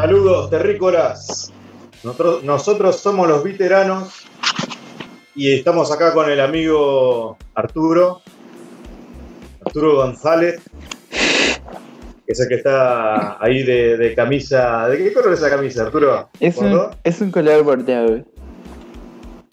Saludos 0.00 0.48
terrícolas. 0.48 1.52
Nosotros, 2.04 2.44
nosotros 2.44 3.00
somos 3.00 3.26
los 3.26 3.42
veteranos 3.42 4.26
y 5.34 5.52
estamos 5.52 5.90
acá 5.90 6.14
con 6.14 6.30
el 6.30 6.40
amigo 6.40 7.36
Arturo, 7.56 8.22
Arturo 9.66 9.96
González, 9.96 10.60
que 11.10 12.32
es 12.32 12.38
el 12.38 12.46
que 12.46 12.54
está 12.54 13.42
ahí 13.42 13.64
de, 13.64 13.96
de 13.96 14.14
camisa. 14.14 14.88
¿De 14.88 14.98
qué 14.98 15.12
color 15.12 15.32
es 15.32 15.40
esa 15.40 15.50
camisa, 15.50 15.82
Arturo? 15.82 16.28
Es 16.38 16.56
un, 16.58 16.90
es 17.02 17.20
un 17.20 17.32
color 17.32 17.64
bordeaux. 17.64 18.24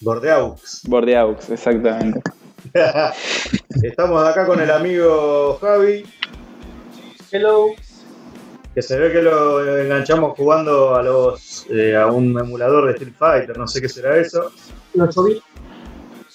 Bordeaux. 0.02 0.82
Bordeaux, 0.88 1.50
exactamente. 1.50 2.22
Estamos 3.82 4.24
acá 4.24 4.46
con 4.46 4.62
el 4.62 4.70
amigo 4.70 5.58
Javi, 5.60 6.06
Hello. 7.32 7.76
Que 8.76 8.82
se 8.82 9.00
ve 9.00 9.10
que 9.14 9.22
lo 9.22 9.80
enganchamos 9.82 10.34
jugando 10.36 10.96
a 10.96 11.02
los 11.02 11.66
eh, 11.70 11.96
a 11.96 12.08
un 12.08 12.38
emulador 12.38 12.88
de 12.88 12.92
Street 12.92 13.14
Fighter, 13.18 13.58
no 13.58 13.68
sé 13.68 13.82
qué 13.82 13.88
será 13.88 14.18
eso. 14.18 14.52
Los 14.94 15.18
8 15.18 15.24
bits. 15.24 15.44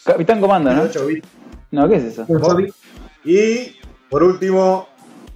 Capitán 0.05 0.41
Comando, 0.41 0.73
¿no? 0.73 0.83
8 0.85 1.07
bits. 1.07 1.29
No, 1.71 1.87
¿qué 1.87 1.97
es 1.97 2.05
eso? 2.05 2.25
Los 2.27 2.43
8 2.43 2.57
bits. 2.57 2.75
Y 3.25 3.77
por 4.09 4.23
último, 4.23 4.89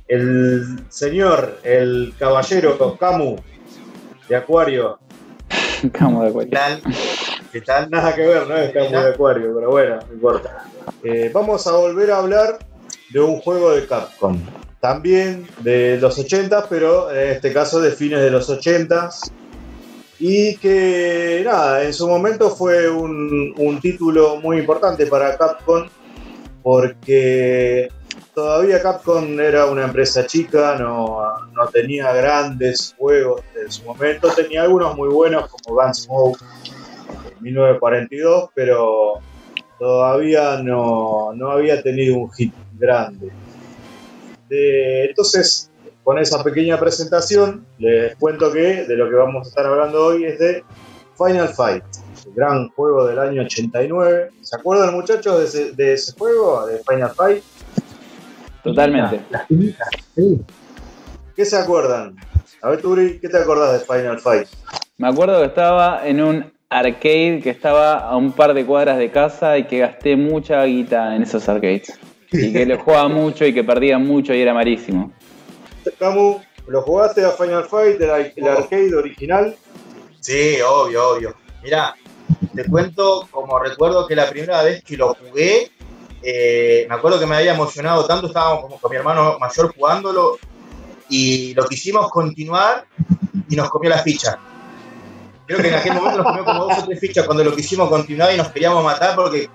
el 0.09 0.81
señor, 0.89 1.59
el 1.63 2.15
caballero 2.19 2.97
Camu 2.99 3.37
de 4.27 4.37
Acuario. 4.37 4.99
Camo 5.93 6.23
de 6.23 6.29
¿Qué 6.29 6.33
cuello. 6.33 6.51
tal? 6.53 6.83
¿Qué 7.53 7.61
tal? 7.61 7.91
Nada 7.91 8.15
que 8.15 8.23
ver, 8.27 8.49
¿no? 8.49 8.57
Es 8.57 8.73
Camu 8.73 8.91
de 8.91 9.11
Acuario, 9.11 9.55
pero 9.55 9.71
bueno, 9.71 9.99
no 10.09 10.15
importa. 10.15 10.65
Eh, 11.03 11.31
vamos 11.35 11.67
a 11.67 11.73
volver 11.73 12.11
a 12.13 12.17
hablar 12.17 12.59
de 13.11 13.21
un 13.21 13.41
juego 13.41 13.73
de 13.73 13.87
Capcom. 13.87 14.41
También 14.85 15.47
de 15.61 15.97
los 15.97 16.19
80, 16.19 16.69
pero 16.69 17.11
en 17.11 17.31
este 17.31 17.55
caso 17.55 17.81
de 17.81 17.91
fines 17.93 18.21
de 18.21 18.31
los 18.31 18.51
80. 18.51 19.09
Y 20.19 20.59
que, 20.59 21.41
nada, 21.43 21.83
en 21.85 21.95
su 21.95 22.07
momento 22.07 22.51
fue 22.51 22.91
un, 22.91 23.55
un 23.57 23.81
título 23.81 24.37
muy 24.43 24.59
importante 24.59 25.07
para 25.07 25.39
Capcom 25.39 25.89
porque 26.63 27.89
todavía 28.35 28.83
Capcom 28.83 29.41
era 29.41 29.65
una 29.65 29.85
empresa 29.85 30.27
chica, 30.27 30.77
no, 30.79 31.19
no 31.55 31.67
tenía 31.73 32.13
grandes 32.13 32.95
juegos 32.99 33.41
en 33.59 33.73
su 33.73 33.85
momento, 33.85 34.29
tenía 34.37 34.65
algunos 34.65 34.95
muy 34.99 35.09
buenos 35.09 35.49
como 35.49 35.81
Gunsmoke 35.81 36.43
en 37.39 37.43
1942, 37.43 38.51
pero 38.55 39.15
todavía 39.79 40.59
no, 40.63 41.33
no 41.35 41.53
había 41.53 41.83
tenido 41.83 42.19
un 42.19 42.31
hit 42.33 42.53
grande. 42.75 43.33
De- 44.49 45.07
entonces, 45.07 45.71
con 46.03 46.19
esa 46.19 46.43
pequeña 46.45 46.79
presentación, 46.79 47.67
les 47.79 48.15
cuento 48.17 48.53
que 48.53 48.85
de 48.85 48.97
lo 48.97 49.09
que 49.09 49.15
vamos 49.15 49.47
a 49.47 49.49
estar 49.49 49.67
hablando 49.67 50.05
hoy 50.07 50.25
es 50.25 50.39
de 50.39 50.63
Final 51.17 51.49
Fight, 51.49 51.85
el 52.27 52.35
gran 52.35 52.69
juego 52.71 53.07
del 53.07 53.19
año 53.19 53.43
89. 53.43 54.31
¿Se 54.43 54.57
acuerdan 54.57 54.95
muchachos 54.95 55.39
de 55.39 55.45
ese, 55.45 55.73
de 55.73 55.93
ese 55.95 56.13
juego, 56.19 56.67
de 56.67 56.79
Final 56.87 57.11
Fight? 57.11 57.43
Totalmente. 58.63 59.21
Las 59.31 59.47
tiritas. 59.47 59.89
Sí. 60.15 60.41
¿Qué 61.37 61.45
se 61.45 61.57
acuerdan? 61.57 62.17
A 62.63 62.71
ver, 62.71 62.81
Turi, 62.81 63.19
¿qué 63.21 63.29
te 63.29 63.39
acordás 63.39 63.73
de 63.73 63.81
Final 63.81 64.19
Fight? 64.21 64.49
Me 64.99 65.09
acuerdo 65.09 65.39
que 65.41 65.47
estaba 65.47 66.07
en 66.07 66.23
un 66.23 66.53
arcade 66.71 67.41
que 67.43 67.51
estaba 67.51 67.99
a 67.99 68.17
un 68.17 68.33
par 68.33 68.55
de 68.55 68.65
cuadras 68.65 68.99
de 68.99 69.11
casa 69.11 69.59
y 69.59 69.65
que 69.65 69.79
gasté 69.79 70.17
mucha 70.17 70.65
guita 70.65 71.15
en 71.15 71.23
esos 71.23 71.49
arcades. 71.49 71.99
Y 72.33 72.53
que 72.53 72.67
lo 72.67 72.79
jugaba 72.79 73.09
mucho 73.09 73.45
y 73.45 73.55
que 73.55 73.65
perdía 73.65 73.99
mucho 73.99 74.35
y 74.35 74.41
era 74.41 74.55
malísimo. 74.55 75.13
Camu, 75.99 76.41
¿lo 76.67 76.83
jugaste 76.83 77.25
a 77.25 77.31
Final 77.31 77.65
Fight, 77.65 78.01
el, 78.01 78.33
el 78.37 78.49
arcade 78.49 78.95
original? 78.95 79.55
Sí, 80.21 80.57
obvio, 80.67 81.11
obvio. 81.11 81.35
Mira, 81.63 81.95
te 82.55 82.65
cuento 82.67 83.29
como 83.31 83.59
recuerdo 83.59 84.07
que 84.07 84.17
la 84.17 84.29
primera 84.29 84.63
vez 84.63 84.83
que 84.83 84.97
lo 84.97 85.15
jugué, 85.15 85.71
eh, 86.23 86.87
me 86.89 86.95
acuerdo 86.95 87.21
que 87.21 87.27
me 87.27 87.37
había 87.37 87.55
emocionado 87.55 88.07
tanto, 88.07 88.29
estábamos 88.29 88.63
como 88.63 88.79
con 88.79 88.91
mi 88.91 88.97
hermano 88.97 89.39
mayor 89.39 89.75
jugándolo 89.75 90.39
y 91.11 91.53
lo 91.55 91.67
quisimos 91.67 92.11
continuar 92.11 92.87
y 93.49 93.57
nos 93.57 93.69
comió 93.69 93.91
la 93.91 93.99
ficha. 93.99 94.39
Creo 95.47 95.61
que 95.61 95.69
en 95.69 95.75
aquel 95.75 95.93
momento 95.95 96.19
nos 96.19 96.27
comió 96.27 96.45
como 96.45 96.65
dos 96.65 96.79
o 96.79 96.87
tres 96.87 97.01
fichas 97.01 97.27
cuando 97.27 97.45
lo 97.45 97.55
quisimos 97.55 97.91
continuar 97.91 98.33
y 98.33 98.39
nos 98.39 98.49
queríamos 98.49 98.83
matar 98.83 99.15
porque 99.15 99.49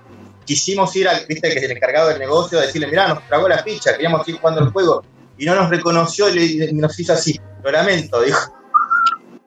quisimos 0.50 0.94
ir 0.96 1.06
al, 1.06 1.24
viste, 1.28 1.48
que 1.48 1.58
es 1.60 1.64
el 1.64 1.70
encargado 1.70 2.08
del 2.08 2.18
negocio, 2.18 2.58
a 2.58 2.62
decirle, 2.62 2.88
mirá, 2.88 3.06
nos 3.06 3.24
tragó 3.28 3.48
la 3.48 3.58
ficha, 3.62 3.92
queríamos 3.92 4.26
ir 4.28 4.36
jugando 4.38 4.60
el 4.64 4.70
juego 4.70 5.04
y 5.38 5.44
no 5.46 5.54
nos 5.54 5.70
reconoció 5.70 6.28
y, 6.28 6.32
le- 6.58 6.64
y 6.70 6.72
nos 6.72 6.98
hizo 6.98 7.12
así, 7.12 7.38
lo 7.62 7.70
lamento, 7.70 8.20
dijo. 8.20 8.52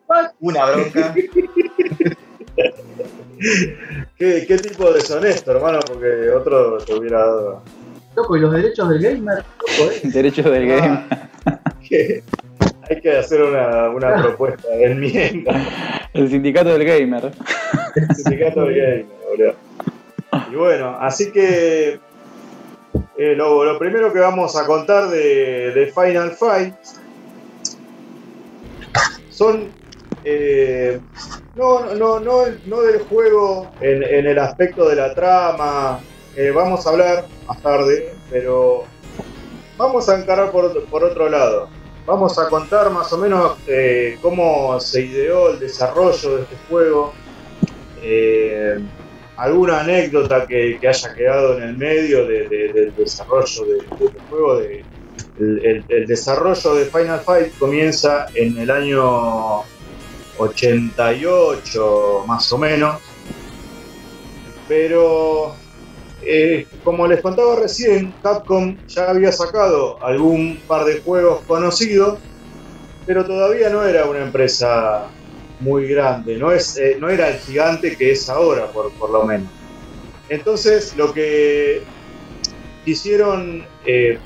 Una 0.40 0.66
bronca. 0.66 1.14
¿Qué, 4.18 4.46
qué 4.48 4.58
tipo 4.58 4.88
de 4.88 4.94
deshonesto, 5.00 5.52
hermano? 5.52 5.80
Porque 5.86 6.30
otro 6.30 6.78
te 6.78 6.94
hubiera 6.94 7.20
dado. 7.20 7.62
Loco, 8.16 8.38
y 8.38 8.40
los 8.40 8.54
derechos 8.54 8.88
del 8.90 9.00
gamer. 9.02 9.38
Loco, 9.60 9.92
eh. 9.92 10.00
Derechos 10.04 10.46
del 10.46 10.68
game. 10.68 11.06
que 11.90 12.24
hay 12.90 13.02
que 13.02 13.18
hacer 13.18 13.42
una, 13.42 13.90
una 13.90 14.22
propuesta 14.22 14.70
de 14.70 14.86
enmienda. 14.86 16.08
El 16.14 16.30
sindicato 16.30 16.70
del 16.78 16.86
gamer. 16.86 17.32
Sindicato 18.16 18.66
de 18.66 18.74
Gamer, 18.76 19.06
boludo. 19.30 19.54
Y 20.52 20.56
bueno, 20.56 20.98
así 21.00 21.32
que 21.32 22.00
eh, 23.18 23.36
lo, 23.36 23.64
lo 23.64 23.78
primero 23.78 24.12
que 24.12 24.20
vamos 24.20 24.56
a 24.56 24.66
contar 24.66 25.10
de, 25.10 25.72
de 25.72 25.94
Final 25.94 26.32
Fight 26.32 26.76
son 29.30 29.70
eh, 30.24 31.00
no, 31.56 31.94
no, 31.96 32.20
no, 32.20 32.46
no 32.66 32.82
del 32.82 33.02
juego 33.04 33.72
en, 33.82 34.04
en 34.04 34.28
el 34.28 34.40
aspecto 34.40 34.88
de 34.88 34.96
la 34.96 35.14
trama. 35.14 36.00
eh, 36.36 36.52
vamos 36.52 36.86
a 36.86 36.90
hablar 36.90 37.26
más 37.48 37.62
tarde, 37.62 38.14
pero 38.30 38.86
vamos 39.78 40.08
a 40.10 40.20
encarar 40.20 40.52
por, 40.52 40.84
por 40.86 41.04
otro 41.04 41.30
lado. 41.30 41.68
Vamos 42.06 42.38
a 42.38 42.50
contar 42.50 42.90
más 42.90 43.14
o 43.14 43.18
menos 43.18 43.58
cómo 44.22 44.78
se 44.82 45.02
ideó 45.02 45.52
el 45.52 45.60
desarrollo 45.60 46.36
de 46.36 46.42
este 46.44 46.56
juego. 46.68 47.14
Alguna 49.38 49.82
anécdota 49.82 50.46
que, 50.48 50.80
haya 50.88 51.14
quedado 51.14 51.58
en 51.58 51.64
el 51.64 51.78
medio 51.78 52.26
de- 52.28 52.48
de- 52.48 52.74
del 52.74 52.94
desarrollo 52.96 53.66
de- 53.66 53.88
del 53.98 54.22
juego. 54.30 54.58
de- 54.58 54.86
el- 55.38 55.86
el 55.88 56.06
desarrollo 56.08 56.76
de 56.76 56.86
Final 56.86 57.22
Fight 57.22 57.58
comienza 57.58 58.26
en 58.36 58.58
el 58.58 58.70
año 58.72 59.64
88 60.38 62.24
más 62.28 62.52
o 62.52 62.58
menos. 62.58 63.02
Pero 64.68 65.56
eh, 66.26 66.66
como 66.84 67.06
les 67.08 67.22
contaba 67.22 67.56
recién, 67.58 68.16
Capcom 68.22 68.80
ya 68.88 69.10
había 69.10 69.32
sacado 69.32 70.02
algún 70.04 70.62
par 70.66 70.86
de 70.86 71.02
juegos 71.02 71.42
conocidos, 71.46 72.20
pero 73.06 73.26
todavía 73.26 73.70
no 73.70 73.84
era 73.86 74.06
una 74.06 74.22
empresa 74.24 75.12
muy 75.64 75.88
grande, 75.88 76.38
no, 76.38 76.52
es, 76.52 76.78
eh, 76.78 76.98
no 77.00 77.10
era 77.10 77.30
el 77.30 77.40
gigante 77.40 77.96
que 77.98 78.12
es 78.12 78.30
ahora, 78.30 78.72
por, 78.72 78.96
por 78.96 79.12
lo 79.12 79.24
menos. 79.26 79.52
Entonces, 80.28 80.96
lo 80.96 81.14
que 81.14 81.90
quisieron 82.84 83.68
eh, 83.84 84.20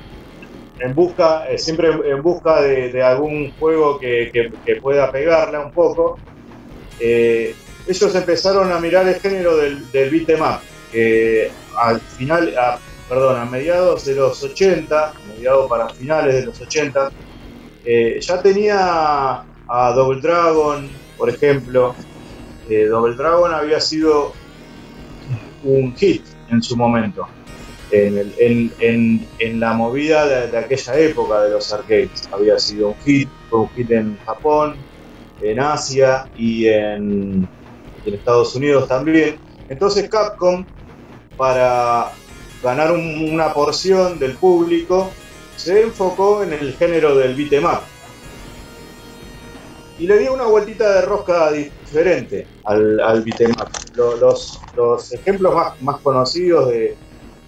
en 0.78 0.94
busca, 0.94 1.48
eh, 1.50 1.58
siempre 1.58 1.90
en 1.90 2.22
busca 2.22 2.62
de, 2.62 2.90
algún 3.02 3.52
juego 3.58 3.98
que, 3.98 4.30
que- 4.32 4.50
pueda 4.80 5.12
pegarla 5.12 5.60
un 5.66 5.72
poco, 5.72 6.22
ellos 7.86 8.14
empezaron 8.14 8.70
a 8.72 8.80
mirar 8.80 9.08
el 9.08 9.20
género 9.20 9.56
del, 9.56 9.90
del 9.90 10.14
'em 10.28 10.40
que 10.90 11.56
al 11.82 12.00
final, 12.02 12.54
perdón, 13.06 13.36
a 13.40 13.44
mediados 13.46 14.04
de 14.04 14.14
los 14.14 14.42
80, 14.42 15.14
mediados 15.22 15.68
para 15.68 15.88
finales 15.90 16.34
de 16.34 16.44
los 16.46 16.60
80, 16.60 17.12
eh, 17.82 18.18
ya 18.20 18.42
tenía 18.42 18.78
a 19.66 19.92
Double 19.94 20.20
Dragon, 20.20 21.02
por 21.18 21.28
ejemplo. 21.28 21.94
Eh, 22.70 22.84
Double 22.84 23.16
Dragon 23.16 23.52
había 23.52 23.80
sido 23.80 24.34
un 25.64 25.94
hit 25.96 26.24
en 26.50 26.62
su 26.62 26.76
momento, 26.76 27.26
en, 27.90 29.26
la 29.58 29.72
movida 29.72 30.46
de, 30.46 30.56
aquella 30.56 30.98
época 30.98 31.42
de 31.42 31.50
los 31.50 31.72
arcades. 31.72 32.28
Había 32.30 32.58
sido 32.58 32.88
un 32.88 32.94
hit, 33.04 33.28
fue 33.48 33.60
un 33.60 33.68
hit 33.70 33.90
en 33.90 34.18
Japón, 34.24 34.76
en 35.40 35.60
Asia 35.60 36.28
y 36.34 36.66
en, 36.66 37.48
Estados 38.04 38.54
Unidos 38.54 38.88
también. 38.88 39.38
Entonces 39.68 40.08
Capcom, 40.08 40.64
para 41.36 42.10
ganar 42.62 42.92
un- 42.92 43.30
una 43.32 43.52
porción 43.52 44.18
del 44.18 44.32
público, 44.32 45.10
se 45.56 45.82
enfocó 45.82 46.42
en 46.42 46.54
el 46.54 46.74
género 46.74 47.14
del 47.14 47.34
beat 47.34 47.52
'em 47.52 47.64
up. 47.64 47.97
Y 49.98 50.06
le 50.06 50.18
dio 50.18 50.32
una 50.32 50.46
vueltita 50.46 50.94
de 50.94 51.02
rosca 51.02 51.50
diferente 51.50 52.46
al, 52.64 53.00
al 53.00 53.22
beat 53.22 53.40
up. 53.50 53.68
Lo- 53.96 54.16
Los, 54.16 54.60
los 54.76 55.12
ejemplos 55.12 55.52
más, 55.80 56.00
conocidos 56.02 56.68
de, 56.70 56.96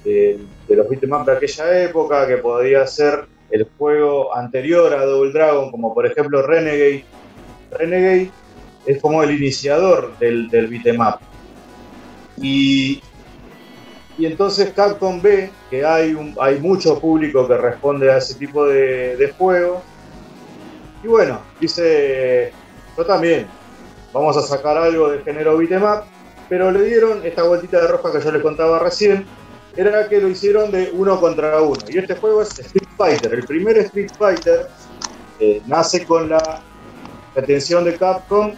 de- 0.04 0.40
de 0.66 0.76
los 0.76 0.88
beat 0.88 1.04
up 1.04 1.24
de 1.26 1.32
aquella 1.32 1.82
época, 1.84 2.26
que 2.26 2.38
podría 2.38 2.86
ser 2.86 3.24
el 3.50 3.68
juego 3.76 4.34
anterior 4.34 4.92
a 4.94 5.04
Double 5.04 5.32
Dragon, 5.32 5.70
como 5.70 5.94
por 5.94 6.06
ejemplo 6.06 6.42
Renegade, 6.42 7.04
Renegade 7.70 8.32
es 8.84 9.00
como 9.00 9.22
el 9.22 9.30
iniciador 9.32 10.18
del, 10.18 10.48
del 10.50 10.68
beat'em-up. 10.68 11.20
Y, 12.38 13.00
y 14.16 14.26
entonces 14.26 14.72
Capcom 14.72 15.20
ve 15.20 15.52
que 15.68 15.84
hay, 15.84 16.14
un, 16.14 16.34
hay 16.40 16.58
mucho 16.60 16.98
público 17.00 17.46
que 17.46 17.56
responde 17.56 18.10
a 18.10 18.18
ese 18.18 18.34
tipo 18.36 18.66
de 18.66 19.34
juegos. 19.38 19.84
Y 21.02 21.08
bueno, 21.08 21.40
dice, 21.60 22.52
yo 22.96 23.06
también, 23.06 23.46
vamos 24.12 24.36
a 24.36 24.42
sacar 24.42 24.76
algo 24.76 25.10
de 25.10 25.22
género 25.22 25.56
beat'em-up, 25.56 26.04
pero 26.48 26.70
le 26.70 26.82
dieron 26.82 27.24
esta 27.24 27.44
vueltita 27.44 27.80
de 27.80 27.88
roja 27.88 28.12
que 28.12 28.20
yo 28.20 28.32
les 28.32 28.42
contaba 28.42 28.78
recién, 28.78 29.24
era 29.76 30.08
que 30.08 30.20
lo 30.20 30.28
hicieron 30.28 30.70
de 30.70 30.90
uno 30.92 31.20
contra 31.20 31.62
uno. 31.62 31.78
Y 31.88 31.98
este 31.98 32.16
juego 32.16 32.42
es 32.42 32.58
Street 32.58 32.88
Fighter. 32.96 33.32
El 33.32 33.44
primer 33.44 33.78
Street 33.78 34.10
Fighter 34.18 34.68
eh, 35.38 35.62
nace 35.66 36.04
con 36.04 36.28
la 36.28 36.62
pretensión 37.34 37.84
de 37.84 37.96
Capcom 37.96 38.52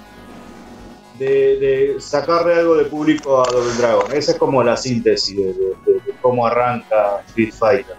de, 1.19 1.97
sacarle 2.01 2.55
algo 2.55 2.77
de 2.77 2.85
público 2.85 3.43
a 3.43 3.51
Double 3.51 3.73
Dragon. 3.75 4.13
Esa 4.13 4.33
es 4.33 4.39
como 4.39 4.63
la 4.63 4.77
síntesis 4.77 5.37
de 5.37 5.75
cómo 6.21 6.47
arranca 6.47 7.23
Street 7.29 7.53
Fighter. 7.53 7.97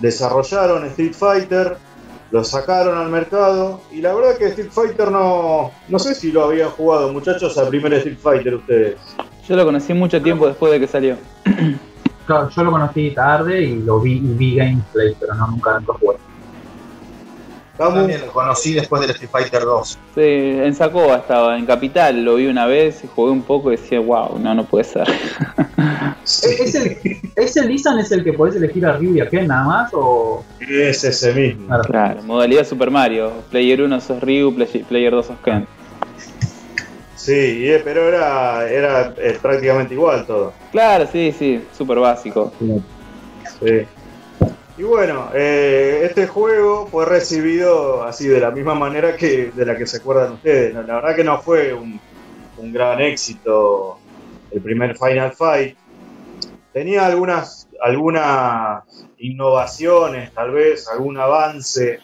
Desarrollaron 0.00 0.84
Street 0.86 1.14
Fighter, 1.14 1.76
lo 2.32 2.42
sacaron 2.42 2.96
al 2.96 3.10
mercado 3.10 3.82
y 3.92 4.00
la 4.00 4.14
verdad 4.14 4.38
que 4.38 4.46
Street 4.46 4.70
Fighter 4.70 5.10
no, 5.10 5.70
no 5.88 5.98
sé 5.98 6.14
si 6.14 6.32
lo 6.32 6.44
habían 6.44 6.70
jugado 6.70 7.12
muchachos 7.12 7.56
al 7.58 7.68
primer 7.68 7.92
Street 7.94 8.16
Fighter 8.18 8.54
ustedes. 8.54 8.96
Yo 9.46 9.54
lo 9.54 9.66
conocí 9.66 9.92
mucho 9.92 10.20
tiempo 10.22 10.46
después 10.46 10.72
de 10.72 10.80
que 10.80 10.88
salió. 10.88 11.16
Claro, 12.24 12.48
yo 12.50 12.62
lo 12.62 12.70
conocí 12.70 13.10
tarde 13.10 13.62
y 13.62 13.82
lo 13.82 13.98
vi 13.98 14.12
y 14.12 14.20
vi 14.20 14.54
gameplay, 14.54 15.12
pero 15.18 15.34
no 15.34 15.48
nunca 15.48 15.76
nunca 15.80 15.92
jugué. 15.94 16.16
También 17.76 18.20
lo 18.20 18.32
conocí 18.32 18.74
después 18.74 19.02
del 19.02 19.10
Street 19.10 19.28
Fighter 19.28 19.62
2. 19.62 19.98
Sí, 20.14 20.20
en 20.20 20.72
Sacoa 20.72 21.16
estaba, 21.16 21.58
en 21.58 21.66
Capital, 21.66 22.22
lo 22.24 22.36
vi 22.36 22.46
una 22.46 22.66
vez, 22.66 23.02
jugué 23.12 23.32
un 23.32 23.42
poco 23.42 23.72
y 23.72 23.76
decía, 23.76 23.98
wow, 23.98 24.38
no, 24.38 24.54
no 24.54 24.64
puede 24.64 24.84
ser. 24.84 25.08
sí, 26.32 26.48
¿Es 26.62 26.74
el, 26.74 26.96
¿Es 27.36 27.56
el 27.56 27.68
Lisan 27.68 27.98
es 27.98 28.10
el 28.12 28.24
que 28.24 28.32
podés 28.32 28.56
elegir 28.56 28.84
a 28.86 28.92
Ryu 28.96 29.14
y 29.16 29.20
a 29.20 29.28
Ken 29.28 29.46
nada 29.48 29.64
más? 29.64 29.90
O... 29.94 30.44
es 30.60 31.04
ese 31.04 31.32
mismo. 31.32 31.66
Claro. 31.66 31.82
Claro, 31.84 32.22
modalidad 32.22 32.64
Super 32.66 32.90
Mario. 32.90 33.32
Player 33.50 33.82
1 33.82 34.00
sos 34.00 34.20
Ryu, 34.22 34.54
play- 34.54 34.84
Player 34.88 35.12
2 35.12 35.26
sos 35.26 35.38
Ken. 35.44 35.66
Sí, 37.16 37.68
eh, 37.68 37.80
pero 37.84 38.08
era, 38.08 38.68
era 38.68 39.14
eh, 39.16 39.38
prácticamente 39.40 39.94
igual 39.94 40.26
todo. 40.26 40.52
Claro, 40.72 41.06
sí, 41.10 41.32
sí, 41.38 41.62
súper 41.76 41.98
básico. 41.98 42.52
Sí. 43.60 43.82
Y 44.78 44.82
bueno, 44.82 45.28
eh, 45.34 46.00
este 46.04 46.26
juego 46.26 46.86
fue 46.90 47.04
recibido 47.04 48.02
así 48.02 48.26
de 48.26 48.40
la 48.40 48.50
misma 48.50 48.74
manera 48.74 49.16
que 49.16 49.52
de 49.54 49.66
la 49.66 49.76
que 49.76 49.86
se 49.86 49.98
acuerdan 49.98 50.32
ustedes. 50.32 50.74
¿no? 50.74 50.82
La 50.82 50.94
verdad 50.96 51.14
que 51.14 51.22
no 51.22 51.40
fue 51.40 51.72
un, 51.74 52.00
un 52.58 52.72
gran 52.72 53.00
éxito 53.00 53.98
el 54.50 54.60
primer 54.60 54.96
Final 54.96 55.32
Fight. 55.32 55.76
Tenía 56.72 57.06
algunas, 57.06 57.68
algunas 57.80 58.84
innovaciones, 59.18 60.32
tal 60.32 60.52
vez, 60.52 60.88
algún 60.88 61.18
avance 61.18 62.00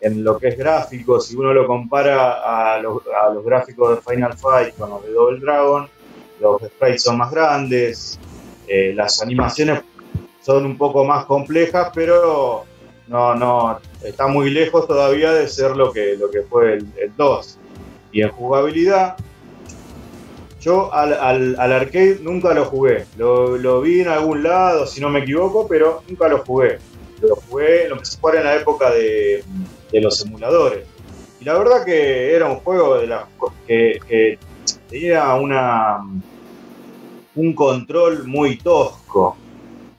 en 0.00 0.24
lo 0.24 0.38
que 0.38 0.48
es 0.48 0.58
gráfico. 0.58 1.20
Si 1.20 1.36
uno 1.36 1.54
lo 1.54 1.66
compara 1.66 2.74
a 2.74 2.78
los, 2.80 3.02
gráficos 3.44 3.96
de 3.96 4.02
Final 4.02 4.36
Fight 4.36 4.76
con 4.76 4.90
los 4.90 5.02
de 5.04 5.12
Double 5.12 5.40
Dragon, 5.40 5.88
los 6.40 6.60
sprites 6.62 7.02
son 7.02 7.18
más 7.18 7.30
grandes, 7.30 8.18
eh, 8.66 8.92
las 8.94 9.22
animaciones 9.22 9.82
son 10.42 10.66
un 10.66 10.76
poco 10.76 11.04
más 11.04 11.24
complejas, 11.24 11.90
pero 11.94 12.64
no, 13.06 13.34
no, 13.34 13.78
está 14.02 14.26
muy 14.26 14.50
lejos 14.50 14.86
todavía 14.86 15.32
de 15.32 15.48
ser 15.48 15.76
lo 15.76 15.92
que, 15.92 16.16
lo 16.16 16.30
que 16.30 16.42
fue 16.42 16.74
el, 16.74 16.86
el 17.00 17.16
2. 17.16 17.58
Y 18.12 18.22
en 18.22 18.30
jugabilidad, 18.30 19.16
yo 20.64 20.92
al, 20.94 21.12
al- 21.12 21.56
al 21.58 21.72
arcade 21.72 22.20
nunca 22.22 22.54
lo 22.54 22.64
jugué. 22.64 23.04
Lo, 23.18 23.82
vi 23.82 24.00
en 24.00 24.08
algún 24.08 24.42
lado, 24.42 24.86
si 24.86 24.98
no 24.98 25.10
me 25.10 25.20
equivoco, 25.20 25.68
pero 25.68 26.02
nunca 26.08 26.26
lo 26.26 26.38
jugué. 26.38 26.78
Lo 27.20 27.36
jugué, 27.36 27.86
lo 27.88 27.96
empecé 27.96 28.16
a 28.16 28.20
jugar 28.20 28.36
en 28.36 28.44
la 28.44 28.56
época 28.56 28.90
de, 28.90 29.44
de 29.92 30.00
los 30.00 30.24
emuladores. 30.24 30.86
Y 31.40 31.44
la 31.44 31.58
verdad 31.58 31.84
que 31.84 32.34
era 32.34 32.46
un 32.46 32.56
juego 32.60 32.96
de 32.96 33.14
que, 33.66 34.38
tenía 34.88 35.34
una, 35.34 35.98
un 37.34 37.54
control 37.54 38.26
muy 38.26 38.56
tosco 38.56 39.36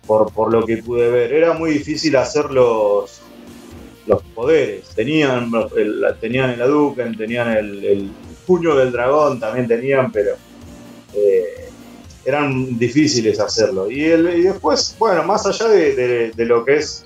por, 0.08 0.32
por 0.32 0.52
lo 0.52 0.66
que 0.66 0.78
pude 0.78 1.12
ver. 1.12 1.32
Era 1.32 1.54
muy 1.54 1.74
difícil 1.74 2.16
hacer 2.16 2.50
los, 2.50 3.22
los 4.08 4.22
poderes. 4.34 4.90
Tenían 4.96 5.52
el, 5.78 6.04
tenían 6.20 6.50
el 6.50 6.62
Hadouken, 6.62 7.16
tenían 7.16 7.50
el 7.56 8.12
puño 8.48 8.76
del 8.76 8.92
dragón, 8.92 9.40
también 9.40 9.68
tenían, 9.68 10.12
pero 10.12 10.36
eh, 11.16 11.70
eran 12.24 12.78
difíciles 12.78 13.40
hacerlo. 13.40 13.90
Y, 13.90 14.04
el- 14.06 14.44
después, 14.44 14.96
bueno, 14.98 15.24
más 15.24 15.46
allá 15.46 15.68
de, 15.70 16.34
lo 16.38 16.66
que 16.66 16.78
es 16.78 17.06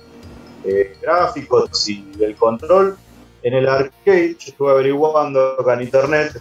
eh, 0.64 0.92
gráficos 1.00 1.88
y 1.88 2.02
del 2.16 2.36
control, 2.36 2.96
en 3.42 3.54
el 3.54 3.68
arcade, 3.68 4.36
yo 4.38 4.50
estuve 4.50 4.70
averiguando 4.70 5.60
acá 5.60 5.74
en 5.74 5.82
internet, 5.82 6.32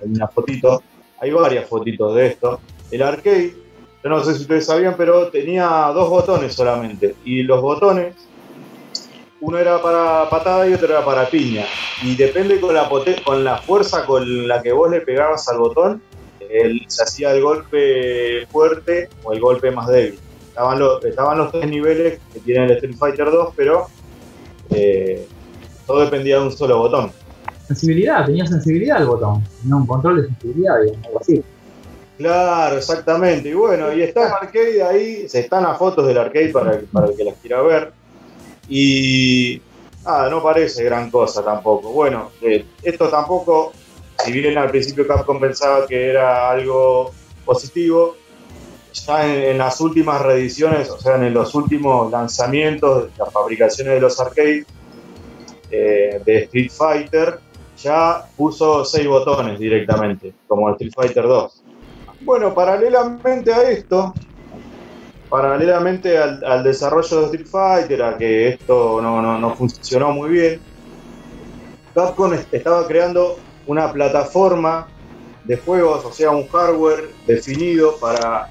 hay 0.00 0.08
una 0.08 0.28
fotito, 0.28 0.82
hay 1.20 1.30
varias 1.32 1.68
fotitos 1.68 2.14
de 2.14 2.26
esto. 2.28 2.60
El 2.90 3.02
arcade 3.02 3.54
yo 4.02 4.10
no 4.10 4.22
sé 4.22 4.34
si 4.34 4.42
ustedes 4.42 4.66
sabían, 4.66 4.94
pero 4.96 5.28
tenía 5.28 5.66
dos 5.92 6.08
botones 6.08 6.54
solamente. 6.54 7.16
Y 7.24 7.42
los 7.42 7.60
botones, 7.60 8.14
uno 9.40 9.58
era 9.58 9.82
para 9.82 10.30
patada 10.30 10.68
y 10.68 10.74
otro 10.74 10.88
era 10.88 11.04
para 11.04 11.28
piña. 11.28 11.68
Y 12.00 12.14
depende 12.16 12.60
con 12.60 12.74
la, 12.74 12.88
con 13.24 13.42
la 13.42 13.60
fuerza 13.62 14.06
con 14.06 14.46
la 14.46 14.62
que 14.62 14.72
vos 14.72 14.88
le 14.90 15.00
pegabas 15.00 15.48
al 15.48 15.58
botón, 15.58 16.02
el- 16.50 16.84
se 16.88 17.02
hacía 17.02 17.32
el 17.32 17.42
golpe 17.42 18.46
fuerte 18.50 19.08
o 19.24 19.32
el 19.32 19.40
golpe 19.40 19.70
más 19.70 19.88
débil. 19.88 20.18
Estaban 20.48 20.78
los, 20.78 21.04
estaban 21.04 21.38
los 21.38 21.52
tres 21.52 21.68
niveles 21.68 22.18
que 22.32 22.40
tiene 22.40 22.64
el 22.64 22.70
Street 22.72 22.96
Fighter 22.98 23.30
2, 23.30 23.54
pero 23.56 23.86
eh, 24.70 25.26
todo 25.86 26.00
dependía 26.00 26.36
de 26.38 26.42
un 26.42 26.52
solo 26.52 26.78
botón. 26.78 27.12
Sensibilidad, 27.66 28.24
tenía 28.26 28.46
sensibilidad 28.46 29.00
el 29.00 29.06
botón. 29.06 29.44
Tenía 29.60 29.76
un 29.76 29.86
control 29.86 30.22
de 30.22 30.28
sensibilidad, 30.28 30.80
digamos, 30.82 31.06
algo 31.06 31.20
así. 31.20 31.42
Claro, 32.16 32.76
exactamente. 32.76 33.48
Y 33.50 33.54
bueno, 33.54 33.92
y 33.92 34.02
está 34.02 34.26
el 34.26 34.32
arcade 34.32 34.82
ahí, 34.82 35.28
se 35.28 35.40
están 35.40 35.62
las 35.62 35.78
fotos 35.78 36.06
del 36.06 36.18
arcade 36.18 36.48
para, 36.48 36.80
para 36.92 37.06
el 37.06 37.16
que 37.16 37.24
las 37.24 37.34
quiera 37.36 37.62
ver. 37.62 37.92
Y 38.68 39.60
nada, 40.04 40.28
no 40.28 40.42
parece 40.42 40.82
gran 40.84 41.10
cosa 41.10 41.44
tampoco. 41.44 41.90
Bueno, 41.92 42.30
eh, 42.42 42.64
esto 42.82 43.08
tampoco, 43.08 43.72
si 44.24 44.32
bien 44.32 44.58
al 44.58 44.70
principio 44.70 45.06
Capcom 45.06 45.40
pensaba 45.40 45.86
que 45.86 46.10
era 46.10 46.50
algo 46.50 47.12
positivo, 47.44 48.16
ya 48.92 49.26
en, 49.50 49.58
las 49.58 49.80
últimas 49.80 50.22
reediciones, 50.22 50.90
o 50.90 50.98
sea, 50.98 51.16
en 51.16 51.32
los 51.32 51.54
últimos 51.54 52.10
lanzamientos, 52.10 53.10
las 53.16 53.32
fabricaciones 53.32 53.94
de 53.94 54.00
los 54.00 54.18
arcades 54.20 54.66
eh, 55.70 56.20
de 56.24 56.38
Street 56.44 56.70
Fighter, 56.76 57.38
ya 57.76 58.24
puso 58.36 58.84
seis 58.84 59.06
botones 59.06 59.58
directamente, 59.58 60.34
como 60.46 60.68
el 60.68 60.74
Street 60.74 60.92
Fighter 60.94 61.24
2. 61.24 61.64
Bueno, 62.20 62.54
paralelamente 62.54 63.52
a 63.52 63.70
esto, 63.70 64.14
paralelamente 65.28 66.18
al, 66.18 66.42
al 66.44 66.64
desarrollo 66.64 67.20
de 67.20 67.24
Street 67.26 67.46
Fighter, 67.46 68.02
a 68.02 68.18
que 68.18 68.48
esto 68.48 69.00
no, 69.00 69.22
no- 69.22 69.38
no 69.38 69.54
funcionó 69.54 70.10
muy 70.10 70.30
bien, 70.30 70.60
Capcom 71.94 72.32
est- 72.34 72.52
estaba 72.52 72.86
creando 72.86 73.36
una 73.68 73.92
plataforma 73.92 74.88
de 75.44 75.56
juegos, 75.56 76.04
o 76.04 76.12
sea, 76.12 76.30
un 76.30 76.48
hardware 76.48 77.10
definido 77.26 77.96
para, 77.98 78.50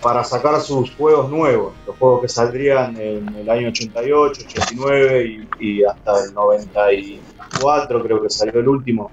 para 0.00 0.24
sacar 0.24 0.60
sus 0.60 0.90
juegos 0.94 1.28
nuevos, 1.30 1.74
los 1.86 1.96
juegos 1.96 2.22
que 2.22 2.28
saldrían 2.28 2.96
en 3.00 3.28
el 3.36 3.50
año 3.50 3.68
88, 3.68 4.42
89 4.46 5.46
y, 5.60 5.64
y 5.64 5.84
hasta 5.84 6.24
el 6.24 6.32
94, 6.32 8.02
creo 8.02 8.22
que 8.22 8.30
salió 8.30 8.60
el 8.60 8.68
último, 8.68 9.10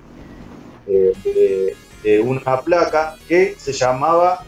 eh, 0.88 1.12
de, 1.24 1.76
de 2.04 2.22
una 2.22 2.62
placa 2.62 3.16
que 3.28 3.56
se 3.58 3.74
llamaba, 3.74 4.44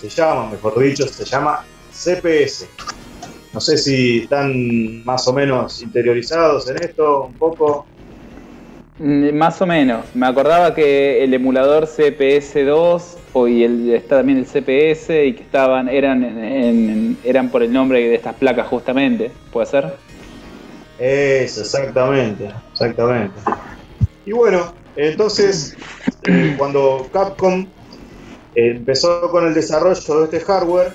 se 0.00 0.08
llama, 0.08 0.50
mejor 0.50 0.78
dicho, 0.80 1.06
se 1.06 1.24
llama 1.24 1.64
CPS. 1.92 2.68
No 3.52 3.60
sé 3.60 3.78
si 3.78 4.20
están 4.20 5.04
más 5.04 5.26
o 5.26 5.32
menos 5.32 5.80
interiorizados 5.80 6.68
en 6.68 6.82
esto, 6.82 7.24
un 7.24 7.34
poco. 7.34 7.86
Mm, 8.98 9.32
Más 9.34 9.60
o 9.62 9.66
menos. 9.66 10.04
Me 10.14 10.26
acordaba 10.26 10.74
que 10.74 11.22
el 11.22 11.32
emulador 11.34 11.86
CPS2 11.86 13.18
o- 13.32 13.46
y 13.46 13.62
el, 13.64 13.90
está 13.94 14.16
también 14.18 14.38
el 14.38 14.46
CPS 14.46 15.24
y 15.26 15.34
que 15.34 15.42
estaban 15.42 15.88
eran 15.88 16.24
en- 16.24 17.18
eran 17.24 17.50
por 17.50 17.62
el 17.62 17.72
nombre 17.72 18.00
de 18.00 18.14
estas 18.14 18.34
placas 18.34 18.66
justamente. 18.66 19.30
¿Puede 19.52 19.66
ser? 19.66 19.92
Eso, 20.98 21.60
exactamente, 21.60 22.48
exactamente. 22.72 23.38
Y 24.24 24.32
bueno, 24.32 24.74
entonces, 24.96 25.76
eh, 26.22 26.54
cuando 26.58 27.08
Capcom 27.12 27.66
empezó 28.54 29.30
con 29.30 29.46
el 29.46 29.54
desarrollo 29.54 30.18
de 30.18 30.24
este 30.24 30.40
hardware, 30.40 30.92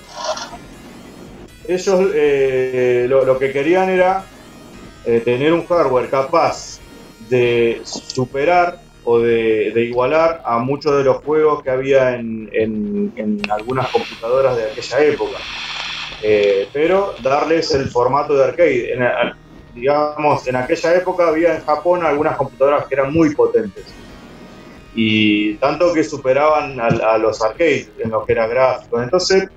ellos 1.66 2.10
eh, 2.14 3.06
lo, 3.08 3.24
lo 3.24 3.38
que 3.38 3.50
querían 3.50 3.88
era 3.88 4.26
eh, 5.06 5.20
tener 5.24 5.54
un 5.54 5.66
hardware 5.66 6.10
capaz 6.10 6.73
de 7.28 7.82
superar 7.84 8.78
o 9.04 9.18
de, 9.18 9.72
igualar 9.76 10.42
a 10.44 10.58
muchos 10.58 10.96
de 10.96 11.04
los 11.04 11.18
juegos 11.18 11.62
que 11.62 11.70
había 11.70 12.16
en, 12.16 12.48
en- 12.52 13.42
algunas 13.50 13.88
computadoras 13.90 14.56
de 14.56 14.64
aquella 14.64 15.00
época. 15.04 15.38
Eh, 16.22 16.68
pero 16.72 17.14
darles 17.22 17.74
el 17.74 17.88
formato 17.90 18.34
de 18.34 18.44
arcade. 18.44 18.94
Digamos, 19.74 20.46
en 20.46 20.56
aquella 20.56 20.94
época 20.94 21.28
había 21.28 21.56
en 21.56 21.62
Japón 21.62 22.04
algunas 22.04 22.36
computadoras 22.36 22.86
que 22.86 22.94
eran 22.94 23.12
muy 23.12 23.34
potentes. 23.34 23.84
Y 24.94 25.56
tanto 25.56 25.92
que 25.92 26.04
superaban 26.04 26.78
a, 26.80 27.18
los 27.18 27.42
arcades 27.42 27.90
en 27.98 28.10
lo 28.10 28.24
que 28.24 28.32
era 28.32 28.46
gráficos. 28.46 29.02
Entonces, 29.02 29.48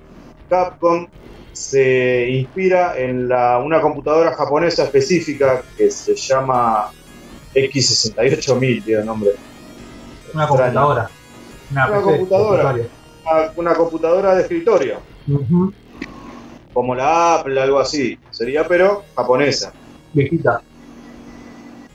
Capcom 0.48 1.06
se 1.52 2.28
inspira 2.28 2.94
en 2.98 3.26
una 3.26 3.80
computadora 3.80 4.34
japonesa 4.34 4.84
específica 4.84 5.62
que 5.76 5.90
se 5.90 6.14
llama 6.16 6.90
X68000, 7.54 8.84
tiene 8.84 9.00
el 9.00 9.06
nombre. 9.06 9.30
Una 10.34 10.44
Extraño. 10.44 10.48
computadora. 10.74 11.10
Una, 11.70 11.86
Una 11.86 11.96
PC, 11.98 12.02
computadora. 12.04 12.62
escritorio. 12.62 12.90
Una, 13.30 13.52
una 13.56 13.74
computadora 13.74 14.34
de 14.34 14.42
escritorio, 14.42 15.00
como 16.72 16.94
la 16.94 17.34
Apple, 17.36 17.60
algo 17.60 17.78
así. 17.78 18.18
Sería, 18.30 18.66
pero 18.66 19.02
japonesa. 19.16 19.72
Viejita. 20.12 20.60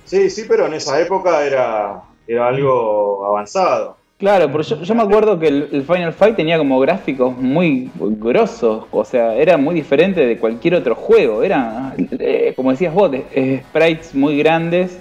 Sí, 0.06 0.30
sí, 0.30 0.44
pero 0.48 0.68
en 0.68 0.74
esa 0.74 1.00
época 1.00 1.44
era, 1.46 2.02
era 2.28 2.48
algo 2.48 3.26
avanzado. 3.26 3.98
Claro, 4.20 4.50
pero 4.52 4.64
yo, 4.64 4.82
yo 4.82 4.96
me 4.96 5.02
acuerdo 5.04 5.40
que 5.40 5.48
el, 5.48 5.70
el 5.72 5.84
Final 5.84 6.14
Fight 6.14 6.36
tenía 6.36 6.58
como 6.58 6.80
gráficos 6.80 7.36
muy 7.36 7.90
grosos, 7.96 8.86
o 8.92 9.04
sea, 9.04 9.36
era 9.36 9.58
muy 9.58 9.74
diferente 9.76 10.26
de 10.26 10.38
cualquier 10.38 10.76
otro 10.76 10.96
juego. 10.96 11.42
Eran, 11.44 11.96
eh, 12.20 12.54
como 12.56 12.72
decías 12.72 12.94
vos, 12.94 13.12
de- 13.12 13.26
eh, 13.34 13.64
sprites 13.70 14.14
muy 14.14 14.38
grandes 14.38 14.98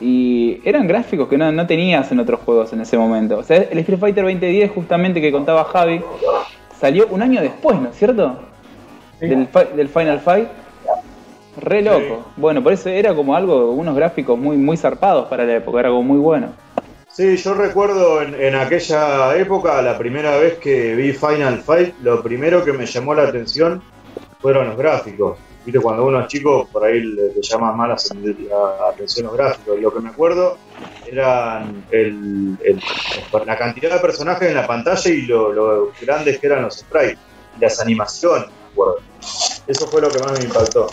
y 0.00 0.60
eran 0.64 0.86
gráficos 0.86 1.28
que 1.28 1.38
no, 1.38 1.50
no 1.50 1.66
tenías 1.66 2.10
en 2.12 2.20
otros 2.20 2.40
juegos 2.40 2.72
en 2.72 2.80
ese 2.80 2.98
momento. 2.98 3.38
O 3.38 3.42
sea, 3.42 3.56
el 3.56 3.78
Street 3.78 3.98
Fighter 3.98 4.24
2010, 4.24 4.70
justamente 4.70 5.20
que 5.20 5.32
contaba 5.32 5.64
Javi, 5.64 6.02
salió 6.78 7.06
un 7.08 7.22
año 7.22 7.40
después, 7.40 7.80
¿no 7.80 7.88
es 7.88 7.96
cierto? 7.96 8.38
Del, 9.20 9.48
del 9.74 9.88
Final 9.88 10.20
Fight. 10.20 10.48
Re 11.58 11.80
loco. 11.80 12.26
Bueno, 12.36 12.62
por 12.62 12.74
eso 12.74 12.90
era 12.90 13.14
como 13.14 13.34
algo, 13.34 13.70
unos 13.70 13.96
gráficos 13.96 14.38
muy, 14.38 14.58
muy 14.58 14.76
zarpados 14.76 15.26
para 15.28 15.44
la 15.44 15.56
época, 15.56 15.80
era 15.80 15.88
como 15.88 16.02
muy 16.02 16.18
bueno. 16.18 16.48
Sí, 17.10 17.34
yo 17.38 17.54
recuerdo 17.54 18.20
en, 18.20 18.34
en 18.34 18.54
aquella 18.54 19.34
época, 19.36 19.80
la 19.80 19.96
primera 19.96 20.36
vez 20.36 20.58
que 20.58 20.94
vi 20.94 21.12
Final 21.12 21.62
Fight, 21.62 21.94
lo 22.02 22.22
primero 22.22 22.62
que 22.62 22.74
me 22.74 22.84
llamó 22.84 23.14
la 23.14 23.22
atención 23.22 23.82
fueron 24.38 24.68
los 24.68 24.76
gráficos. 24.76 25.38
Viste, 25.66 25.80
cuando 25.80 26.06
uno 26.06 26.20
es 26.20 26.28
chico, 26.28 26.68
por 26.70 26.84
ahí 26.84 27.00
le, 27.00 27.24
le 27.34 27.42
llama 27.42 27.72
más 27.72 27.88
la, 27.88 28.88
atención 28.88 29.26
los 29.26 29.34
gráficos. 29.36 29.80
Lo 29.80 29.92
que 29.92 30.00
me 30.00 30.10
acuerdo 30.10 30.56
eran 31.04 31.84
el- 31.90 32.56
la 33.44 33.58
cantidad 33.58 33.92
de 33.94 33.98
personajes 34.00 34.48
en 34.48 34.54
la 34.54 34.64
pantalla 34.66 35.10
y 35.10 35.22
lo, 35.22 35.52
lo 35.52 35.92
grandes 36.00 36.38
que 36.38 36.46
eran 36.46 36.62
los 36.62 36.78
sprites. 36.78 37.18
Y 37.56 37.58
las 37.58 37.80
animaciones, 37.80 38.48
me 38.60 38.66
acuerdo. 38.68 39.00
Eso 39.66 39.88
fue 39.88 40.00
lo 40.00 40.12
que 40.12 40.20
más 40.20 40.38
me 40.38 40.44
impactó. 40.44 40.86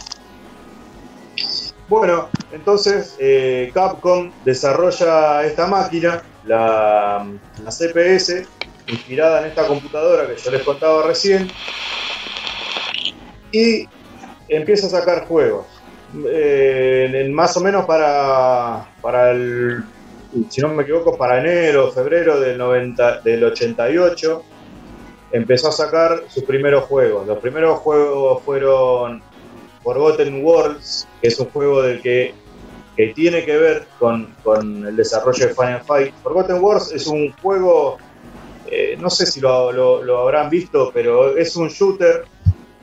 Bueno, 1.87 2.29
entonces 2.51 3.15
eh, 3.19 3.69
Capcom 3.75 4.31
desarrolla 4.43 5.45
esta 5.45 5.67
máquina, 5.67 6.23
la, 6.45 7.27
la 7.59 7.71
CPS, 7.71 8.47
inspirada 8.87 9.41
en 9.41 9.49
esta 9.49 9.67
computadora 9.67 10.27
que 10.27 10.41
yo 10.41 10.49
les 10.49 10.63
contaba 10.63 11.03
recién, 11.03 11.53
y 13.51 13.87
empieza 14.47 14.87
a 14.87 14.89
sacar 14.89 15.25
juegos. 15.27 15.65
Eh, 16.27 17.27
más 17.33 17.57
o 17.57 17.61
menos 17.61 17.85
para, 17.85 18.87
para 19.01 19.31
el, 19.31 19.83
si 20.49 20.61
no 20.61 20.69
me 20.69 20.83
equivoco, 20.83 21.17
para 21.17 21.39
enero, 21.39 21.91
febrero 21.91 22.39
del, 22.39 22.57
90, 22.57 23.21
del 23.21 23.43
88, 23.43 24.43
empezó 25.31 25.69
a 25.69 25.71
sacar 25.71 26.23
sus 26.27 26.43
primeros 26.43 26.83
juegos. 26.85 27.25
Los 27.27 27.39
primeros 27.39 27.79
juegos 27.79 28.43
fueron 28.43 29.23
Forgotten 29.83 30.43
Worlds, 30.45 31.07
que 31.21 31.29
es 31.29 31.39
un 31.39 31.47
juego 31.49 31.81
del 31.81 32.01
que, 32.01 32.35
que 32.95 33.07
tiene 33.07 33.43
que 33.43 33.57
ver 33.57 33.87
con, 33.97 34.35
con 34.43 34.85
el 34.85 34.95
desarrollo 34.95 35.47
de 35.47 35.53
Final 35.55 35.81
Fight. 35.81 36.13
Forgotten 36.21 36.63
Worlds 36.63 36.91
es 36.91 37.07
un 37.07 37.31
juego, 37.41 37.97
eh, 38.67 38.95
no 38.99 39.09
sé 39.09 39.25
si 39.25 39.41
lo- 39.41 39.71
lo 39.71 40.17
habrán 40.19 40.51
visto, 40.51 40.91
pero 40.93 41.35
es 41.35 41.55
un 41.55 41.69
shooter 41.69 42.25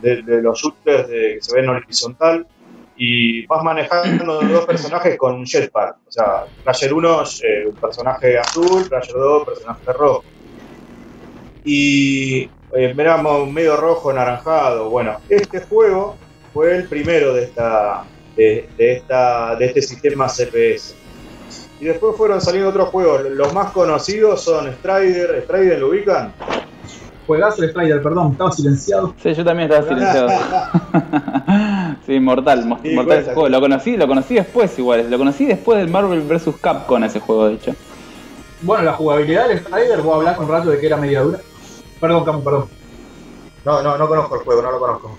de, 0.01 0.23
los 0.43 0.59
shooters 0.61 1.09
de- 1.09 1.35
que 1.37 1.43
se 1.43 1.55
ven 1.57 1.69
horizontal 1.69 2.47
y 2.95 3.47
vas 3.47 3.63
manejando 3.63 4.41
dos 4.43 4.67
personajes 4.67 5.17
con 5.17 5.35
un 5.35 5.47
jetpack. 5.47 5.97
O 6.07 6.11
sea, 6.11 6.27
Player 6.63 6.93
1, 6.93 7.23
eh, 7.23 7.67
un 7.69 7.77
personaje 7.79 8.39
azul, 8.39 8.89
Player 8.89 9.15
2, 9.15 9.45
personaje 9.45 9.93
rojo. 9.95 10.25
Y 11.65 12.43
eh, 12.73 12.95
medio 12.95 13.77
rojo, 13.77 14.13
naranjado. 14.13 14.91
Bueno, 14.91 15.19
este 15.29 15.61
juego 15.63 16.19
fue 16.53 16.77
el 16.77 16.89
primero 16.89 17.35
de 17.35 17.45
esta 17.45 18.07
de, 18.37 18.71
de 18.77 18.93
esta 18.93 19.57
de 19.57 19.67
este 19.67 19.83
sistema 19.83 20.29
CPS. 20.29 20.97
Y 21.81 21.87
después 21.87 22.17
fueron 22.17 22.41
saliendo 22.41 22.71
otros 22.71 22.89
juegos. 22.91 23.23
Los 23.31 23.53
más 23.55 23.73
conocidos 23.73 24.45
son 24.45 24.73
Strider. 24.75 25.43
¿Strider 25.45 25.79
lo 25.79 25.89
ubican? 25.89 26.35
Juegazo 27.31 27.63
de 27.63 27.69
Strider, 27.69 28.03
perdón, 28.03 28.33
estaba 28.33 28.51
silenciado. 28.51 29.15
Sí, 29.23 29.33
yo 29.35 29.45
también 29.45 29.71
estaba 29.71 29.87
silenciado. 29.89 30.29
sí, 32.07 32.19
mortal, 32.19 32.79
Sí, 32.83 32.91
mortal 32.93 33.19
ese 33.19 33.35
juego. 33.35 33.49
Lo 33.49 33.61
conocí, 33.61 33.97
lo 33.97 34.09
conocí 34.09 34.35
después 34.35 34.77
igual. 34.81 35.09
Lo 35.09 35.17
conocí 35.17 35.47
después 35.47 35.79
del 35.79 35.89
Marvel 35.89 36.23
vs. 36.23 36.57
Capcom 36.61 37.05
ese 37.05 37.21
juego, 37.21 37.47
de 37.47 37.55
hecho. 37.55 37.75
Bueno, 38.63 38.83
la 38.83 38.95
jugabilidad 38.95 39.47
del 39.47 39.61
Strider, 39.61 40.01
vos 40.03 40.17
hablás 40.17 40.41
un 40.41 40.49
rato 40.49 40.71
de 40.71 40.81
que 40.81 40.87
era 40.89 40.97
media 40.97 41.21
dura. 41.23 41.39
Perdón, 42.01 42.25
Camu, 42.25 42.43
perdón. 42.43 42.65
No, 43.65 43.81
no, 43.81 43.97
no 43.97 44.09
conozco 44.09 44.35
el 44.35 44.41
juego, 44.43 44.63
no 44.63 44.73
lo 44.73 44.81
conozco. 44.81 45.17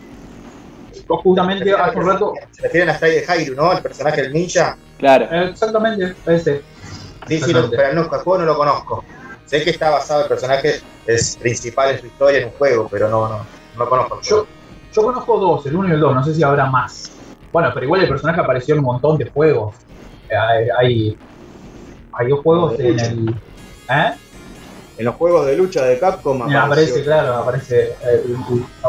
Vos 1.07 1.21
justamente 1.23 1.73
hace 1.73 1.97
un 1.97 2.07
rato. 2.07 2.33
Se 2.51 2.63
refieren 2.63 2.89
a 2.89 2.95
Strider 2.95 3.23
Hairu, 3.31 3.55
¿no? 3.55 3.71
El 3.71 3.81
personaje 3.81 4.23
del 4.23 4.33
ninja. 4.33 4.75
Claro. 4.97 5.29
Exactamente, 5.31 6.13
ese. 6.27 6.61
Sí, 7.29 7.39
sí, 7.39 7.53
lo- 7.53 7.69
pero 7.69 7.93
no, 7.93 8.01
el 8.01 8.07
juego 8.09 8.37
no 8.39 8.45
lo 8.47 8.57
conozco. 8.57 9.05
Sé 9.51 9.63
que 9.65 9.72
está 9.72 9.89
basado 9.89 10.22
el 10.24 10.27
personaje 10.29 10.79
es 11.05 11.36
principal 11.36 11.89
en 11.91 12.00
su 12.00 12.05
historia 12.05 12.39
en 12.39 12.46
un 12.46 12.51
juego, 12.51 12.88
pero 12.89 13.10
no, 13.10 13.27
no, 13.27 13.46
no 13.77 13.89
conozco 13.89 14.15
el 14.20 14.22
Yo, 14.22 14.29
juego. 14.38 14.48
yo 14.93 15.03
conozco 15.03 15.38
dos, 15.39 15.65
el 15.65 15.75
uno 15.75 15.89
y 15.89 15.91
el 15.91 16.00
dos, 16.00 16.15
no 16.15 16.24
sé 16.24 16.34
si 16.34 16.41
habrá 16.41 16.67
más. 16.67 17.12
Bueno, 17.51 17.70
pero 17.74 17.86
igual 17.86 18.01
el 18.01 18.08
personaje 18.08 18.39
apareció 18.39 18.75
en 18.75 18.79
un 18.79 18.86
montón 18.86 19.17
de 19.17 19.29
juegos. 19.29 19.75
Eh, 20.29 20.36
Hay, 20.38 20.67
hay, 20.79 21.17
hay 22.13 22.27
dos 22.29 22.39
juegos 22.39 22.79
en 22.79 22.98
el. 22.98 23.29
¿Eh? 23.89 24.13
En 24.98 25.05
los 25.05 25.15
juegos 25.15 25.46
de 25.46 25.58
lucha 25.58 25.84
de 25.84 26.00
Capcom 26.00 26.46
Mira, 26.46 26.63
apareció. 26.63 26.93
aparece, 26.93 27.03
claro, 27.03 27.36
aparece. 27.36 27.89
eh, 28.05 28.24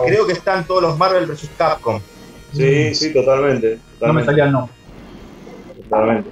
Creo 0.06 0.26
que 0.26 0.32
están 0.34 0.64
todos 0.64 0.80
los 0.82 0.96
Marvel 0.96 1.26
vs. 1.26 1.50
Capcom. 1.58 2.00
Sí, 2.52 2.94
sí, 2.94 3.12
totalmente. 3.12 3.66
no 4.00 4.12
me 4.12 4.22
totalmente. 4.22 4.26
salía 4.26 4.44
el 4.44 4.52
nombre. 4.52 4.72
Totalmente. 5.82 6.30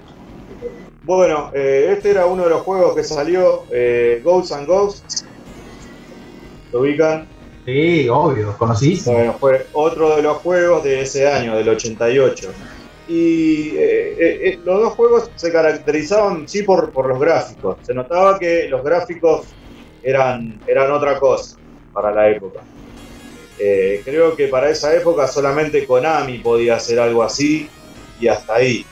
Bueno, 1.02 1.50
eh, 1.54 1.92
este 1.96 2.10
era 2.10 2.26
uno 2.26 2.44
de 2.44 2.50
los 2.50 2.62
juegos 2.62 2.94
que 2.94 3.04
salió, 3.04 3.64
eh, 3.70 4.20
Ghosts 4.22 4.52
and 4.52 4.66
Ghosts. 4.66 5.24
¿Lo 6.72 6.80
ubican? 6.80 7.26
Sí, 7.64 8.08
obvio, 8.08 8.56
conocidísimo. 8.56 9.16
Bueno, 9.16 9.34
fue 9.38 9.66
otro 9.72 10.16
de 10.16 10.22
los 10.22 10.38
juegos 10.38 10.82
de 10.82 11.02
ese 11.02 11.28
año, 11.28 11.56
del 11.56 11.68
88. 11.68 12.50
Y 13.08 13.70
eh, 13.70 14.16
eh, 14.18 14.40
eh, 14.44 14.58
los 14.64 14.80
dos 14.80 14.92
juegos 14.94 15.30
se 15.34 15.50
caracterizaban, 15.50 16.48
sí, 16.48 16.62
por, 16.62 16.92
por 16.92 17.08
los 17.08 17.18
gráficos. 17.18 17.78
Se 17.82 17.92
notaba 17.92 18.38
que 18.38 18.68
los 18.68 18.84
gráficos 18.84 19.46
eran, 20.02 20.60
eran 20.66 20.92
otra 20.92 21.18
cosa 21.18 21.56
para 21.92 22.12
la 22.12 22.30
época. 22.30 22.60
Creo 23.58 24.34
que 24.36 24.46
para 24.46 24.70
esa 24.70 24.94
época 24.94 25.28
solamente 25.28 25.86
Konami 25.86 26.38
podía 26.38 26.76
hacer 26.76 26.98
algo 26.98 27.22
así 27.22 27.68
y 28.18 28.26
hasta 28.26 28.54
ahí. 28.54 28.86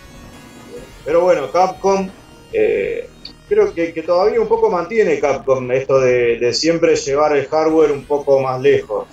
Pero 1.08 1.22
bueno, 1.22 1.50
Capcom, 1.50 2.06
eh, 2.52 3.08
creo 3.48 3.72
que, 3.72 4.02
todavía 4.02 4.42
un 4.42 4.46
poco 4.46 4.68
mantiene 4.68 5.18
Capcom 5.18 5.72
esto 5.72 6.00
de, 6.00 6.52
siempre 6.52 6.96
llevar 6.96 7.34
el 7.34 7.46
hardware 7.46 7.92
un 7.92 8.04
poco 8.04 8.38
más 8.40 8.60
lejos 8.60 9.08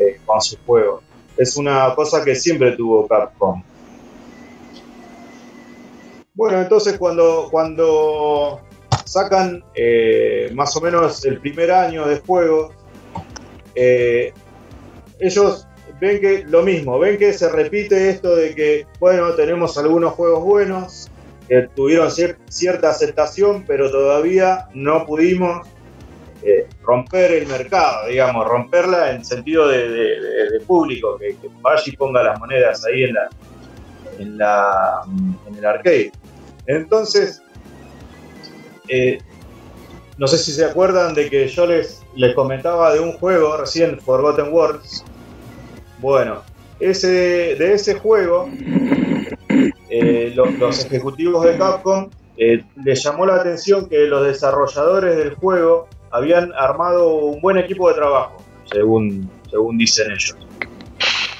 eh, 0.00 0.18
con 0.26 0.40
sus 0.40 0.58
juegos. 0.66 1.04
Es 1.36 1.56
una 1.56 1.94
cosa 1.94 2.24
que 2.24 2.34
siempre 2.34 2.72
tuvo 2.72 3.06
Capcom. 3.06 3.62
Bueno, 6.34 6.60
entonces 6.60 6.98
cuando, 6.98 7.46
cuando 7.48 8.60
sacan 9.04 9.62
eh, 9.76 10.50
más 10.54 10.74
o 10.74 10.80
menos 10.80 11.24
el 11.24 11.38
primer 11.38 11.70
año 11.70 12.04
de 12.08 12.18
juego, 12.18 12.72
ellos 13.76 15.68
ven 16.02 16.20
que 16.20 16.44
lo 16.48 16.62
mismo, 16.64 16.98
ven 16.98 17.16
que 17.16 17.32
se 17.32 17.48
repite 17.48 18.10
esto 18.10 18.34
de 18.34 18.56
que, 18.56 18.86
bueno, 18.98 19.34
tenemos 19.34 19.78
algunos 19.78 20.14
juegos 20.14 20.42
buenos, 20.42 21.11
que 21.48 21.68
tuvieron 21.74 22.08
cier- 22.08 22.36
cierta 22.48 22.90
aceptación, 22.90 23.64
pero 23.66 23.90
todavía 23.90 24.66
no 24.74 25.04
pudimos 25.04 25.66
eh, 26.42 26.66
romper 26.82 27.32
el 27.32 27.46
mercado, 27.46 28.08
digamos, 28.08 28.46
romperla 28.46 29.12
en 29.12 29.24
sentido 29.24 29.68
de, 29.68 30.60
público, 30.66 31.18
que, 31.18 31.36
que 31.36 31.48
vaya 31.60 31.82
y 31.86 31.96
ponga 31.96 32.22
las 32.22 32.38
monedas 32.38 32.84
ahí 32.84 33.04
en 33.04 33.14
la, 33.14 33.28
en 34.18 34.38
la 34.38 35.02
en 35.46 35.54
el 35.54 35.64
arcade. 35.64 36.12
Entonces, 36.66 37.42
eh, 38.88 39.18
no 40.18 40.26
sé 40.26 40.38
si 40.38 40.52
se 40.52 40.64
acuerdan 40.64 41.14
de 41.14 41.28
que 41.28 41.48
yo 41.48 41.66
les, 41.66 42.02
les 42.14 42.34
comentaba 42.34 42.92
de 42.92 43.00
un 43.00 43.12
juego 43.12 43.56
recién, 43.56 44.00
Forgotten 44.00 44.52
Worlds. 44.52 45.04
Bueno, 45.98 46.42
ese, 46.80 47.08
de 47.56 47.72
ese 47.74 47.94
juego, 47.94 48.48
eh, 49.94 50.32
los, 50.34 50.86
ejecutivos 50.86 51.44
de 51.44 51.58
Capcom 51.58 52.08
eh, 52.38 52.64
les 52.82 53.02
llamó 53.02 53.26
la 53.26 53.34
atención 53.34 53.90
que 53.90 54.06
los 54.06 54.24
desarrolladores 54.24 55.18
del 55.18 55.34
juego 55.34 55.86
habían 56.10 56.50
armado 56.54 57.14
un 57.16 57.42
buen 57.42 57.58
equipo 57.58 57.90
de 57.90 57.96
trabajo, 57.96 58.38
según, 58.72 59.30
según 59.50 59.76
dicen 59.76 60.10
ellos. 60.10 60.34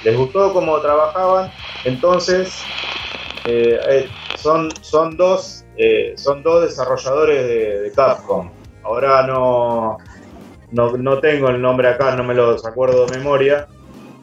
Les 0.03 0.15
gustó 0.15 0.53
cómo 0.53 0.79
trabajaban, 0.81 1.51
entonces 1.83 2.63
eh, 3.45 4.07
son, 4.37 4.69
son, 4.81 5.17
dos, 5.17 5.65
son 6.17 6.43
dos 6.43 6.61
desarrolladores 6.61 7.47
de, 7.47 7.91
Capcom. 7.95 8.51
Ahora 8.83 9.25
no, 9.25 9.97
no, 10.69 10.95
no 10.95 11.19
tengo 11.19 11.49
el 11.49 11.59
nombre 11.59 11.87
acá, 11.87 12.15
no 12.15 12.23
me 12.23 12.35
los 12.35 12.63
acuerdo 12.67 13.07
de 13.07 13.17
memoria, 13.17 13.67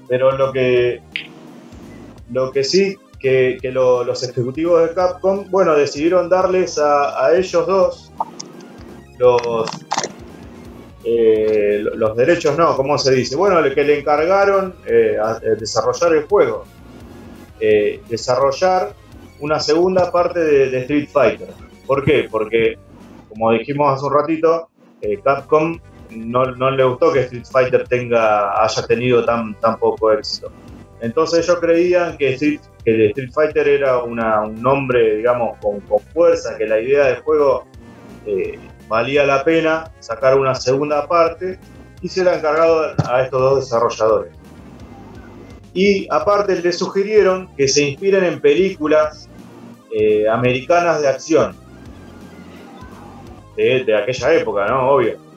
pero 0.06 0.30
lo 0.38 0.52
que, 0.52 1.02
lo 2.30 2.52
que 2.52 2.62
sí 2.62 2.96
que, 3.20 3.58
lo- 3.70 4.02
los 4.02 4.22
ejecutivos 4.22 4.88
de 4.88 4.94
Capcom, 4.94 5.44
bueno, 5.50 5.74
decidieron 5.76 6.28
darles 6.28 6.78
a, 6.78 7.24
a 7.26 7.36
ellos 7.36 7.66
dos 7.66 8.12
los, 9.18 9.68
eh, 11.04 11.82
los 11.94 12.16
derechos, 12.16 12.56
no, 12.56 12.74
¿cómo 12.76 12.98
se 12.98 13.12
dice? 13.14 13.36
Bueno, 13.36 13.62
que 13.74 13.84
le 13.84 13.98
encargaron 13.98 14.74
eh, 14.86 15.16
a 15.22 15.38
desarrollar 15.38 16.14
el 16.14 16.24
juego. 16.26 16.64
Eh, 17.58 18.00
desarrollar 18.08 18.94
una 19.40 19.60
segunda 19.60 20.10
parte 20.10 20.40
de, 20.40 20.70
de 20.70 20.80
Street 20.80 21.08
Fighter. 21.10 21.48
¿Por 21.86 22.04
qué? 22.04 22.26
Porque, 22.30 22.78
como 23.28 23.52
dijimos 23.52 23.94
hace 23.94 24.06
un 24.06 24.14
ratito, 24.14 24.68
eh, 25.02 25.20
Capcom 25.22 25.78
no, 26.10 26.44
no 26.46 26.70
le 26.70 26.84
gustó 26.84 27.12
que 27.12 27.20
Street 27.20 27.44
Fighter 27.50 27.86
tenga, 27.86 28.62
haya 28.62 28.86
tenido 28.86 29.24
tan, 29.24 29.54
tan 29.60 29.78
poco 29.78 30.10
éxito. 30.12 30.50
Entonces 31.00 31.44
ellos 31.44 31.58
creían 31.60 32.16
que 32.16 32.34
Street, 32.34 32.60
el 32.84 33.02
Street 33.10 33.30
Fighter 33.32 33.68
era 33.68 34.02
un 34.02 34.16
nombre, 34.60 35.16
digamos, 35.16 35.58
con, 35.58 35.80
fuerza, 36.12 36.56
que 36.58 36.66
la 36.66 36.80
idea 36.80 37.06
del 37.06 37.20
juego 37.22 37.64
eh, 38.26 38.58
valía 38.88 39.24
la 39.24 39.44
pena 39.44 39.90
sacar 40.00 40.38
una 40.38 40.54
segunda 40.54 41.06
parte 41.06 41.58
y 42.02 42.08
se 42.08 42.24
la 42.24 42.36
encargado 42.36 42.94
a 43.08 43.22
estos 43.22 43.40
dos 43.40 43.60
desarrolladores. 43.60 44.32
Y 45.72 46.06
aparte 46.10 46.60
le 46.60 46.72
sugirieron 46.72 47.48
que 47.56 47.68
se 47.68 47.82
inspiren 47.82 48.24
en 48.24 48.40
películas 48.40 49.28
eh, 49.92 50.28
americanas 50.28 51.00
de 51.00 51.08
acción 51.08 51.56
de, 53.56 53.84
de 53.84 53.96
aquella 53.96 54.34
época, 54.34 54.66
¿no? 54.66 54.90
Obvio. 54.90 55.29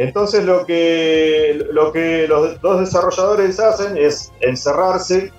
Entonces 0.00 0.46
lo 0.46 0.64
que, 0.64 1.62
lo 1.72 1.92
que 1.92 2.26
los 2.26 2.58
dos 2.62 2.80
desarrolladores 2.80 3.60
hacen 3.60 3.98
es 3.98 4.32
encerrarse 4.40 5.30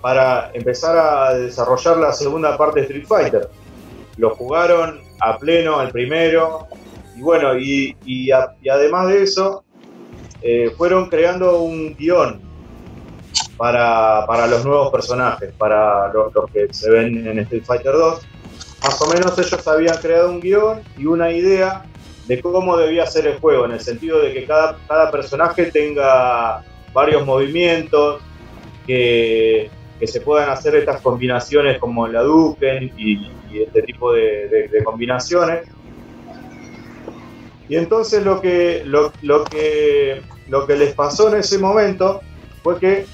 para 0.00 0.52
empezar 0.54 0.96
a 0.96 1.34
desarrollar 1.34 1.96
la 1.96 2.12
segunda 2.12 2.56
parte 2.56 2.82
de 2.82 2.86
Street 2.86 3.04
Fighter. 3.04 3.50
Lo 4.16 4.36
jugaron 4.36 5.00
a 5.20 5.36
pleno 5.36 5.80
al 5.80 5.90
primero 5.90 6.68
y 7.16 7.20
bueno, 7.20 7.58
y, 7.58 8.30
además 8.30 9.08
de 9.08 9.24
eso, 9.24 9.64
eh, 10.40 10.70
fueron 10.78 11.08
creando 11.08 11.62
un 11.62 11.96
guion 11.96 12.40
para, 13.56 14.24
para 14.24 14.46
los 14.46 14.64
nuevos 14.64 14.92
personajes, 14.92 15.52
para 15.58 16.12
los, 16.12 16.32
los 16.32 16.48
que 16.52 16.72
se 16.72 16.88
ven 16.92 17.26
en 17.26 17.40
Street 17.40 17.64
Fighter 17.64 17.92
2. 17.92 18.24
Más 18.84 19.02
o 19.02 19.08
menos 19.08 19.36
ellos 19.36 19.66
habían 19.66 19.96
creado 19.96 20.30
un 20.30 20.38
guion 20.38 20.80
y 20.96 21.06
una 21.06 21.32
idea 21.32 21.82
de 22.26 22.40
cómo 22.40 22.76
debía 22.76 23.06
ser 23.06 23.26
el 23.26 23.38
juego, 23.38 23.66
en 23.66 23.72
el 23.72 23.80
sentido 23.80 24.20
de 24.20 24.32
que 24.32 24.46
cada, 24.46 24.78
cada 24.88 25.10
personaje 25.10 25.70
tenga 25.70 26.62
varios 26.92 27.24
movimientos, 27.24 28.22
que, 28.86 29.70
que 29.98 30.06
se 30.06 30.20
puedan 30.20 30.50
hacer 30.50 30.74
estas 30.76 31.00
combinaciones 31.00 31.78
como 31.78 32.06
la 32.08 32.22
Duken 32.22 32.92
y, 32.96 33.36
este 33.62 33.82
tipo 33.82 34.12
de, 34.12 34.48
de- 34.48 34.68
de 34.68 34.84
combinaciones. 34.84 35.66
Y 37.68 37.76
entonces 37.76 38.22
lo 38.22 38.40
que, 38.40 38.82
lo, 38.84 39.12
lo 39.22 39.44
que, 39.44 40.22
lo 40.48 40.66
que 40.66 40.76
les 40.76 40.94
pasó 40.94 41.28
en 41.32 41.40
ese 41.40 41.58
momento 41.58 42.20
fue 42.62 42.78
que 42.78 43.06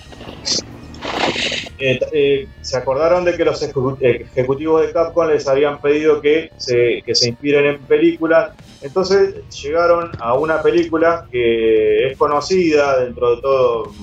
eh, 1.79 1.99
eh, 2.13 2.47
se 2.61 2.77
acordaron 2.77 3.25
de 3.25 3.37
que 3.37 3.45
los 3.45 3.61
ejecu- 3.63 3.97
ejecutivos 4.01 4.87
de 4.87 4.93
Capcom 4.93 5.27
les 5.29 5.47
habían 5.49 5.81
pedido 5.81 6.21
que 6.21 6.51
se, 6.57 7.03
que 7.05 7.15
se 7.15 7.29
inspiren 7.31 7.67
en 7.67 7.87
películas. 7.87 8.53
Entonces 8.81 9.35
llegaron 9.63 10.11
a 10.21 10.35
una 10.35 10.63
película 10.63 11.27
que 11.31 12.09
es 12.09 12.17
conocida 12.17 13.01
dentro 13.01 13.37
de 13.37 13.41
todo 13.43 13.95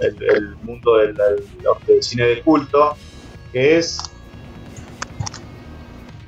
el, 0.00 0.16
el 0.36 0.56
mundo 0.62 0.96
del, 0.96 1.14
del- 1.16 1.48
del 1.86 2.02
cine 2.02 2.24
de 2.26 2.42
culto, 2.42 2.96
que 3.52 3.78
es 3.78 3.98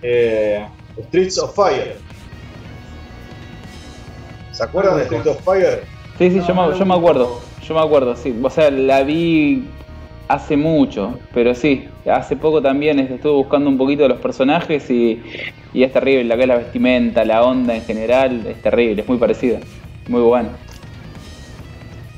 eh, 0.03 0.67
Streets 1.07 1.39
of 1.39 1.55
Fire. 1.55 2.01
¿Se 4.53 4.65
acuerdan 4.65 4.99
de 4.99 5.05
Streets 5.05 5.27
of 5.29 5.45
Fire? 5.45 5.87
Sí, 6.19 6.31
sí, 6.31 6.41
yo, 6.47 6.55
me, 6.55 6.77
yo 6.79 6.85
me 6.85 6.95
acuerdo. 6.95 7.41
Yo 7.63 7.75
me 7.75 7.81
acuerdo, 7.81 8.17
sí. 8.17 8.39
O 8.43 8.51
sea, 8.51 8.71
la 8.71 9.03
vi 9.05 9.69
hace 10.31 10.57
mucho, 10.57 11.19
pero 11.35 11.55
sí. 11.55 11.89
Hace 12.07 12.37
poco 12.37 12.63
también 12.63 13.01
este, 13.01 13.15
estuve 13.15 13.33
buscando 13.33 13.69
un 13.69 13.77
poquito 13.77 14.05
de 14.05 14.11
los 14.11 14.21
personajes 14.21 14.89
y, 14.91 15.21
y 15.75 15.83
es 15.83 15.93
terrible. 15.93 16.25
La 16.25 16.41
es 16.41 16.49
la 16.49 16.57
vestimenta, 16.57 17.25
la 17.25 17.43
onda 17.43 17.75
en 17.75 17.83
general, 17.83 18.47
es 18.47 18.63
terrible, 18.63 19.03
es 19.03 19.09
muy 19.09 19.19
parecida. 19.19 19.59
Muy 20.09 20.23
bueno. 20.23 20.51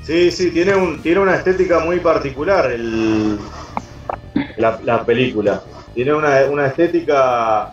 Sí, 0.02 0.30
sí, 0.30 0.50
tiene, 0.50 0.74
un, 0.74 1.00
tiene 1.00 1.20
una 1.20 1.36
estética 1.36 1.80
muy 1.80 2.00
particular 2.00 2.70
el, 2.70 3.38
la, 4.58 4.78
la 4.84 5.04
película. 5.04 5.62
Tiene 5.94 6.12
una, 6.12 6.44
una 6.50 6.66
estética 6.66 7.70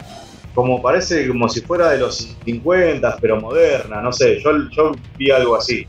como 0.54 0.82
parece 0.82 1.28
como 1.28 1.50
si 1.50 1.62
fuera 1.62 1.90
de 1.90 2.00
los 2.00 2.38
50, 2.44 3.18
pero 3.20 3.40
moderna, 3.40 4.02
no 4.02 4.12
sé, 4.12 4.40
yo, 4.42 4.52
yo 4.72 4.96
vi 5.18 5.32
algo 5.32 5.56
así. 5.56 5.86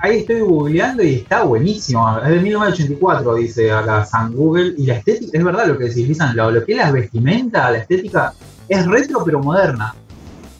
Ahí 0.00 0.18
estoy 0.18 0.40
googleando 0.40 1.02
y 1.02 1.14
está 1.16 1.42
buenísimo. 1.42 2.18
Es 2.18 2.28
de 2.28 2.40
1984, 2.40 3.34
dice 3.34 3.72
acá 3.72 4.04
San 4.04 4.32
Google. 4.32 4.74
Y 4.78 4.86
la 4.86 4.94
estética, 4.94 5.36
es 5.36 5.44
verdad 5.44 5.66
lo 5.66 5.76
que 5.76 5.84
decís, 5.84 6.06
Lisan, 6.08 6.36
lo, 6.36 6.50
lo 6.50 6.64
que 6.64 6.72
es 6.72 6.78
la 6.78 6.92
vestimenta, 6.92 7.70
la 7.70 7.78
estética, 7.78 8.32
es 8.68 8.86
retro 8.86 9.24
pero 9.24 9.40
moderna. 9.40 9.94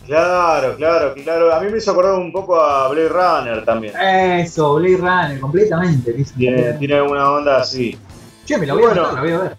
Claro, 0.07 0.75
claro, 0.77 1.15
claro. 1.23 1.55
A 1.55 1.61
mí 1.61 1.71
me 1.71 1.79
hizo 1.79 1.91
acordar 1.93 2.15
un 2.15 2.33
poco 2.33 2.59
a 2.61 2.89
Blade 2.89 3.09
Runner 3.11 3.65
también. 3.65 3.93
Eso, 4.01 4.75
Blade 4.77 4.97
Runner, 4.97 5.41
completamente. 5.41 6.13
Tiene, 6.37 6.73
tiene 6.75 7.03
una 7.03 7.31
onda 7.31 7.59
así. 7.59 7.97
Che, 8.47 8.57
me 8.59 8.67
la 8.67 8.73
voy 8.75 8.85
a 8.85 8.87
Bueno. 8.87 9.01
anotar, 9.03 9.15
la 9.17 9.21
voy 9.21 9.33
a 9.33 9.39
ver. 9.43 9.57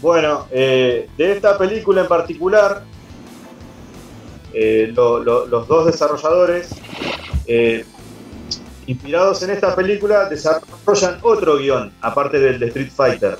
Bueno, 0.00 0.46
eh, 0.50 1.08
de 1.16 1.32
esta 1.32 1.58
película 1.58 2.02
en 2.02 2.08
particular, 2.08 2.84
eh, 4.60 4.92
lo- 4.94 5.22
lo- 5.22 5.46
los 5.46 5.68
dos 5.68 5.86
desarrolladores, 5.86 6.68
eh, 7.46 7.84
inspirados 8.86 9.42
en 9.44 9.50
esta 9.50 9.76
película, 9.76 10.28
desarrollan 10.28 11.18
otro 11.22 11.58
guion, 11.58 11.92
aparte 12.00 12.40
del 12.40 12.58
de 12.58 12.66
Street 12.66 12.90
Fighter. 12.94 13.36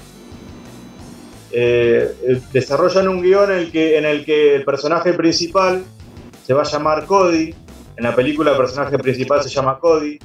Eh, 1.51 2.41
desarrollan 2.53 3.09
un 3.09 3.23
guion 3.23 3.51
en 3.51 3.59
el, 4.05 4.25
que, 4.25 4.55
el 4.57 4.65
personaje 4.65 5.13
principal 5.15 5.83
se 6.47 6.55
va 6.55 6.63
a 6.63 6.67
llamar 6.71 7.05
Cody. 7.07 7.55
En 7.97 8.05
la 8.05 8.15
película 8.15 8.53
el 8.53 8.57
personaje 8.57 8.97
principal 8.99 9.43
se 9.43 9.49
llama 9.49 9.79
Cody. 9.81 10.19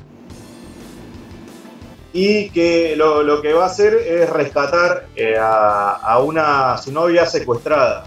Y 2.15 2.49
que 2.51 2.95
lo, 2.95 3.41
que 3.41 3.53
va 3.53 3.63
a 3.63 3.67
hacer 3.67 3.95
es 3.95 4.29
rescatar 4.29 5.07
a, 5.41 5.93
a 6.03 6.19
una 6.19 6.73
a 6.73 6.77
su 6.77 6.91
novia 6.91 7.25
secuestrada. 7.25 8.05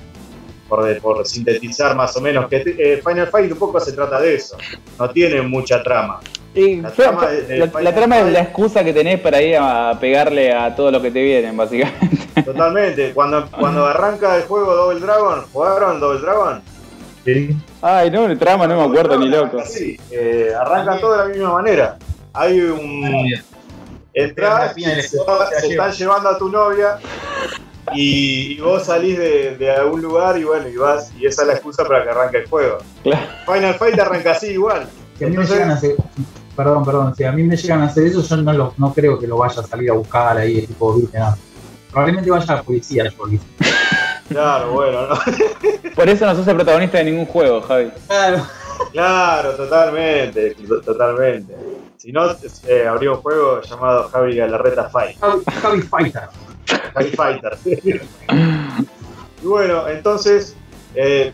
Por, 0.68 0.84
de- 0.84 1.00
por 1.00 1.24
sintetizar 1.26 1.94
más 1.94 2.16
o 2.16 2.20
menos. 2.20 2.48
Que 2.48 2.56
eh, 2.78 3.02
Final 3.06 3.28
Fight 3.28 3.52
un 3.52 3.58
poco 3.58 3.78
se 3.80 3.92
trata 3.92 4.20
de 4.20 4.34
eso. 4.34 4.56
No 4.98 5.08
tiene 5.10 5.40
mucha 5.42 5.82
trama. 5.82 6.20
Y 6.54 6.76
La 6.80 6.90
fue- 6.90 7.04
trama 7.04 7.26
de- 7.28 7.42
de 7.42 7.58
la- 7.58 7.66
Final 7.68 7.84
la 7.84 7.94
trama 7.94 8.18
es 8.20 8.32
la 8.32 8.40
excusa 8.40 8.82
que 8.82 8.92
tenés 8.92 9.20
para 9.20 9.40
ir 9.42 9.56
a 9.58 9.96
pegarle 10.00 10.52
a 10.52 10.74
todo 10.74 10.90
lo 10.90 11.00
que 11.00 11.10
te 11.10 11.22
vienen, 11.22 11.56
básicamente. 11.56 12.42
Totalmente. 12.42 13.12
Cuando, 13.12 13.48
cuando 13.50 13.86
arranca 13.86 14.36
el 14.36 14.42
juego 14.44 14.74
Double 14.74 15.00
Dragon, 15.00 15.44
¿jugaron 15.52 16.00
Double 16.00 16.20
Dragon? 16.20 16.62
Sí. 17.24 17.56
Ay, 17.82 18.10
no, 18.10 18.26
el 18.26 18.38
trama 18.38 18.66
no 18.66 18.76
me 18.76 18.82
acuerdo 18.84 19.18
ni 19.18 19.28
loco. 19.28 19.60
Sí, 19.64 19.98
eh, 20.10 20.52
arrancan 20.58 21.00
todo 21.00 21.12
de 21.12 21.18
la 21.18 21.24
misma 21.26 21.52
manera. 21.54 21.96
Hay 22.32 22.60
un. 22.60 23.28
Entras, 24.14 24.74
se, 24.74 25.68
están 25.68 25.92
llevando 25.92 26.28
a 26.30 26.38
tu 26.38 26.48
novia 26.48 26.98
y, 27.94 28.54
y 28.54 28.60
vos 28.60 28.84
salís 28.84 29.18
de, 29.18 29.56
de 29.56 29.70
algún 29.70 30.02
lugar 30.02 30.38
y 30.38 30.44
bueno, 30.44 30.68
y 30.68 30.76
vas, 30.76 31.12
y 31.18 31.26
esa 31.26 31.42
es 31.42 31.48
la 31.48 31.54
excusa 31.54 31.84
para 31.84 32.02
que 32.02 32.10
arranque 32.10 32.38
el 32.38 32.48
juego. 32.48 32.78
Claro. 33.02 33.26
Final 33.46 33.74
Fight 33.74 33.98
arranca 33.98 34.32
así 34.32 34.48
igual. 34.48 34.88
Si 35.18 35.24
a 35.24 35.28
mí 35.28 35.36
me 35.36 35.46
llegan 35.46 35.70
a 35.70 35.74
hacer. 35.74 35.96
Perdón, 36.56 36.84
perdón. 36.84 37.14
Si 37.14 37.24
a 37.24 37.32
mí 37.32 37.42
me 37.42 37.56
llegan 37.56 37.82
a 37.82 37.86
hacer 37.86 38.06
eso, 38.06 38.22
yo 38.22 38.36
no, 38.38 38.52
lo, 38.52 38.74
no 38.78 38.92
creo 38.92 39.18
que 39.18 39.26
lo 39.26 39.38
vaya 39.38 39.60
a 39.60 39.66
salir 39.66 39.90
a 39.90 39.94
buscar 39.94 40.36
ahí, 40.36 40.66
tipo, 40.66 40.94
viste, 40.94 41.18
nada. 41.18 41.36
Probablemente 41.90 42.30
vaya 42.30 42.52
a 42.52 42.56
la 42.56 42.62
policía, 42.62 43.04
yo, 43.08 43.26
Lisan. 43.26 43.48
Claro, 44.28 44.72
bueno, 44.72 45.06
¿no? 45.06 45.14
Por 45.94 46.08
eso 46.08 46.26
no 46.26 46.34
sos 46.34 46.48
el 46.48 46.56
protagonista 46.56 46.98
de 46.98 47.04
ningún 47.04 47.26
juego, 47.26 47.62
Javi. 47.62 47.92
Claro. 48.08 48.44
Claro, 48.90 49.52
totalmente, 49.52 50.56
totalmente. 50.84 51.54
Si 51.96 52.12
no, 52.12 52.30
eh, 52.66 52.86
habría 52.88 53.12
un 53.12 53.18
juego 53.18 53.62
llamado 53.62 54.08
Javi 54.08 54.36
Galarreta 54.36 54.88
Fight. 54.90 55.18
Javi, 55.20 55.42
Javi 55.62 55.82
Fighter. 55.82 56.28
Javi 56.66 57.10
Fighter. 57.10 57.58
y 59.42 59.46
bueno, 59.46 59.88
entonces, 59.88 60.56
eh, 60.94 61.32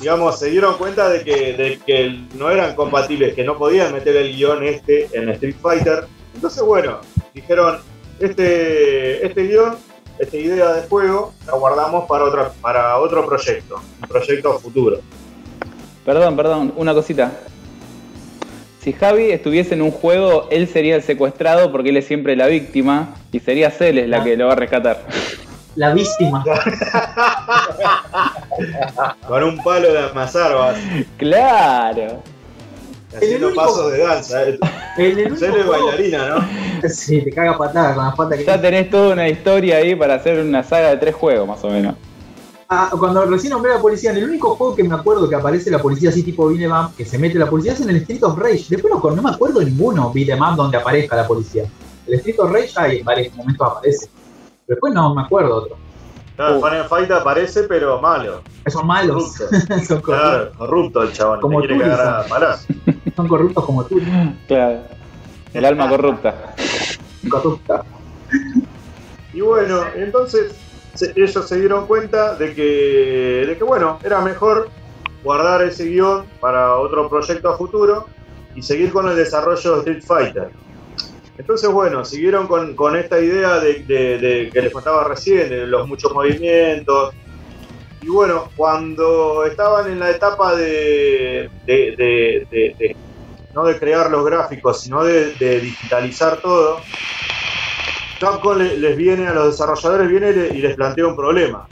digamos, 0.00 0.38
se 0.38 0.50
dieron 0.50 0.76
cuenta 0.76 1.08
de 1.08 1.22
que, 1.22 2.24
no 2.34 2.50
eran 2.50 2.74
compatibles, 2.74 3.34
que 3.34 3.44
no 3.44 3.56
podían 3.56 3.92
meter 3.92 4.16
el 4.16 4.34
guion 4.34 4.62
este 4.64 5.08
en 5.12 5.28
Street 5.30 5.56
Fighter. 5.60 6.06
Entonces, 6.34 6.62
bueno, 6.62 7.00
dijeron, 7.34 7.78
este, 8.18 9.26
este 9.26 9.42
guion, 9.42 9.76
esta 10.18 10.36
idea 10.36 10.72
de 10.72 10.88
juego, 10.88 11.32
la 11.46 11.54
guardamos 11.54 12.06
para, 12.06 12.24
otra, 12.24 12.52
para 12.60 12.98
otro 12.98 13.26
proyecto, 13.26 13.80
un 14.00 14.08
proyecto 14.08 14.58
futuro. 14.58 15.00
Perdón, 16.04 16.36
perdón, 16.36 16.72
una 16.76 16.94
cosita. 16.94 17.32
Si 18.82 18.92
Javi 18.94 19.30
estuviese 19.30 19.74
en 19.74 19.82
un 19.82 19.90
juego, 19.90 20.48
él 20.50 20.66
sería 20.66 20.96
el 20.96 21.02
secuestrado 21.02 21.70
porque 21.70 21.90
él 21.90 21.98
es 21.98 22.06
siempre 22.06 22.34
la 22.34 22.46
víctima 22.46 23.14
y 23.30 23.40
sería 23.40 23.70
Celes 23.70 24.08
la 24.08 24.24
que 24.24 24.36
lo 24.36 24.46
va 24.46 24.54
a 24.54 24.56
rescatar. 24.56 25.02
La 25.76 25.92
víctima. 25.92 26.42
Con 29.28 29.42
un 29.44 29.62
palo 29.62 29.92
de 29.92 29.98
amasar 29.98 30.54
vas 30.54 30.76
Claro. 31.18 32.22
haciendo 33.14 33.48
único- 33.48 33.62
pasos 33.62 33.92
de 33.92 33.98
danza. 33.98 34.42
eh. 34.48 34.58
El 34.96 35.18
único 35.32 35.36
juego- 35.46 35.72
bailarina, 35.72 36.28
¿no? 36.28 36.48
Sí, 36.88 37.20
te 37.22 37.30
caga 37.30 37.56
patada 37.58 37.94
con 37.94 38.04
la 38.06 38.14
pata 38.14 38.36
que 38.36 38.44
Ya 38.44 38.60
tenés 38.60 38.88
toda 38.90 39.12
una 39.12 39.28
historia 39.28 39.76
ahí 39.76 39.94
para 39.94 40.14
hacer 40.14 40.38
una 40.40 40.62
saga 40.62 40.88
de 40.90 40.96
tres 40.96 41.14
juegos, 41.14 41.46
más 41.46 41.62
o 41.64 41.68
menos. 41.68 41.94
Ah, 42.72 42.88
cuando 42.96 43.24
recién 43.26 43.52
nombré 43.52 43.72
a 43.72 43.76
la 43.76 43.80
policía, 43.82 44.12
en 44.12 44.18
el 44.18 44.24
único 44.28 44.54
juego 44.54 44.76
que 44.76 44.84
me 44.84 44.94
acuerdo 44.94 45.28
que 45.28 45.34
aparece 45.34 45.72
la 45.72 45.80
policía 45.82 46.10
así 46.10 46.22
tipo 46.22 46.44
up, 46.46 46.94
que 46.96 47.04
se 47.04 47.18
mete 47.18 47.36
la 47.36 47.50
policía 47.50 47.72
es 47.72 47.80
en 47.80 47.90
el 47.90 47.96
Street 47.96 48.22
of 48.22 48.38
Rage. 48.38 48.66
Después 48.68 48.94
no, 48.94 49.10
no 49.10 49.22
me 49.22 49.30
acuerdo 49.30 49.60
ninguno 49.60 50.06
up 50.06 50.56
donde 50.56 50.76
aparezca 50.76 51.16
la 51.16 51.26
policía. 51.26 51.64
El 52.06 52.14
Street 52.14 52.36
of 52.38 52.52
Rage 52.52 52.70
hay 52.76 52.98
en 53.00 53.04
varios 53.04 53.34
momentos 53.34 53.66
aparece. 53.68 54.08
Después 54.68 54.94
no 54.94 55.12
me 55.16 55.22
acuerdo 55.22 55.56
otro. 55.56 55.76
Claro, 56.36 56.58
Uh. 56.58 56.62
Final 56.64 56.88
Fight 56.88 57.10
aparece, 57.10 57.64
pero 57.64 58.00
malo. 58.00 58.40
Son 58.68 58.86
malos. 58.86 59.36
Corrupto. 59.36 59.58
son, 59.84 60.00
corruptos, 60.00 60.02
Claro, 60.04 60.52
corrupto 60.56 61.02
el 61.02 61.12
chabón. 61.12 61.40
Como 61.40 61.54
Como 61.56 61.66
quiere 61.66 61.74
tú, 61.84 61.90
cagar 61.90 62.20
a 62.20 62.24
palas. 62.28 62.66
son 63.16 63.28
corruptos 63.28 63.64
como 63.64 63.84
tú. 63.84 64.00
Claro. 64.46 64.80
El 65.52 65.64
alma 65.64 65.88
corrupta. 65.88 66.54
Corrupta. 67.28 67.82
Y 69.34 69.40
bueno, 69.40 69.80
entonces 69.96 70.52
ellos 71.02 71.48
se 71.48 71.60
dieron 71.60 71.86
cuenta 71.86 72.36
de 72.36 72.54
que, 72.54 73.44
de 73.46 73.56
que, 73.56 73.64
bueno, 73.64 73.98
era 74.02 74.20
mejor 74.20 74.70
guardar 75.22 75.62
ese 75.62 75.84
guion 75.86 76.26
para 76.40 76.76
otro 76.76 77.08
proyecto 77.08 77.48
a 77.50 77.56
futuro 77.56 78.08
y 78.54 78.62
seguir 78.62 78.92
con 78.92 79.08
el 79.08 79.16
desarrollo 79.16 79.72
de 79.72 79.78
Street 79.78 80.02
Fighter. 80.06 80.50
Entonces, 81.36 81.70
bueno, 81.70 82.04
siguieron 82.04 82.46
con, 82.46 82.74
con 82.76 82.96
esta 82.96 83.18
idea 83.20 83.58
de, 83.60 83.84
que 83.86 84.60
les 84.62 84.72
contaba 84.72 85.04
recién, 85.04 85.48
de 85.48 85.66
los 85.66 85.86
muchos 85.86 86.12
movimientos. 86.12 87.14
Y 88.00 88.08
bueno, 88.08 88.50
cuando 88.56 89.44
estaban 89.44 89.90
en 89.90 89.98
la 89.98 90.10
etapa 90.10 90.54
de, 90.56 91.50
de- 91.66 92.96
no 93.52 93.64
de 93.64 93.78
crear 93.78 94.10
los 94.10 94.24
gráficos, 94.24 94.80
sino 94.80 95.02
de 95.04 95.60
digitalizar 95.60 96.40
todo, 96.40 96.84
Capcom 98.20 98.58
le- 98.58 98.76
les 98.76 98.96
viene 98.96 99.26
a 99.26 99.32
los 99.32 99.52
desarrolladores 99.52 100.08
viene 100.08 100.30
y 100.30 100.34
le- 100.34 100.48
y 100.58 100.62
les 100.62 100.76
plantea 100.76 101.06
un 101.06 101.16
problema. 101.16 101.66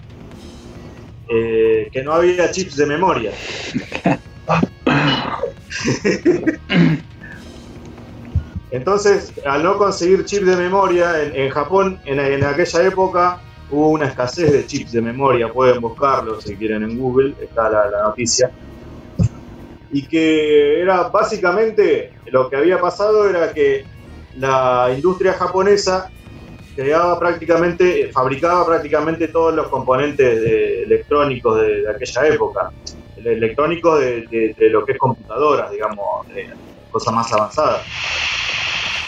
Eh, 1.30 1.88
que 1.92 2.02
no 2.02 2.14
había 2.14 2.50
chips 2.50 2.76
de 2.76 2.86
memoria. 2.86 3.32
Entonces, 8.70 9.32
al 9.44 9.62
no 9.62 9.78
conseguir 9.78 10.24
chips 10.24 10.46
de 10.46 10.56
memoria, 10.56 11.22
en, 11.22 11.34
en 11.34 11.50
Japón 11.50 11.98
en, 12.04 12.20
en 12.20 12.44
aquella 12.44 12.82
época 12.86 13.40
hubo 13.70 13.90
una 13.90 14.06
escasez 14.06 14.52
de 14.52 14.66
chips 14.66 14.92
de 14.92 15.02
memoria, 15.02 15.52
pueden 15.52 15.80
buscarlo 15.80 16.40
si 16.40 16.56
quieren 16.56 16.82
en 16.82 16.96
Google, 16.96 17.34
está 17.40 17.68
la, 17.70 17.88
la 17.90 18.02
noticia. 18.08 18.50
Y 19.90 20.06
que 20.06 20.80
era 20.82 21.08
básicamente 21.08 22.10
lo 22.26 22.48
que 22.50 22.56
había 22.56 22.78
pasado 22.80 23.28
era 23.28 23.52
que 23.52 23.84
la 24.34 24.90
industria 24.94 25.32
japonesa 25.32 26.10
creaba 26.78 27.18
prácticamente, 27.18 28.08
fabricaba 28.12 28.64
prácticamente 28.64 29.26
todos 29.26 29.52
los 29.52 29.66
componentes 29.66 30.40
electrónicos 30.84 31.60
de, 31.60 31.82
aquella 31.90 32.28
época. 32.32 32.70
El 33.16 33.26
electrónico 33.26 33.98
de, 33.98 34.28
de- 34.28 34.70
lo 34.70 34.86
que 34.86 34.92
es 34.92 34.98
computadoras, 34.98 35.72
digamos, 35.72 36.06
cosas 36.88 37.12
más 37.14 37.32
avanzadas. 37.32 37.84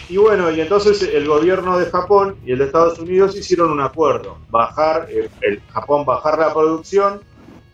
Y 0.08 0.16
bueno, 0.16 0.50
y 0.50 0.60
entonces 0.60 1.00
el 1.14 1.28
gobierno 1.28 1.78
de 1.78 1.86
Japón 1.86 2.36
y 2.42 2.50
el 2.50 2.58
de 2.58 2.64
Estados 2.64 2.98
Unidos 2.98 3.36
hicieron 3.36 3.70
un 3.70 3.80
acuerdo, 3.80 4.38
bajar, 4.48 5.06
eh, 5.08 5.28
el 5.42 5.62
Japón 5.68 6.04
bajar 6.04 6.40
la 6.40 6.52
producción 6.52 7.22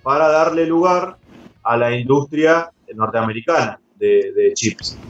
para 0.03 0.29
darle 0.29 0.67
lugar 0.67 1.17
a 1.63 1.77
la 1.79 1.97
industria 1.97 2.71
norteamericana 2.95 3.81
de 3.95 4.53
chips. 4.55 5.01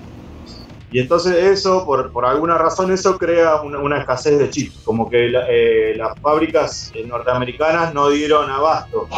Y 0.91 1.01
entonces 1.01 1.35
eso, 1.35 1.85
por, 1.85 2.13
por 2.13 2.25
alguna 2.25 2.57
razón, 2.59 2.93
eso 2.93 3.19
crea 3.19 3.61
una, 3.63 3.99
escasez 3.99 4.39
de 4.39 4.51
chips, 4.51 4.83
como 4.85 5.11
que 5.11 5.33
eh, 5.49 5.97
las 5.97 6.19
fábricas 6.21 6.93
eh, 6.95 7.05
norteamericanas 7.05 7.93
no 7.93 8.09
dieron 8.09 8.49
abasto 8.49 9.09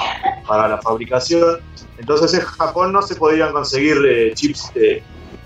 para 0.46 0.66
la 0.66 0.80
fabricación, 0.80 1.58
entonces 1.98 2.32
en 2.34 2.40
Japón 2.40 2.92
no 2.92 3.02
se 3.02 3.16
podían 3.16 3.52
conseguir 3.52 3.98
eh, 4.06 4.32
chips 4.34 4.72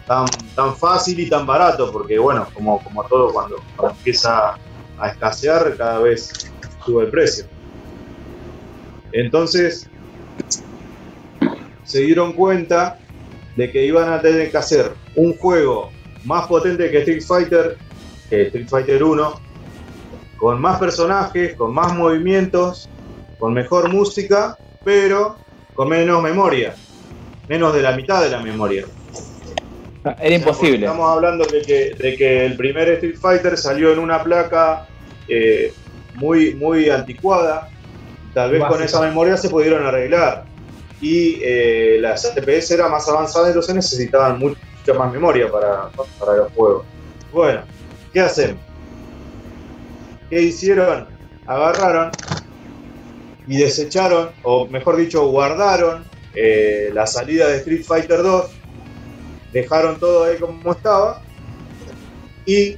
tan, 0.07 0.27
tan 0.55 0.77
fácil 0.77 1.19
y 1.19 1.29
tan 1.29 1.45
barato, 1.45 1.91
porque 1.91 2.19
bueno, 2.19 2.47
como, 2.55 2.83
como 2.85 3.03
todo 3.05 3.33
cuando 3.33 3.57
empieza 3.83 4.55
a 4.99 5.09
escasear, 5.09 5.77
cada 5.77 5.99
vez 5.99 6.53
sube 6.85 7.05
el 7.05 7.11
precio. 7.11 7.47
Entonces 9.13 9.91
se 11.83 12.01
dieron 12.01 12.33
cuenta 12.33 12.99
de 13.57 13.71
que 13.71 13.85
iban 13.85 14.13
a 14.13 14.21
tener 14.21 14.51
que 14.51 14.57
hacer 14.57 14.93
un 15.17 15.37
juego 15.37 15.91
más 16.25 16.47
potente 16.47 16.91
que 16.91 16.99
Street 16.99 17.23
Fighter, 17.23 17.77
que 18.29 18.43
Street 18.43 18.69
Fighter 18.69 19.03
1, 19.03 19.41
con 20.37 20.61
más 20.61 20.79
personajes, 20.79 21.55
con 21.55 21.73
más 21.73 21.95
movimientos, 21.95 22.89
con 23.39 23.53
mejor 23.53 23.93
música, 23.93 24.57
pero 24.85 25.37
con 25.75 25.89
menos 25.89 26.23
memoria, 26.23 26.75
menos 27.49 27.75
de 27.75 27.83
la 27.83 27.93
mitad 27.97 28.23
de 28.23 28.31
la 28.31 28.41
memoria. 28.41 28.85
Era 30.21 30.35
imposible. 30.35 30.87
Estamos 30.87 31.11
hablando 31.11 31.45
de 31.45 31.63
que, 31.63 31.95
de 31.97 32.17
que 32.17 32.45
el 32.45 32.57
primer 32.57 32.89
Street 32.91 33.17
Fighter 33.21 33.57
salió 33.57 33.93
en 33.93 34.01
una 34.01 34.23
placa 34.23 34.89
eh, 35.29 35.73
muy, 36.15 36.55
muy 36.55 36.91
anticuada. 36.91 37.69
Tal 38.35 38.51
vez 38.51 38.65
con 38.65 38.83
esa 38.83 39.01
memoria 39.01 39.37
se 39.37 39.49
pudieron 39.49 39.87
arreglar. 39.87 40.45
Y 41.01 41.41
eh, 41.43 41.99
las 42.01 42.23
CPS 42.23 42.73
era 42.73 42.89
más 42.89 43.09
avanzada, 43.09 43.49
entonces 43.49 43.75
necesitaban 43.75 44.39
mucha 44.83 44.99
más 44.99 45.13
memoria 45.13 45.51
para, 45.51 45.89
para 46.19 46.37
los 46.37 46.53
juegos. 46.53 46.85
Bueno, 47.33 47.63
¿qué 48.13 48.21
hacen? 48.21 48.59
¿Qué 50.29 50.43
hicieron? 50.43 51.07
Agarraron 51.47 52.11
y 53.47 53.59
desecharon, 53.59 54.31
o 54.43 54.67
mejor 54.69 54.97
dicho, 54.97 55.27
guardaron 55.27 56.05
eh, 56.35 56.91
la 56.93 57.07
salida 57.07 57.49
de 57.49 57.57
Street 57.59 57.85
Fighter 57.85 58.23
2 58.23 58.51
dejaron 59.53 59.99
todo 59.99 60.25
ahí 60.25 60.39
como 60.39 60.73
estaba 60.73 61.21
y 62.47 62.77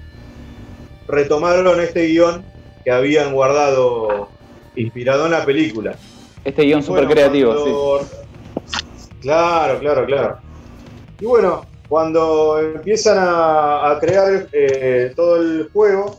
retomaron 1.06 1.80
este 1.80 2.06
guion 2.06 2.44
que 2.84 2.90
habían 2.90 3.32
guardado 3.32 4.28
inspirado 4.74 5.26
en 5.26 5.32
la 5.32 5.44
película. 5.44 5.96
Este 6.44 6.62
guion 6.62 6.82
súper 6.82 7.06
Bueno, 7.06 7.14
creativo, 7.14 8.00
sí. 8.00 8.06
Claro, 9.20 9.78
claro, 9.78 10.04
claro. 10.04 10.38
Y 11.20 11.24
bueno, 11.24 11.64
cuando 11.88 12.58
empiezan 12.60 13.18
a, 13.20 13.92
crear 14.00 14.48
eh, 14.52 15.12
todo 15.14 15.36
el 15.36 15.70
juego, 15.72 16.18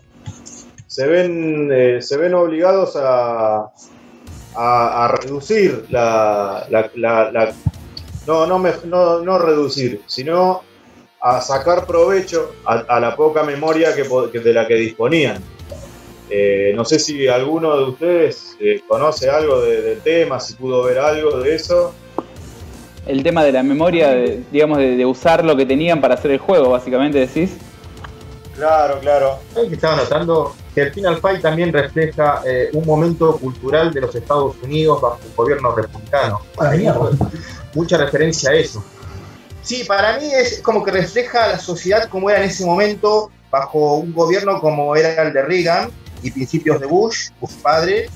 se 0.87 1.07
ven, 1.07 1.69
eh, 1.71 2.01
se 2.01 2.17
ven 2.17 2.33
obligados 2.33 2.95
a, 2.95 3.69
a, 4.55 5.07
reducir 5.21 5.85
la, 5.89 6.65
la- 6.69 6.89
la- 7.31 7.53
no, 8.27 8.45
no, 8.45 8.57
no, 8.85 9.21
reducir, 9.39 10.01
sino 10.07 10.61
a 11.21 11.41
sacar 11.41 11.85
provecho 11.85 12.53
a, 12.65 12.99
la 12.99 13.15
poca 13.15 13.43
memoria 13.43 13.93
que, 13.95 14.03
que- 14.31 14.39
de 14.39 14.53
la 14.53 14.67
que 14.67 14.75
disponían. 14.75 15.43
Eh, 16.29 16.71
no 16.75 16.85
sé 16.85 16.97
si 16.97 17.27
alguno 17.27 17.77
de 17.77 17.83
ustedes 17.83 18.55
eh, 18.59 18.81
conoce 18.87 19.29
algo 19.29 19.61
de- 19.61 19.81
del 19.81 20.01
tema, 20.01 20.39
si 20.39 20.53
pudo 20.55 20.83
ver 20.83 20.97
algo 20.99 21.39
de 21.39 21.55
eso. 21.55 21.93
El 23.05 23.23
tema 23.23 23.43
de 23.43 23.51
la 23.51 23.63
memoria, 23.63 24.09
de- 24.09 24.43
digamos, 24.51 24.77
de, 24.79 24.95
de 24.97 25.05
usar 25.05 25.43
lo 25.45 25.55
que 25.55 25.65
tenían 25.65 26.01
para 26.01 26.15
hacer 26.15 26.31
el 26.31 26.39
juego, 26.39 26.69
básicamente 26.69 27.19
decís. 27.19 27.51
Claro, 28.55 28.99
claro. 28.99 29.39
¿Sabes 29.53 29.69
que 29.69 29.75
estaba 29.75 29.95
notando? 29.97 30.55
que 30.73 30.81
el 30.81 30.91
Final 30.93 31.17
Fight 31.21 31.41
también 31.41 31.71
refleja 31.71 32.41
eh, 32.45 32.69
un 32.73 32.85
momento 32.85 33.37
cultural 33.37 33.93
de 33.93 34.01
los 34.01 34.13
Estados 34.13 34.57
Unidos 34.61 34.99
bajo 35.01 35.19
un 35.25 35.33
gobierno 35.33 35.73
republicano. 35.73 36.41
Mucha 37.73 37.97
referencia 37.97 38.49
a 38.49 38.55
eso. 38.55 38.83
Sí, 39.61 39.85
para 39.85 40.17
mí 40.19 40.29
es 40.33 40.59
como 40.61 40.83
que 40.83 40.91
refleja 40.91 41.47
la 41.47 41.59
sociedad 41.59 42.09
como 42.09 42.29
era 42.29 42.39
en 42.43 42.49
ese 42.49 42.65
momento, 42.65 43.31
bajo 43.49 43.95
un 43.95 44.13
gobierno 44.13 44.59
como 44.59 44.97
era 44.97 45.23
el 45.23 45.31
de 45.31 45.41
Reagan 45.43 45.91
y 46.21 46.31
principios 46.31 46.81
de 46.81 46.87
Bush, 46.87 47.29
Bush 47.39 47.53
padre. 47.61 48.09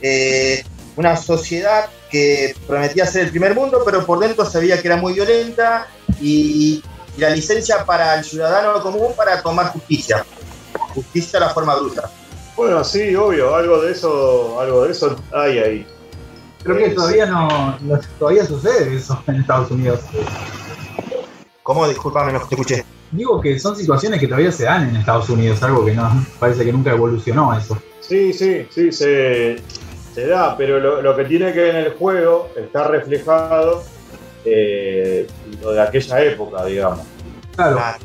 Eh, 0.00 0.62
una 0.96 1.16
sociedad 1.16 1.86
que 2.14 2.54
prometía 2.68 3.06
ser 3.06 3.24
el 3.24 3.30
primer 3.30 3.56
mundo, 3.56 3.82
pero 3.84 4.06
por 4.06 4.20
dentro 4.20 4.44
sabía 4.44 4.80
que 4.80 4.86
era 4.86 4.96
muy 4.96 5.14
violenta 5.14 5.88
y, 6.20 6.80
y 7.16 7.20
la 7.20 7.30
licencia 7.30 7.84
para 7.84 8.14
el 8.16 8.24
ciudadano 8.24 8.80
común 8.80 9.12
para 9.16 9.42
tomar 9.42 9.72
justicia. 9.72 10.24
Justicia 10.94 11.40
de 11.40 11.46
la 11.46 11.52
forma 11.52 11.74
bruta. 11.74 12.08
Bueno, 12.56 12.84
sí, 12.84 13.16
obvio, 13.16 13.56
algo 13.56 13.82
de 13.82 13.90
eso, 13.90 14.60
algo 14.60 14.84
de 14.84 14.92
eso 14.92 15.16
hay 15.32 15.58
ahí. 15.58 15.86
Creo 16.62 16.76
que 16.76 16.90
todavía 16.90 17.26
no, 17.26 17.78
no- 17.80 18.00
todavía 18.16 18.46
sucede 18.46 18.94
eso 18.96 19.20
en 19.26 19.40
Estados 19.40 19.72
Unidos. 19.72 19.98
¿Cómo? 21.64 21.88
Disculpame, 21.88 22.32
no 22.32 22.38
te 22.46 22.54
escuché. 22.54 22.84
Digo 23.10 23.40
que 23.40 23.58
son 23.58 23.74
situaciones 23.76 24.20
que 24.20 24.28
todavía 24.28 24.52
se 24.52 24.64
dan 24.64 24.88
en 24.88 24.96
Estados 24.96 25.28
Unidos, 25.30 25.60
algo 25.64 25.84
que 25.84 25.94
no 25.94 26.24
parece 26.38 26.64
que 26.64 26.72
nunca 26.72 26.92
evolucionó 26.92 27.56
eso. 27.58 27.76
Sí, 28.00 28.32
sí, 28.32 28.66
sí, 28.70 28.92
se, 28.92 29.56
se 30.14 30.26
da, 30.26 30.56
pero 30.56 30.78
lo, 30.80 31.02
lo 31.02 31.16
que 31.16 31.24
tiene 31.24 31.52
que 31.52 31.60
ver 31.60 31.74
en 31.76 31.84
el 31.86 31.92
juego 31.94 32.50
está 32.56 32.86
reflejado 32.88 33.82
eh, 34.44 35.26
lo 35.62 35.72
de 35.72 35.80
aquella 35.82 36.22
época, 36.22 36.64
digamos. 36.64 37.00
Claro, 37.56 37.76
Ah, 37.80 37.98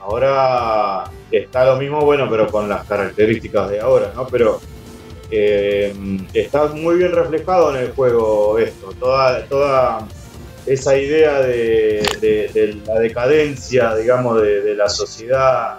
Ahora 0.00 1.04
está 1.30 1.66
lo 1.66 1.76
mismo, 1.76 2.00
bueno, 2.02 2.28
pero 2.30 2.46
con 2.50 2.68
las 2.68 2.86
características 2.86 3.68
de 3.70 3.80
ahora, 3.80 4.10
¿no? 4.14 4.26
Pero 4.26 4.58
eh, 5.30 5.94
está 6.32 6.66
muy 6.68 6.96
bien 6.96 7.12
reflejado 7.12 7.74
en 7.76 7.82
el 7.84 7.92
juego 7.92 8.58
esto, 8.58 8.92
toda, 8.98 9.44
toda 9.44 10.08
esa 10.64 10.96
idea 10.96 11.40
de, 11.42 12.02
de- 12.22 12.48
de 12.54 12.78
la 12.86 12.98
decadencia, 13.00 13.94
digamos, 13.96 14.40
de, 14.40 14.62
de 14.62 14.74
la 14.74 14.88
sociedad, 14.88 15.78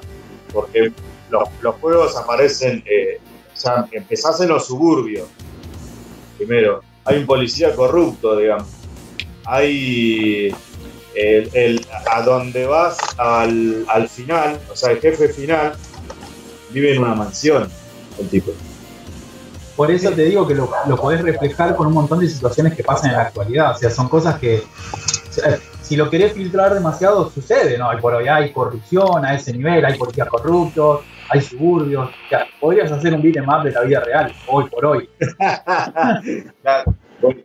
porque 0.54 0.92
los, 1.32 1.44
los 1.62 1.76
juegos 1.76 2.16
aparecen, 2.16 2.84
eh, 2.86 3.20
o 3.60 3.62
sea, 3.62 3.86
empezás 3.92 4.40
en 4.40 4.48
los 4.50 4.66
suburbios, 4.66 5.28
primero, 6.38 6.82
hay 7.04 7.18
un 7.18 7.26
policía 7.26 7.76
corrupto, 7.76 8.38
digamos, 8.38 8.68
hay 9.46 10.56
el, 11.14 11.50
el- 11.54 11.86
a 12.10 12.22
donde 12.22 12.66
vas 12.66 12.98
al, 13.18 13.84
al 13.90 14.08
final, 14.08 14.60
o 14.72 14.76
sea, 14.78 14.92
el 14.92 15.00
jefe 15.02 15.28
final 15.30 15.74
vive 16.70 16.94
en 16.96 17.04
una 17.04 17.16
mansión, 17.16 17.70
el 18.18 18.30
tipo. 18.30 18.52
por 19.76 19.92
eso 19.92 20.12
te 20.12 20.24
digo 20.24 20.48
que 20.48 20.56
lo, 20.56 20.70
lo 20.88 20.96
podés 20.98 21.22
reflejar 21.22 21.76
con 21.76 21.88
un 21.88 21.94
montón 21.94 22.20
de 22.20 22.30
situaciones 22.30 22.76
que 22.76 22.84
pasan 22.84 23.12
en 23.12 23.18
la 23.18 23.24
actualidad. 23.24 23.72
O 23.76 23.78
sea, 23.78 23.90
son 23.90 24.08
cosas 24.08 24.38
que, 24.40 24.62
si 25.82 25.96
lo 25.96 26.10
querés 26.10 26.34
filtrar 26.34 26.74
demasiado, 26.74 27.30
sucede, 27.32 27.78
¿no? 27.78 27.90
Por 28.00 28.14
hoy 28.14 28.28
hay 28.28 28.52
corrupción 28.54 29.26
a 29.26 29.36
ese 29.36 29.52
nivel, 29.54 29.84
hay 29.86 29.98
policías 29.98 30.28
corruptos, 30.30 31.02
hay 31.30 31.42
suburbios. 31.42 32.10
O 32.10 32.30
sea, 32.30 32.46
podrías 32.60 32.92
hacer 32.92 33.14
un 33.14 33.22
beat'em 33.22 33.48
up 33.48 33.64
de 33.64 33.72
la 33.72 33.82
vida 33.82 34.00
real, 34.02 34.32
hoy 34.48 34.66
por 34.70 34.86
hoy. 34.86 35.10
claro. 36.62 36.94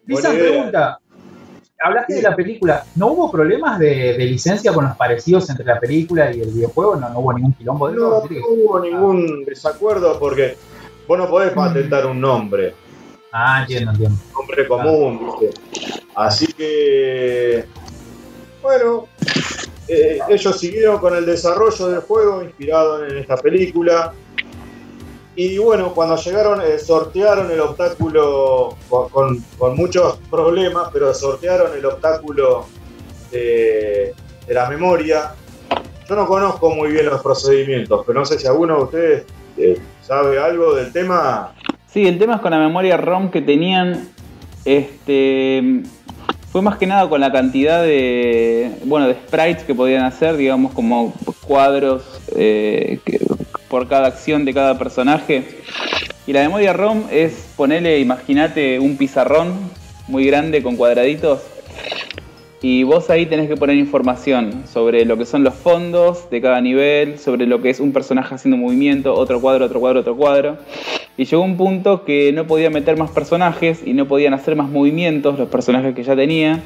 Idea. 0.07 0.31
pregunta, 0.31 0.99
hablaste 1.81 2.14
de 2.14 2.23
la 2.23 2.37
película, 2.37 2.85
¿no 2.97 3.09
hubo 3.09 3.31
problemas 3.31 3.79
de, 3.79 4.16
de 4.16 4.25
licencia 4.25 4.73
con 4.73 4.85
los 4.85 4.97
parecidos 4.97 5.51
entre 5.51 5.64
la 5.66 5.81
película 5.81 6.33
y 6.33 6.40
el 6.40 6.51
videojuego? 6.51 6.97
¿No, 6.97 7.09
no 7.11 7.18
hubo 7.18 7.33
ningún 7.33 7.53
quilombo 7.55 7.88
de 7.88 7.97
No, 7.97 8.18
eso? 8.25 8.29
no 8.31 8.47
hubo 8.49 8.81
ningún 8.81 9.44
desacuerdo 9.44 10.18
porque 10.20 10.57
vos 11.09 11.18
no 11.18 11.29
podés 11.29 11.53
patentar 11.53 12.07
un 12.07 12.20
nombre, 12.20 12.75
Ah, 13.33 13.62
entiendo, 13.62 13.90
entiendo. 13.90 14.16
nombre 14.33 14.68
común, 14.68 15.27
¿viste? 15.40 16.01
Así 16.14 16.47
que, 16.53 17.64
bueno, 18.62 19.09
eh, 19.88 20.18
ellos 20.29 20.59
siguieron 20.59 20.99
con 20.99 21.14
el 21.14 21.27
desarrollo 21.27 21.88
del 21.88 22.01
juego 22.01 22.42
inspirado 22.42 23.05
en 23.05 23.18
esta 23.18 23.37
película. 23.37 24.12
Y 25.37 25.59
bueno, 25.59 25.92
cuando 25.92 26.16
llegaron, 26.16 26.61
eh, 26.61 26.79
sortearon 26.79 27.51
el 27.51 27.61
obstáculo 27.61 28.77
con, 28.88 29.44
muchos 29.77 30.18
problemas, 30.31 30.90
pero 30.92 31.12
sortearon 31.12 31.77
el 31.77 31.85
obstáculo 31.85 32.66
de, 33.31 34.14
de 34.47 34.55
la 34.55 34.68
memoria. 34.68 35.35
Yo 36.09 36.14
no 36.14 36.27
conozco 36.27 36.70
muy 36.70 36.92
bien 36.92 37.07
los 37.07 37.23
procedimientos, 37.23 38.05
pero 38.07 38.20
no 38.20 38.27
sé 38.27 38.38
si 38.38 38.47
alguno 38.47 38.77
de 38.77 38.83
ustedes 38.85 39.25
eh, 39.57 39.79
sabe 40.03 40.38
algo 40.38 40.75
del 40.75 40.92
tema. 40.92 41.55
Sí, 41.87 42.07
el 42.07 42.18
tema 42.18 42.37
es 42.37 42.40
con 42.40 42.51
la 42.51 42.59
memoria 42.59 42.97
ROM 42.97 43.31
que 43.31 43.40
tenían. 43.40 44.09
Este. 44.64 45.83
Fue 46.55 46.62
más 46.62 46.79
que 46.79 46.87
nada 46.87 47.09
con 47.09 47.21
la 47.21 47.33
cantidad 47.33 47.83
de. 47.83 48.71
Bueno, 48.85 49.09
de 49.09 49.14
sprites 49.14 49.64
que 49.64 49.75
podían 49.75 50.05
hacer, 50.05 50.37
digamos, 50.37 50.73
como 50.73 51.12
cuadros 51.49 52.05
eh, 52.37 53.01
por 53.67 53.88
cada 53.88 54.07
acción 54.07 54.45
de 54.45 54.55
cada 54.55 54.79
personaje. 54.79 55.49
Y 56.29 56.33
la 56.33 56.43
memoria 56.43 56.73
ROM 56.73 57.07
es 57.11 57.49
ponerle, 57.57 57.99
imagínate, 57.99 58.79
un 58.79 58.97
pizarrón 58.97 59.53
muy 60.07 60.27
grande 60.27 60.62
con 60.62 60.77
cuadraditos. 60.77 61.40
Y 62.66 62.83
vos 62.83 63.11
ahí 63.11 63.27
tenés 63.27 63.46
que 63.46 63.59
poner 63.59 63.77
información 63.77 64.62
sobre 64.66 65.05
lo 65.05 65.18
que 65.18 65.27
son 65.27 65.44
los 65.44 65.53
fondos 65.53 66.31
de 66.31 66.40
cada 66.40 66.62
nivel, 66.62 67.18
sobre 67.18 67.46
lo 67.46 67.61
que 67.61 67.68
es 67.68 67.79
un 67.79 67.92
personaje 67.92 68.35
haciendo 68.35 68.57
movimiento, 68.57 69.12
otro 69.12 69.38
cuadro, 69.38 69.66
otro 69.66 69.81
cuadro, 69.81 70.00
otro 70.00 70.16
cuadro. 70.16 70.57
Y 71.18 71.27
llegó 71.27 71.42
un 71.42 71.59
punto 71.59 72.07
que 72.07 72.33
no 72.33 72.46
podía 72.46 72.70
meter 72.70 72.96
más 72.96 73.11
personajes 73.11 73.83
y 73.85 73.92
no 73.92 74.09
podían 74.09 74.33
hacer 74.33 74.57
más 74.57 74.70
movimientos 74.70 75.38
los 75.38 75.50
personajes 75.50 75.94
que 75.94 76.05
ya 76.05 76.16
tenía. 76.16 76.62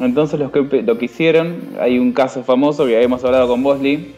Entonces 0.00 0.38
los 0.38 0.50
que, 0.52 0.82
lo 0.82 0.98
que 0.98 1.06
hicieron, 1.06 1.62
hay 1.80 1.98
un 1.98 2.12
caso 2.12 2.44
famoso 2.44 2.84
que 2.84 2.94
habíamos 2.94 3.24
hablado 3.24 3.48
con 3.48 3.62
Bosley, 3.62 4.14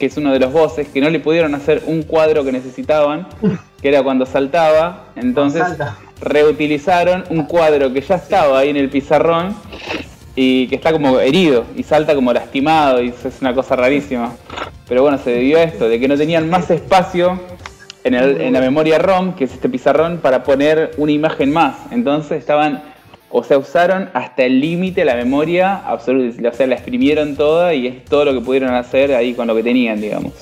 que 0.00 0.06
es 0.06 0.16
uno 0.16 0.32
de 0.32 0.40
los 0.40 0.52
bosses, 0.52 0.88
que 0.88 1.00
no 1.00 1.10
le 1.10 1.20
pudieron 1.20 1.54
hacer 1.54 1.84
un 1.86 2.02
cuadro 2.02 2.44
que 2.44 2.50
necesitaban, 2.50 3.28
que 3.80 3.88
era 3.88 4.02
cuando 4.02 4.26
saltaba. 4.26 5.12
Entonces 5.14 5.62
reutilizaron 6.20 7.22
un 7.30 7.44
cuadro 7.44 7.92
que 7.92 8.00
ya 8.00 8.16
estaba 8.16 8.58
ahí 8.58 8.70
en 8.70 8.78
el 8.78 8.88
pizarrón 8.88 9.54
y 10.36 10.68
que 10.68 10.76
está 10.76 10.92
como 10.92 11.18
herido 11.20 11.64
y 11.76 11.82
salta 11.82 12.14
como 12.14 12.32
lastimado 12.32 13.02
y 13.02 13.08
eso 13.08 13.28
es 13.28 13.40
una 13.40 13.54
cosa 13.54 13.76
rarísima. 13.76 14.32
Pero 14.88 15.02
bueno, 15.02 15.18
se 15.18 15.30
debió 15.30 15.58
a 15.58 15.62
esto, 15.62 15.88
de 15.88 16.00
que 16.00 16.08
no 16.08 16.16
tenían 16.16 16.48
más 16.50 16.70
espacio 16.70 17.38
en, 18.04 18.14
el- 18.14 18.40
en 18.40 18.52
la 18.52 18.60
memoria 18.60 18.98
ROM, 18.98 19.34
que 19.34 19.44
es 19.44 19.52
este 19.52 19.68
pizarrón, 19.68 20.18
para 20.18 20.42
poner 20.42 20.92
una 20.96 21.12
imagen 21.12 21.52
más. 21.52 21.76
Entonces 21.90 22.38
estaban, 22.38 22.82
o 23.30 23.44
sea, 23.44 23.58
usaron 23.58 24.10
hasta 24.14 24.44
el 24.44 24.60
límite 24.60 25.04
la 25.04 25.14
memoria 25.14 25.76
absoluta, 25.86 26.48
o 26.48 26.52
sea, 26.52 26.66
la 26.66 26.74
exprimieron 26.74 27.36
toda 27.36 27.74
y 27.74 27.86
es 27.86 28.04
todo 28.04 28.24
lo 28.24 28.32
que 28.32 28.40
pudieron 28.40 28.74
hacer 28.74 29.14
ahí 29.14 29.34
con 29.34 29.46
lo 29.46 29.54
que 29.54 29.62
tenían, 29.62 30.00
digamos. 30.00 30.32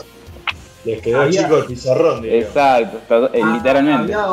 Les 0.85 1.03
quedó 1.03 1.23
Había- 1.23 1.43
chico 1.43 1.59
el 1.59 1.65
pizarrón, 1.65 2.23
digamos. 2.23 2.45
Exacto, 2.47 2.99
perdón, 3.09 3.31
eh, 3.35 3.41
Ah, 3.45 3.53
literalmente. 3.57 4.15
Había, 4.15 4.27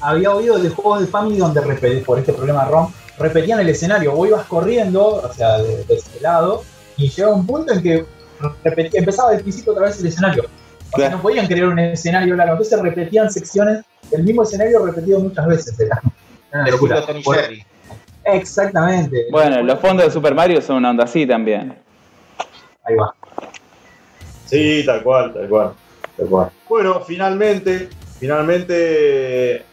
había 0.00 0.30
oído 0.34 0.58
de 0.58 0.68
juegos 0.68 1.00
de 1.00 1.06
Family 1.06 1.38
donde 1.38 1.60
por 2.04 2.18
este 2.18 2.32
problema 2.34 2.64
ROM 2.66 2.90
repetían 3.18 3.60
el 3.60 3.68
escenario. 3.68 4.12
Vos 4.12 4.28
ibas 4.28 4.46
corriendo, 4.46 5.06
o 5.06 5.32
sea, 5.32 5.58
de, 5.58 5.84
de 5.84 5.94
ese 5.94 6.20
lado, 6.20 6.62
y 6.96 7.08
llegaba 7.10 7.34
un 7.34 7.46
punto 7.46 7.72
en 7.72 7.82
que 7.82 8.04
repetía- 8.64 8.98
empezaba 9.00 9.30
del 9.32 9.42
principio 9.42 9.72
otra 9.72 9.86
vez 9.86 10.00
el 10.00 10.06
escenario. 10.06 10.44
O 10.92 10.98
sea, 10.98 11.10
no 11.10 11.20
podían 11.20 11.46
crear 11.46 11.66
un 11.68 11.78
escenario 11.78 12.36
largo, 12.36 12.52
entonces 12.52 12.80
repetían 12.80 13.30
secciones, 13.30 13.84
el 14.12 14.22
mismo 14.22 14.42
escenario 14.44 14.84
repetido 14.86 15.18
muchas 15.20 15.46
veces. 15.46 15.80
Era, 15.80 16.00
una 16.52 16.68
locura. 16.70 17.02
Jerry. 17.02 17.64
Exactamente. 18.24 19.26
Bueno, 19.30 19.62
los 19.62 19.78
fondos 19.80 20.06
de 20.06 20.12
Super 20.12 20.34
Mario 20.34 20.60
son 20.60 20.76
una 20.76 20.90
onda 20.90 21.04
así 21.04 21.26
también. 21.26 21.76
Ahí 22.84 22.94
va. 22.94 23.14
Sí, 24.46 24.82
tal 24.86 25.02
cual, 25.02 25.34
tal 25.34 25.48
cual, 25.48 25.72
tal 26.16 26.26
cual. 26.26 26.50
Bueno, 26.68 27.00
finalmente, 27.00 27.88
finalmente 28.18 29.64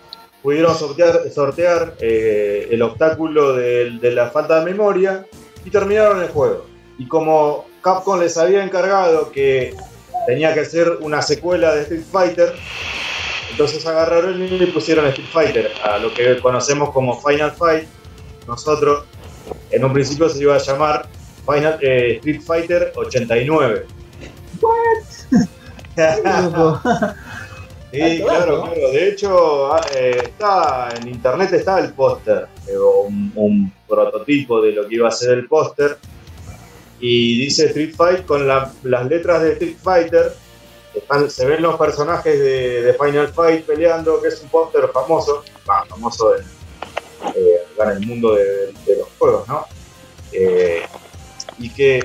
pudieron 0.43 0.77
sortear, 0.77 1.21
sortear 1.34 1.95
eh, 1.99 2.67
el 2.69 2.82
obstáculo 2.82 3.53
del- 3.53 3.99
de, 3.99 4.12
la 4.12 4.29
falta 4.29 4.60
de 4.60 4.65
memoria 4.65 5.25
y 5.65 5.69
terminaron 5.71 6.21
el 6.21 6.27
juego. 6.29 6.65
Y 6.99 7.08
como 7.08 7.65
Capcom 7.82 8.19
les 8.19 8.38
había 8.38 8.63
encargado 8.63 9.32
que 9.32 9.73
tenía 10.27 10.53
que 10.53 10.65
ser 10.65 10.97
una 11.01 11.21
secuela 11.21 11.73
de 11.73 11.82
Street 11.84 12.03
Fighter, 12.12 12.53
entonces 13.51 13.86
agarraron 13.86 14.41
y 14.43 14.49
le 14.49 14.67
pusieron 14.67 15.06
Street 15.08 15.27
Fighter 15.32 15.71
a 15.84 15.97
lo 15.97 16.13
que 16.13 16.39
conocemos 16.39 16.91
como 16.91 17.19
Final 17.21 17.51
Fight. 17.53 17.88
Nosotros, 18.47 19.06
en 19.71 19.86
un 19.86 19.93
principio 19.93 20.27
se 20.29 20.41
iba 20.41 20.56
a 20.56 20.60
llamar 20.60 21.08
Final, 21.45 21.77
eh, 21.82 22.15
Street 22.17 22.41
Fighter 22.41 22.91
89. 22.95 23.86
Loco. 26.51 26.82
Sí, 27.93 28.21
claro, 28.23 28.63
claro. 28.63 28.91
De 28.91 29.10
hecho, 29.10 29.73
ah, 29.73 29.86
eh, 29.95 30.17
está 30.23 30.89
en 30.99 31.08
internet 31.08 31.53
está 31.53 31.79
el 31.79 31.93
póster, 31.93 32.47
eh, 32.67 32.77
un, 32.77 33.32
un 33.36 33.73
prototipo 33.88 34.62
de 34.62 34.71
lo 34.71 34.88
que 34.88 34.95
iba 34.95 35.08
a 35.08 35.12
ser 35.12 35.32
el 35.38 35.47
póster. 35.47 35.97
Y 36.99 37.39
dice 37.39 37.65
Street 37.67 37.93
Fight 37.95 38.25
con 38.25 38.47
la- 38.47 38.71
las 38.84 39.06
letras 39.08 39.43
de 39.43 39.51
Street 39.53 39.77
Fighter 39.82 40.34
están- 40.95 41.29
se 41.29 41.45
ven 41.45 41.62
los 41.62 41.75
personajes 41.77 42.39
de, 42.39 42.82
de 42.82 42.93
Final 42.93 43.27
Fight 43.34 43.65
peleando, 43.65 44.21
que 44.21 44.29
es 44.29 44.41
un 44.41 44.49
póster 44.49 44.88
famoso, 44.93 45.43
bah, 45.65 45.86
famoso 45.88 46.36
en, 46.36 46.43
eh, 47.36 47.58
en 47.79 47.89
el 47.89 47.99
mundo 48.08 48.36
de, 48.36 48.45
de 48.86 48.97
los 48.99 49.08
juegos, 49.19 49.47
¿no? 49.47 49.65
Eh, 50.32 50.82
y 51.60 51.69
que 51.69 52.01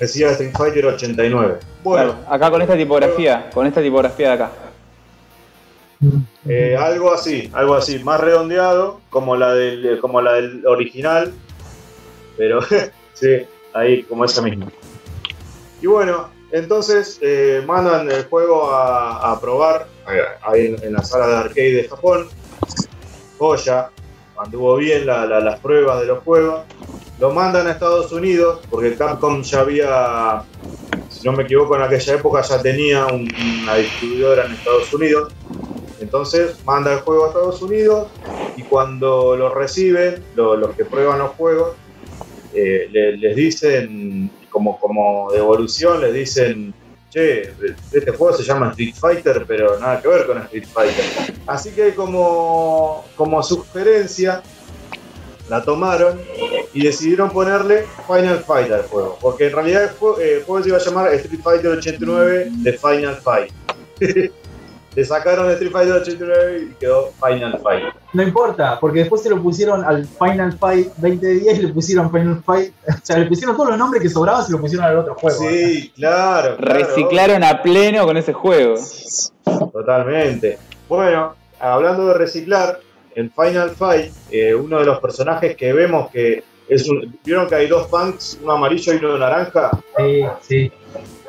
decía 0.00 0.30
Street 0.32 0.52
Fighter 0.56 0.86
89. 0.86 1.58
Bueno, 1.84 2.12
Claro, 2.14 2.26
acá 2.34 2.50
con 2.50 2.62
esta 2.62 2.76
tipografía, 2.76 3.50
con 3.54 3.66
esta 3.66 3.80
tipografía 3.82 4.28
de 4.28 4.34
acá. 4.34 4.50
Eh, 6.48 6.76
algo 6.78 7.12
así, 7.12 7.50
algo 7.52 7.74
así, 7.74 7.98
más 8.02 8.18
redondeado, 8.20 9.00
como 9.10 9.36
la 9.36 9.52
del, 9.54 9.98
como 10.00 10.22
la 10.22 10.32
del 10.34 10.66
original, 10.66 11.32
pero 12.38 12.60
sí, 13.14 13.42
ahí 13.74 14.02
como 14.04 14.24
esa 14.24 14.40
misma. 14.40 14.66
Y 15.82 15.86
bueno, 15.86 16.30
entonces 16.52 17.18
eh, 17.20 17.62
mandan 17.66 18.10
el 18.10 18.24
juego 18.24 18.70
a, 18.72 19.30
a 19.32 19.40
probar 19.40 19.86
eh, 20.10 20.20
ahí 20.42 20.66
en, 20.68 20.82
en 20.82 20.92
la 20.94 21.02
sala 21.04 21.26
de 21.28 21.36
arcade 21.36 21.72
de 21.74 21.88
Japón. 21.88 22.28
Joya, 23.38 23.90
anduvo 24.38 24.76
bien 24.76 25.06
la- 25.06 25.26
la- 25.26 25.40
las 25.40 25.60
pruebas 25.60 26.00
de 26.00 26.06
los 26.06 26.22
juegos. 26.24 26.62
Lo 27.20 27.30
mandan 27.32 27.66
a 27.66 27.72
Estados 27.72 28.10
Unidos, 28.12 28.62
porque 28.70 28.96
Capcom 28.96 29.42
ya 29.42 29.60
había, 29.60 30.42
si 31.06 31.26
no 31.26 31.32
me 31.32 31.42
equivoco, 31.42 31.76
en 31.76 31.82
aquella 31.82 32.14
época 32.14 32.40
ya 32.40 32.62
tenía 32.62 33.06
un- 33.06 33.60
una 33.62 33.76
distribuidora 33.76 34.46
en 34.46 34.54
Estados 34.54 34.92
Unidos. 34.94 35.34
Entonces 35.98 36.58
manda 36.64 36.94
el 36.94 37.00
juego 37.00 37.24
a 37.24 37.28
Estados 37.28 37.60
Unidos 37.60 38.10
y 38.56 38.64
cuando 38.64 39.36
lo 39.36 39.54
reciben, 39.54 40.24
lo- 40.32 40.56
los 40.56 40.74
que 40.74 40.86
prueban 40.86 41.18
los 41.18 41.32
juegos, 41.32 41.76
eh, 42.52 42.88
le- 42.90 43.16
les 43.18 43.36
dicen, 43.36 44.32
como, 44.48 44.78
como 44.78 45.30
devolución, 45.30 46.00
les 46.00 46.14
dicen, 46.14 46.74
che, 47.10 47.54
este 47.92 48.12
juego 48.12 48.32
se 48.34 48.44
llama 48.44 48.70
Street 48.70 48.94
Fighter, 48.98 49.44
pero 49.46 49.78
nada 49.78 50.00
que 50.00 50.08
ver 50.08 50.26
con 50.26 50.38
Street 50.44 50.68
Fighter. 50.72 51.04
Así 51.46 51.74
que 51.74 51.94
como, 51.94 53.10
como 53.14 53.42
sugerencia, 53.42 54.42
la 55.50 55.62
tomaron 55.62 56.18
y 56.72 56.84
decidieron 56.84 57.28
ponerle 57.30 57.84
Final 58.06 58.38
Fight 58.38 58.70
al 58.70 58.84
juego, 58.84 59.18
porque 59.20 59.48
en 59.48 59.52
realidad 59.52 59.82
el 59.82 59.90
juego, 59.90 60.20
eh, 60.20 60.36
el 60.36 60.44
juego 60.44 60.62
se 60.62 60.68
iba 60.68 60.78
a 60.78 60.80
llamar 60.80 61.12
Street 61.14 61.40
Fighter 61.42 61.70
89 61.72 62.48
de 62.50 62.72
Final 62.72 63.16
Fight. 63.16 63.52
Le 64.94 65.04
sacaron 65.04 65.48
Street 65.50 65.70
Fighter 65.70 65.92
89 65.94 66.68
y 66.70 66.74
quedó 66.74 67.12
Final 67.24 67.60
Fight. 67.62 67.84
No 68.12 68.22
importa, 68.22 68.78
porque 68.80 69.00
después 69.00 69.22
se 69.22 69.30
lo 69.30 69.40
pusieron 69.40 69.84
al 69.84 70.04
Final 70.04 70.56
Fight 70.58 70.88
2010 70.96 71.58
y 71.58 71.62
le 71.62 71.72
pusieron 71.72 72.10
Final 72.10 72.42
Fight. 72.44 72.72
O 72.88 73.04
sea, 73.04 73.18
le 73.18 73.26
pusieron 73.26 73.56
todos 73.56 73.70
los 73.70 73.78
nombres 73.78 74.02
que 74.02 74.08
sobraban 74.08 74.44
se 74.44 74.52
lo 74.52 74.60
pusieron 74.60 74.86
al 74.86 74.98
otro 74.98 75.14
juego. 75.14 75.48
Sí, 75.48 75.92
claro. 75.96 76.56
claro. 76.56 76.78
Reciclaron 76.78 77.42
a 77.44 77.62
pleno 77.62 78.04
con 78.04 78.16
ese 78.16 78.32
juego. 78.32 78.74
Totalmente. 79.72 80.58
Bueno, 80.88 81.34
hablando 81.60 82.06
de 82.06 82.14
reciclar, 82.14 82.80
en 83.14 83.30
Final 83.30 83.70
Fight, 83.70 84.12
eh, 84.30 84.54
uno 84.54 84.78
de 84.78 84.86
los 84.86 85.00
personajes 85.00 85.56
que 85.56 85.72
vemos 85.72 86.10
que 86.10 86.44
es 86.68 86.88
un. 86.88 87.18
¿Vieron 87.24 87.48
que 87.48 87.56
hay 87.56 87.66
dos 87.66 87.88
punks, 87.88 88.38
uno 88.42 88.52
amarillo 88.52 88.92
y 88.92 88.96
uno 88.96 89.18
naranja? 89.18 89.70
Sí, 89.96 90.22
sí. 90.40 90.72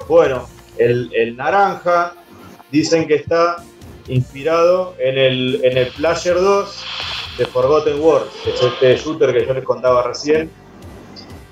Bueno, 0.07 0.47
el, 0.77 1.11
el 1.13 1.35
naranja 1.35 2.13
dicen 2.71 3.07
que 3.07 3.15
está 3.15 3.57
inspirado 4.07 4.95
en 4.99 5.17
el, 5.17 5.61
en 5.63 5.77
el 5.77 5.87
Player 5.87 6.35
2 6.35 6.85
de 7.37 7.45
Forgotten 7.45 7.99
Wars, 8.01 8.27
que 8.43 8.51
es 8.51 8.61
este 8.61 8.97
shooter 8.97 9.33
que 9.33 9.45
yo 9.45 9.53
les 9.53 9.63
contaba 9.63 10.03
recién. 10.03 10.49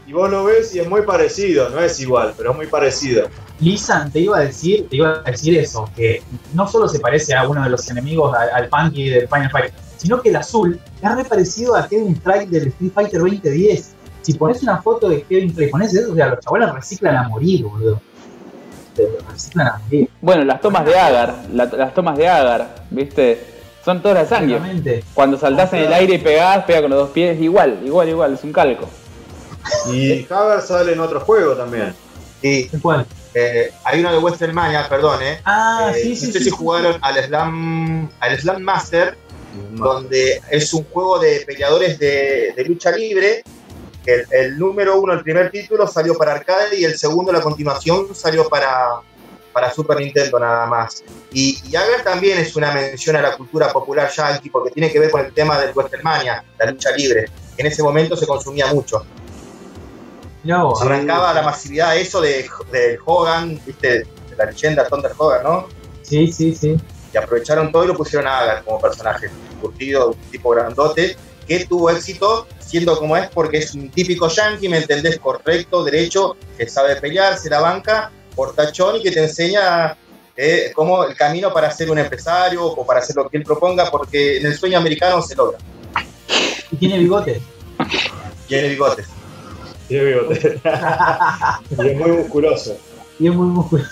Y 0.06 0.14
vos 0.14 0.30
lo 0.30 0.44
ves 0.44 0.74
y 0.74 0.80
es 0.80 0.90
muy 0.90 1.04
parecido, 1.04 1.70
no 1.70 1.80
es 1.80 2.00
igual, 2.00 2.34
pero 2.36 2.52
es 2.52 2.58
muy 2.58 2.68
parecido. 2.68 3.28
Lisan, 3.60 4.12
te 4.12 4.20
iba 4.20 4.38
a 4.38 4.42
decir, 4.42 4.88
te 4.90 4.96
iba 4.96 5.22
a 5.24 5.32
decir 5.32 5.58
eso, 5.58 5.90
que 5.96 6.24
no 6.54 6.68
solo 6.68 6.88
se 6.88 7.00
parece 7.00 7.36
a 7.36 7.48
uno 7.48 7.64
de 7.64 7.70
los 7.70 7.88
enemigos, 7.90 8.36
al, 8.36 8.50
al 8.50 8.70
Punky 8.70 9.10
del 9.10 9.28
Final 9.28 9.52
Fight, 9.52 9.74
sino 10.00 10.22
que 10.22 10.30
el 10.30 10.36
azul 10.38 10.80
es 11.02 11.16
re 11.16 11.24
parecido 11.26 11.76
a 11.76 11.88
Kevin 11.88 12.16
Strike 12.16 12.50
del 12.50 12.68
Street 12.70 12.92
Fighter 12.94 13.20
2010. 13.20 13.92
Si 14.22 14.34
pones 14.34 14.64
una 14.64 14.82
foto 14.82 15.08
de 15.10 15.22
Kevin 15.24 15.50
Strike, 15.52 15.72
pones 15.72 15.94
eso, 15.94 16.12
o 16.12 16.16
sea, 16.16 16.28
los 16.28 16.40
chavales 16.40 16.74
reciclan 16.74 17.16
a 17.18 17.28
morir, 17.30 17.64
boludo. 17.66 18.02
Reciclan 19.32 19.68
a 19.68 19.78
morir. 19.86 20.10
Bueno, 20.22 20.44
las 20.44 20.60
tomas 20.62 20.86
de 20.86 20.98
Agar, 20.98 21.36
la- 21.54 21.66
las 21.66 21.94
tomas 21.94 22.18
de 22.18 22.28
Agar, 22.28 22.84
¿viste? 22.90 23.46
Son 23.86 24.02
todas 24.02 24.18
las 24.18 24.30
sangre. 24.30 24.56
Exactamente. 24.56 25.04
Cuando 25.14 25.38
saltás 25.38 25.72
en 25.74 25.80
el 25.84 25.94
aire 25.94 26.16
y 26.16 26.18
pegás, 26.18 26.66
pega 26.66 26.82
con 26.82 26.90
los 26.92 27.00
dos 27.00 27.10
pies, 27.12 27.40
igual, 27.40 27.80
igual, 27.86 28.10
igual, 28.10 28.34
es 28.34 28.44
un 28.44 28.52
calco. 28.52 28.88
Y 29.94 30.26
Hagar 30.30 30.62
sale 30.62 30.94
en 30.94 31.00
otro 31.00 31.22
juego 31.22 31.54
también. 31.54 31.94
Sí, 32.42 32.70
¿Cuál? 32.82 33.06
eh, 33.34 33.72
hay 33.84 34.00
uno 34.00 34.12
de 34.12 34.18
Westermania, 34.18 34.88
perdón, 34.90 35.22
eh. 35.22 35.40
Ah, 35.46 35.92
Eh, 35.96 36.02
sí, 36.02 36.16
sí, 36.16 36.28
no 36.28 36.32
sé 36.34 36.40
sí. 36.40 36.44
si 36.46 36.50
jugaron 36.52 36.98
al 37.02 37.24
Slam, 37.24 38.10
al 38.20 38.40
Slam 38.40 38.62
Master, 38.62 39.18
donde 39.72 40.42
es 40.50 40.74
un 40.74 40.84
juego 40.86 41.20
de 41.20 41.44
peleadores 41.46 42.00
de, 42.00 42.54
de 42.56 42.64
lucha 42.66 42.92
libre. 42.92 43.44
El, 44.06 44.26
el 44.32 44.58
número 44.58 45.00
uno, 45.00 45.14
el 45.14 45.22
primer 45.22 45.52
título, 45.52 45.88
salió 45.88 46.18
para 46.18 46.34
arcade 46.34 46.78
y 46.78 46.84
el 46.84 46.98
segundo, 46.98 47.32
la 47.32 47.42
continuación, 47.42 48.16
salió 48.16 48.50
para, 48.50 49.02
para 49.54 49.72
Super 49.72 49.98
Nintendo 50.00 50.40
nada 50.40 50.66
más. 50.66 51.04
Y, 51.32 51.60
y 51.70 51.76
Agar 51.76 52.04
también 52.04 52.40
es 52.40 52.56
una 52.56 52.72
mención 52.72 53.16
a 53.18 53.22
la 53.22 53.36
cultura 53.36 53.72
popular 53.72 54.10
yankee 54.10 54.50
porque 54.50 54.72
tiene 54.72 54.92
que 54.92 55.00
ver 55.00 55.12
con 55.12 55.26
el 55.26 55.34
tema 55.34 55.60
del 55.60 55.72
Westermania, 55.76 56.44
la 56.58 56.72
lucha 56.72 56.92
libre, 56.92 57.26
en 57.58 57.66
ese 57.66 57.84
momento 57.84 58.16
se 58.16 58.26
consumía 58.26 58.68
mucho. 58.74 59.06
Sí. 60.76 60.86
Arrancaba 60.86 61.34
la 61.34 61.42
masividad 61.42 61.94
de 61.94 62.02
eso 62.02 62.22
de, 62.22 62.50
de 62.72 62.98
Hogan, 63.06 63.60
¿viste? 63.66 64.00
de 64.00 64.36
la 64.38 64.46
leyenda 64.46 64.88
Thunder 64.88 65.12
Hogan, 65.18 65.44
¿no? 65.44 65.68
Sí, 66.02 66.32
sí, 66.32 66.56
sí. 66.56 66.78
Y 67.14 67.18
aprovecharon 67.18 67.72
todo 67.72 67.84
y 67.86 67.88
lo 67.88 67.96
pusieron 67.96 68.28
a 68.28 68.40
Agar 68.40 68.64
como 68.64 68.80
personaje, 68.80 69.30
curtido, 69.62 70.10
un 70.10 70.32
tipo 70.32 70.50
grandote, 70.52 71.16
que 71.48 71.66
tuvo 71.66 71.90
éxito 71.90 72.48
siendo 72.60 72.98
como 73.00 73.18
es 73.18 73.28
porque 73.30 73.58
es 73.58 73.74
un 73.74 73.90
típico 73.90 74.28
yankee, 74.28 74.70
¿me 74.70 74.78
entendés? 74.78 75.18
Correcto, 75.18 75.84
derecho, 75.84 76.38
que 76.56 76.70
sabe 76.70 76.96
pelear, 76.98 77.38
se 77.38 77.50
la 77.50 77.60
banca, 77.60 78.12
portachón 78.36 78.98
y 78.98 79.04
que 79.04 79.12
te 79.12 79.24
enseña 79.24 79.98
eh, 80.38 80.72
cómo 80.76 81.04
el 81.04 81.16
camino 81.16 81.52
para 81.52 81.72
ser 81.72 81.90
un 81.90 81.98
empresario 81.98 82.64
o 82.64 82.86
para 82.86 83.00
hacer 83.00 83.16
lo 83.16 83.28
que 83.28 83.38
él 83.38 83.44
proponga, 83.44 83.90
porque 83.90 84.38
en 84.38 84.46
el 84.46 84.56
sueño 84.56 84.78
americano 84.78 85.22
se 85.22 85.36
logra. 85.36 85.58
Y 86.72 86.78
tiene 86.78 87.00
bigote. 87.00 87.42
Tiene 88.48 88.70
bigotes. 88.70 89.08
Tiene 89.88 90.06
bigote. 90.06 90.62
y 91.84 91.88
es 91.88 91.98
muy 91.98 92.12
musculoso. 92.12 92.78
Y 93.20 93.28
es 93.28 93.34
muy 93.34 93.48
musculoso. 93.48 93.90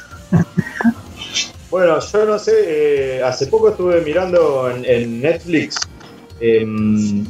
Bueno, 1.70 2.00
yo 2.00 2.26
no 2.26 2.40
sé, 2.40 3.18
eh, 3.18 3.24
hace 3.24 3.48
poco 3.48 3.70
estuve 3.70 4.02
mirando 4.02 4.70
en, 4.70 4.86
en 4.86 5.22
Netflix 5.22 5.78
em, 6.40 7.26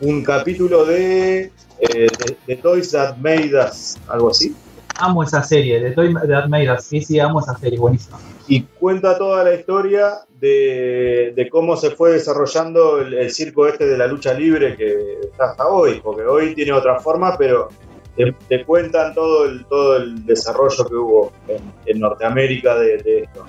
un 0.00 0.22
capítulo 0.22 0.84
de, 0.84 1.40
eh, 1.42 1.50
de, 1.90 2.36
de 2.46 2.56
Toys 2.56 2.92
That 2.92 3.16
Made 3.16 3.50
Us, 3.54 3.96
algo 4.08 4.30
así, 4.30 4.54
Amo 4.96 5.22
esa 5.24 5.42
serie, 5.42 5.80
de 5.80 5.92
Toy 5.92 6.14
That 6.14 6.48
Made 6.48 6.70
Us. 6.70 6.84
Sí, 6.84 7.00
sí, 7.00 7.18
amo 7.18 7.40
esa 7.40 7.56
serie, 7.58 7.78
buenísima. 7.78 8.20
y 8.46 8.62
cuenta 8.62 9.16
toda 9.16 9.42
la 9.42 9.54
historia 9.54 10.20
de, 10.38 11.32
de 11.34 11.48
cómo 11.48 11.76
se 11.76 11.90
fue 11.92 12.12
desarrollando 12.12 13.00
el, 13.00 13.14
el 13.14 13.30
circo 13.32 13.66
este 13.66 13.86
de 13.86 13.96
la 13.96 14.06
lucha 14.06 14.34
libre 14.34 14.76
que 14.76 15.18
está 15.24 15.50
hasta 15.52 15.66
hoy, 15.66 16.00
porque 16.04 16.22
hoy 16.22 16.54
tiene 16.54 16.72
otra 16.72 17.00
forma, 17.00 17.36
pero 17.38 17.68
te, 18.16 18.64
cuentan 18.64 19.14
todo 19.14 19.46
el, 19.46 19.64
todo 19.66 19.96
el 19.96 20.24
desarrollo 20.26 20.84
que 20.86 20.94
hubo 20.94 21.32
en, 21.48 21.72
en 21.86 22.00
Norteamérica 22.00 22.74
de, 22.78 22.96
esto. 23.22 23.46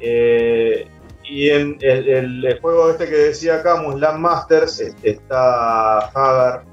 Eh, 0.00 0.86
y 1.24 1.50
en 1.50 1.76
el, 1.80 2.58
juego 2.60 2.90
este 2.90 3.08
que 3.08 3.16
decía 3.16 3.56
acá, 3.56 3.80
Muslam 3.80 4.20
Masters, 4.20 4.80
es- 4.80 4.96
está 5.02 5.98
Hagar, 6.08 6.64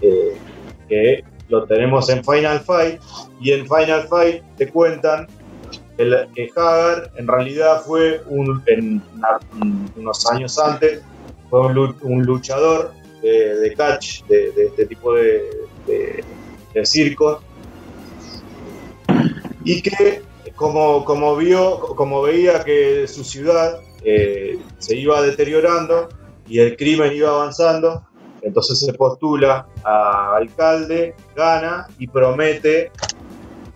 eh, 0.00 0.36
que 0.88 1.24
lo 1.48 1.64
tenemos 1.66 2.08
en 2.08 2.24
Final 2.24 2.60
Fight, 2.60 3.00
y 3.40 3.52
en 3.52 3.66
Final 3.66 4.06
Fight 4.08 4.42
te 4.56 4.68
cuentan 4.70 5.26
que 5.96 6.48
Hagar 6.56 7.10
en 7.16 7.26
realidad 7.28 7.82
fue 7.82 8.20
unos 8.26 8.62
años 10.30 10.58
antes, 10.58 11.02
fue 11.50 11.60
un, 11.66 11.74
lu- 11.74 11.96
un 12.02 12.22
luchador 12.24 12.92
de, 13.22 13.74
catch, 13.76 14.24
de 14.24 14.52
este 14.56 14.86
tipo 14.86 15.14
de, 15.14 15.42
de, 15.86 16.24
de 16.72 16.86
circos, 16.86 17.42
y 19.64 19.80
que 19.82 20.22
como, 20.54 21.04
como, 21.04 21.36
vio, 21.36 21.80
como 21.80 22.22
veía 22.22 22.62
que 22.64 23.08
su 23.08 23.24
ciudad 23.24 23.80
eh, 24.04 24.58
se 24.78 24.96
iba 24.96 25.20
deteriorando 25.22 26.08
y 26.46 26.58
el 26.60 26.76
crimen 26.76 27.12
iba 27.12 27.30
avanzando, 27.30 28.06
entonces 28.42 28.78
se 28.78 28.92
postula 28.92 29.66
a 29.82 30.36
alcalde, 30.36 31.14
gana 31.34 31.86
y 31.98 32.06
promete 32.06 32.92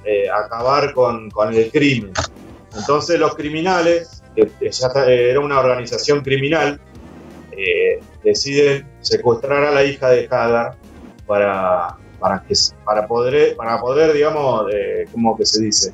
eh, 0.04 0.28
acabar 0.28 0.92
con, 0.92 1.30
con 1.30 1.54
el 1.54 1.70
crimen. 1.70 2.12
Entonces 2.76 3.18
los 3.18 3.34
criminales, 3.34 4.22
ya 4.36 4.88
era 5.06 5.40
una 5.40 5.58
organización 5.58 6.20
criminal, 6.20 6.78
eh, 7.52 7.98
deciden 8.22 8.86
secuestrar 9.00 9.64
a 9.64 9.70
la 9.72 9.84
hija 9.84 10.10
de 10.10 10.28
Hagar 10.30 10.76
para, 11.28 11.94
para, 12.18 12.40
que, 12.42 12.54
para, 12.84 13.06
poder, 13.06 13.54
para 13.54 13.80
poder, 13.80 14.12
digamos, 14.12 14.64
eh, 14.74 15.06
¿cómo 15.12 15.36
que 15.36 15.46
se 15.46 15.62
dice? 15.62 15.92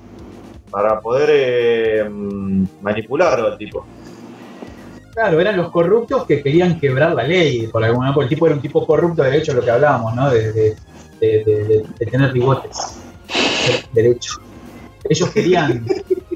para 0.70 0.98
poder 1.00 1.28
eh, 1.32 2.08
mm, 2.08 2.64
manipularlo 2.82 3.46
al 3.46 3.56
tipo. 3.58 3.84
Claro, 5.14 5.40
eran 5.40 5.56
los 5.56 5.70
corruptos 5.70 6.26
que 6.26 6.42
querían 6.42 6.80
quebrar 6.80 7.14
la 7.14 7.22
ley, 7.22 7.68
por 7.68 7.84
alguna 7.84 8.12
porque 8.12 8.24
el 8.24 8.30
tipo 8.30 8.46
era 8.46 8.56
un 8.56 8.60
tipo 8.60 8.84
corrupto, 8.84 9.22
de 9.22 9.36
hecho, 9.36 9.52
lo 9.54 9.62
que 9.62 9.70
hablábamos, 9.70 10.14
¿no? 10.16 10.28
De, 10.30 10.52
de, 10.52 10.76
de, 11.20 11.44
de- 11.44 11.84
de 11.96 12.06
tener 12.06 12.32
bigotes. 12.32 12.76
Derecho. 13.92 14.40
Ellos 15.08 15.30
querían. 15.30 15.86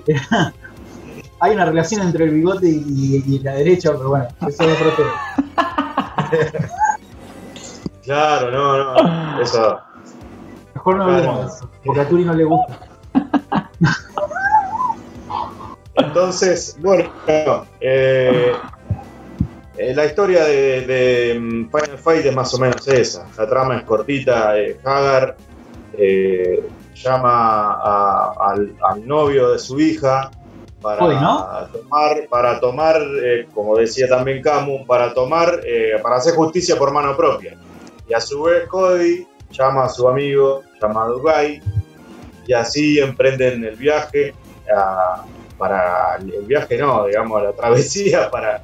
Hay 1.40 1.52
una 1.54 1.64
relación 1.64 2.02
entre 2.02 2.24
el 2.26 2.30
bigote 2.30 2.68
y, 2.68 3.24
y 3.26 3.38
la 3.40 3.54
derecha, 3.54 3.90
pero 3.96 4.10
bueno, 4.10 4.28
eso 4.46 4.62
es 4.62 4.80
otro 4.80 4.92
tema. 4.92 5.12
Claro, 8.08 8.50
no, 8.50 8.94
no. 8.94 9.42
Eso. 9.42 9.78
Mejor 10.74 10.96
no 10.96 11.04
hablemos 11.04 11.40
de 11.40 11.46
eso, 11.46 11.70
porque 11.84 12.00
a 12.00 12.08
Turi 12.08 12.24
no 12.24 12.32
le 12.32 12.44
gusta. 12.44 12.78
Entonces, 15.94 16.78
bueno, 16.80 17.10
eh, 17.80 18.52
eh, 19.76 19.94
la 19.94 20.06
historia 20.06 20.44
de, 20.44 20.86
de, 20.86 21.38
mm, 21.38 21.68
Final 21.70 21.98
Fight 21.98 22.24
es 22.24 22.34
más 22.34 22.54
o 22.54 22.58
menos 22.58 22.88
esa. 22.88 23.26
La 23.36 23.46
trama 23.46 23.76
es 23.76 23.82
cortita. 23.84 24.58
eh, 24.58 24.80
Hagar 24.82 25.36
llama 26.94 27.72
a- 27.74 28.32
al, 28.52 28.74
al 28.88 29.06
novio 29.06 29.50
de 29.50 29.58
su 29.58 29.78
hija 29.78 30.30
para 30.80 31.68
tomar, 31.70 32.26
para 32.30 32.58
tomar 32.58 32.96
como 33.52 33.76
decía 33.76 34.08
también 34.08 34.40
Camus, 34.40 34.86
para 34.86 35.12
tomar, 35.12 35.60
para 36.02 36.16
hacer 36.16 36.34
justicia 36.34 36.76
por 36.78 36.90
mano 36.90 37.14
propia. 37.14 37.54
Y 38.08 38.14
a 38.14 38.20
su 38.20 38.42
vez 38.42 38.66
Cody 38.68 39.26
llama 39.50 39.84
a 39.84 39.88
su 39.88 40.08
amigo 40.08 40.62
llamado 40.80 41.20
Guy 41.20 41.62
y 42.46 42.52
así 42.52 42.98
emprenden 42.98 43.64
el 43.64 43.76
viaje 43.76 44.34
a- 44.74 45.24
para 45.58 46.16
el 46.16 46.44
viaje 46.46 46.78
no, 46.78 47.06
digamos, 47.06 47.42
la 47.42 47.52
travesía 47.52 48.30
para, 48.30 48.62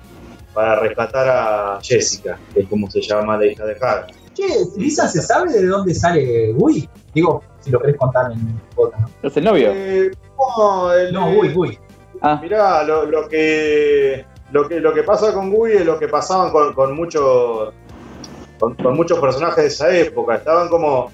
para 0.54 0.76
rescatar 0.80 1.28
a 1.28 1.78
Jessica, 1.82 2.38
que 2.54 2.60
es 2.60 2.68
como 2.68 2.88
se 2.90 3.00
llama 3.00 3.36
la 3.36 3.46
hija 3.46 3.64
de 3.66 3.72
Hagar. 3.72 4.06
Che, 4.32 4.44
Lisa, 4.76 5.08
¿se 5.08 5.20
sabe 5.22 5.52
de 5.52 5.66
dónde 5.66 5.94
sale 5.94 6.52
Gui? 6.52 6.88
Digo, 7.12 7.42
si 7.60 7.70
lo 7.70 7.80
querés 7.80 7.96
contar 7.96 8.30
en 8.32 8.60
boca, 8.76 8.96
¿no? 9.00 9.10
¿Es 9.22 9.36
el 9.36 9.44
novio? 9.44 9.70
Eh, 9.72 10.10
no, 10.58 10.92
el- 10.92 11.12
No, 11.12 11.32
Gui, 11.34 11.48
Gui. 11.52 11.78
Ah, 12.20 12.38
Mirá, 12.40 12.82
lo, 12.84 13.06
lo 13.06 13.28
que, 13.28 14.24
lo, 14.52 14.68
que, 14.68 14.80
lo 14.80 14.92
que 14.94 15.02
pasa 15.02 15.32
con 15.34 15.50
Gui 15.52 15.72
es 15.72 15.84
lo 15.84 15.98
que 15.98 16.08
pasaban 16.08 16.50
con, 16.52 16.72
con 16.74 16.94
muchos 16.96 17.74
con, 18.58 18.74
con 18.74 18.96
muchos 18.96 19.18
personajes 19.18 19.56
de 19.56 19.66
esa 19.68 19.96
época. 19.96 20.36
Estaban 20.36 20.68
como 20.68 21.10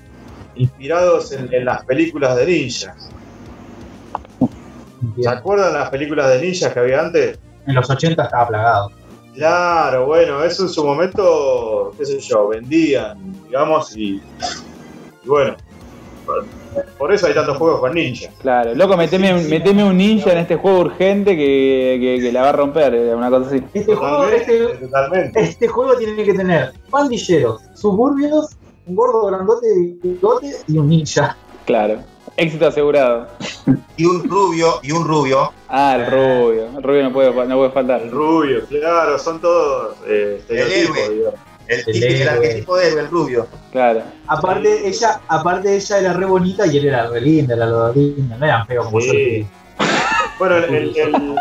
inspirados 0.55 1.33
en, 1.33 1.53
en 1.53 1.65
las 1.65 1.85
películas 1.85 2.37
de 2.37 2.47
ninjas. 2.47 3.11
¿Se 5.19 5.29
acuerdan 5.29 5.73
las 5.73 5.91
películas 5.91 6.29
de 6.29 6.43
ninjas 6.43 6.73
que 6.73 6.79
había 6.79 7.01
antes? 7.01 7.39
En 7.67 7.75
los 7.75 7.89
80 7.89 8.23
estaba 8.23 8.49
plagado. 8.49 8.91
Claro, 9.35 10.07
bueno, 10.07 10.43
eso 10.45 10.65
en 10.65 10.69
su 10.69 10.85
momento, 10.85 11.95
qué 11.97 12.05
sé 12.05 12.19
yo, 12.21 12.49
vendían, 12.49 13.33
digamos, 13.45 13.97
y, 13.97 14.21
y 15.23 15.29
bueno, 15.29 15.57
por, 16.99 17.13
eso 17.13 17.27
hay 17.27 17.35
tantos 17.35 17.57
juegos 17.59 17.81
con 17.81 17.95
ninjas. 17.95 18.33
claro. 18.41 18.75
Loco, 18.75 18.97
meteme, 18.97 19.35
un- 19.35 19.49
meteme 19.49 19.85
un 19.85 19.97
ninja 19.97 20.33
en 20.33 20.39
este 20.39 20.57
juego 20.57 20.81
urgente 20.81 21.37
que, 21.37 21.99
que, 22.01 22.23
que 22.23 22.33
la 22.33 22.43
va 22.43 22.49
a 22.51 22.53
romper, 22.53 22.95
eh, 22.95 23.15
una 23.15 23.31
cosa 23.31 23.49
así. 23.49 23.63
Este 23.75 23.95
juego, 23.95 24.17
Totalmente, 24.23 24.65
este, 24.65 24.87
totalmente. 24.87 25.41
este 25.41 25.69
juego 25.69 25.97
tiene 25.97 26.25
que 26.25 26.35
tener 26.35 26.73
pandilleros, 26.91 27.63
suburbios, 27.75 28.51
un 28.87 28.97
gordo 28.97 29.27
grandote 29.27 29.67
bigote 30.03 30.57
y 30.69 30.79
un 30.79 30.89
ninja. 30.89 31.37
Claro. 31.67 31.99
Éxito 32.37 32.69
asegurado. 32.69 33.27
Y 33.97 34.05
un 34.07 34.27
rubio, 34.29 34.75
y 34.83 34.93
un 34.93 35.07
rubio. 35.07 35.53
Ah, 35.69 35.97
el 35.97 36.07
rubio. 36.07 36.67
El 36.79 36.83
rubio 36.83 37.03
no 37.03 37.13
puede, 37.13 37.47
no 37.47 37.57
puede 37.59 37.71
faltar. 37.71 38.01
El 38.03 38.11
rubio, 38.11 38.65
claro, 38.67 39.19
son 39.19 39.41
todos 39.41 39.97
eh, 40.07 40.37
estereotipos, 40.39 40.97
héroe. 40.99 41.33
El, 41.71 41.85
El 41.87 42.03
el 42.23 42.29
arquetipo 42.29 42.77
de 42.77 42.89
héroe, 42.89 43.01
el 43.03 43.09
rubio. 43.09 43.47
Claro. 43.73 44.03
Aparte, 44.27 44.89
ella, 44.89 45.21
aparte 45.29 45.77
ella 45.77 45.99
era 45.99 46.13
re 46.13 46.27
bonita 46.27 46.67
y 46.67 46.79
él 46.79 46.87
era 46.87 47.07
re 47.09 47.21
linda, 47.21 47.55
era 47.55 47.67
lo 47.67 47.93
linda, 47.93 48.37
no 48.37 48.45
eran 48.45 48.67
feos 48.67 48.87
como 48.87 49.01
Sí. 49.01 49.47
Bueno, 50.39 50.57
el, 50.57 50.65
el- 50.75 50.97
el- 50.97 51.37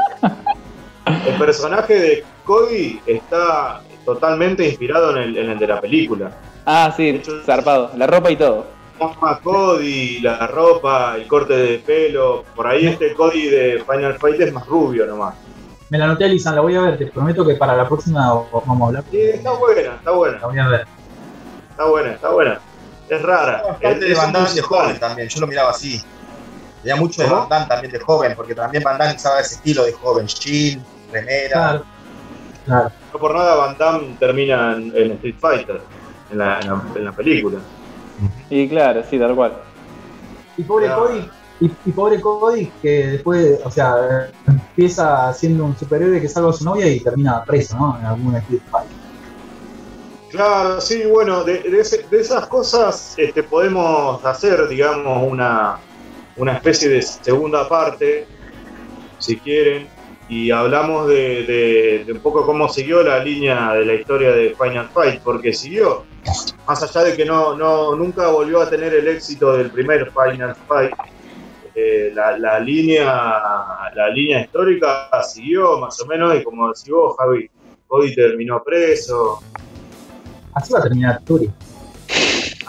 el 1.27 1.35
personaje 1.37 1.99
de 1.99 2.23
Cody 2.45 2.99
está 3.05 3.81
totalmente 4.05 4.67
inspirado 4.67 5.15
en 5.15 5.23
el, 5.23 5.37
en 5.37 5.49
el 5.51 5.59
de 5.59 5.67
la 5.67 5.81
película. 5.81 6.31
Ah, 6.65 6.93
sí, 6.95 7.21
zarpado. 7.45 7.91
La 7.97 8.05
ropa 8.07 8.29
y 8.31 8.35
todo. 8.35 8.67
Llama 8.99 9.39
Cody, 9.41 10.19
la 10.19 10.45
ropa, 10.47 11.15
el 11.15 11.25
corte 11.27 11.55
de 11.55 11.77
pelo. 11.79 12.43
Por 12.55 12.67
ahí 12.67 12.87
este 12.87 13.13
Cody 13.13 13.47
de 13.47 13.83
Final 13.89 14.17
Fight 14.19 14.39
es 14.41 14.51
más 14.53 14.67
rubio 14.67 15.05
nomás. 15.05 15.35
Me 15.89 15.97
la 15.97 16.05
anoté, 16.05 16.27
Lisan, 16.27 16.55
la 16.55 16.61
voy 16.61 16.75
a 16.75 16.81
ver, 16.81 16.97
te 16.97 17.07
prometo 17.07 17.45
que 17.45 17.55
para 17.55 17.75
la 17.75 17.87
próxima 17.87 18.31
vamos 18.31 18.81
a 18.81 18.85
hablar. 18.87 19.03
Sí, 19.09 19.19
está 19.21 19.51
buena, 19.53 19.95
está 19.95 20.11
buena, 20.11 20.37
La 20.39 20.47
voy 20.47 20.59
a 20.59 20.67
ver. 20.67 20.87
está 21.71 21.85
buena, 21.85 22.11
está 22.11 22.29
buena. 22.29 22.61
Es 23.09 23.21
rara. 23.23 23.63
De 23.81 24.11
Es 24.11 24.17
un 24.17 24.23
Van 24.23 24.33
Damme 24.33 24.53
de 24.53 24.61
joven 24.61 24.99
también, 24.99 25.27
yo 25.29 25.39
lo 25.41 25.47
miraba 25.47 25.71
así. 25.71 25.99
Tenía 26.83 26.95
mucho 26.95 27.23
de. 27.23 27.29
Van 27.29 27.49
Damme 27.49 27.65
también 27.67 27.91
de 27.91 27.99
joven, 27.99 28.33
porque 28.35 28.53
también 28.53 28.83
Van 28.83 28.97
Damme 28.99 29.15
usaba 29.15 29.39
ese 29.39 29.55
estilo 29.55 29.83
de 29.83 29.93
joven, 29.93 30.27
jean, 30.27 30.83
remera. 31.11 31.49
Claro. 31.53 31.85
Claro. 32.65 32.91
No 33.11 33.19
por 33.19 33.33
nada 33.33 33.55
Van 33.55 33.75
Damme 33.79 34.15
termina 34.19 34.73
en, 34.73 34.95
en 34.95 35.11
Street 35.13 35.35
Fighter, 35.39 35.81
en 36.29 36.37
la, 36.37 36.59
en 36.59 36.67
la- 36.67 36.83
en 36.95 37.05
la 37.05 37.11
película. 37.13 37.57
Y 38.51 38.69
claro, 38.69 39.01
sí, 39.09 39.17
tal 39.17 39.33
cual. 39.35 39.53
Y 40.55 40.63
pobre 40.63 40.85
Claro. 40.85 41.07
Cody, 41.07 41.29
y, 41.59 41.91
pobre 41.91 42.21
Cody 42.21 42.71
que 42.81 43.07
después, 43.07 43.59
o 43.63 43.71
sea, 43.71 44.29
empieza 44.47 45.33
siendo 45.33 45.65
un 45.65 45.77
superhéroe 45.77 46.21
que 46.21 46.29
salva 46.29 46.51
a 46.51 46.53
su 46.53 46.63
novia 46.63 46.87
y 46.87 46.99
termina 47.01 47.43
preso, 47.43 47.77
¿no? 47.77 47.97
En 47.99 48.05
algún 48.05 48.35
Street 48.37 48.61
Fighter. 48.71 48.97
Claro, 50.29 50.79
sí, 50.79 51.03
bueno, 51.05 51.43
de, 51.43 51.63
esas 52.11 52.47
cosas 52.47 53.15
este, 53.17 53.43
podemos 53.43 54.23
hacer, 54.23 54.67
digamos, 54.67 55.29
una, 55.29 55.77
una 56.37 56.53
especie 56.53 56.87
de 56.87 57.01
segunda 57.01 57.67
parte, 57.67 58.25
si 59.17 59.37
quieren, 59.37 59.87
y 60.29 60.51
hablamos 60.51 61.07
de, 61.07 61.43
de- 61.43 62.03
de 62.05 62.11
un 62.13 62.19
poco 62.19 62.45
cómo 62.45 62.69
siguió 62.69 63.01
la 63.01 63.23
línea 63.23 63.73
de 63.73 63.85
la 63.85 63.95
historia 63.95 64.31
de 64.31 64.55
Final 64.55 64.87
Fight, 64.93 65.21
porque 65.23 65.51
siguió, 65.51 66.05
más 66.67 66.83
allá 66.83 67.05
de 67.09 67.17
que 67.17 67.25
no, 67.25 67.57
no 67.57 67.95
nunca 67.95 68.27
volvió 68.27 68.61
a 68.61 68.69
tener 68.69 68.93
el 68.93 69.07
éxito 69.07 69.57
del 69.57 69.71
primer 69.71 70.11
Final 70.11 70.55
Fight, 70.67 70.93
eh, 71.75 72.11
la, 72.13 72.37
la 72.37 72.59
línea 72.59 73.05
la 73.95 74.09
línea 74.09 74.41
histórica 74.41 75.09
siguió 75.23 75.79
más 75.79 75.99
o 76.01 76.05
menos, 76.05 76.35
y 76.35 76.43
como 76.43 76.67
decís 76.67 76.89
vos, 76.89 77.15
Javi, 77.17 77.49
Cody 77.87 78.13
terminó 78.15 78.63
preso, 78.63 79.41
Así 80.53 80.73
va 80.73 80.79
a 80.79 80.83
terminar 80.83 81.21
Turi. 81.25 81.49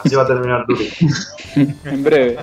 Así 0.05 0.15
va 0.15 0.23
a 0.23 0.27
terminar 0.27 0.65
Turi. 0.67 0.91
En 1.85 2.05
breve. 2.05 2.39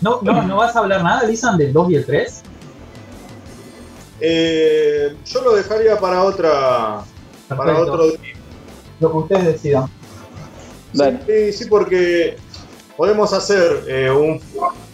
¿No, 0.00 0.20
no, 0.20 0.42
¿No 0.42 0.56
vas 0.56 0.76
a 0.76 0.80
hablar 0.80 1.02
nada, 1.02 1.26
Lisan, 1.26 1.56
del 1.56 1.72
2 1.72 1.90
y 1.90 1.94
el 1.94 2.04
3? 2.04 2.42
Eh, 4.20 5.16
yo 5.24 5.42
lo 5.42 5.54
dejaría 5.54 5.98
para 5.98 6.22
otra. 6.22 7.02
Para 7.48 7.64
Perfecto. 7.64 7.92
otro 7.92 8.06
día. 8.08 8.34
Lo 9.00 9.10
que 9.10 9.16
ustedes 9.16 9.44
decidan. 9.46 9.86
Sí, 11.26 11.52
sí, 11.52 11.64
porque 11.66 12.36
podemos 12.96 13.32
hacer 13.32 13.84
eh, 13.88 14.10
un 14.10 14.38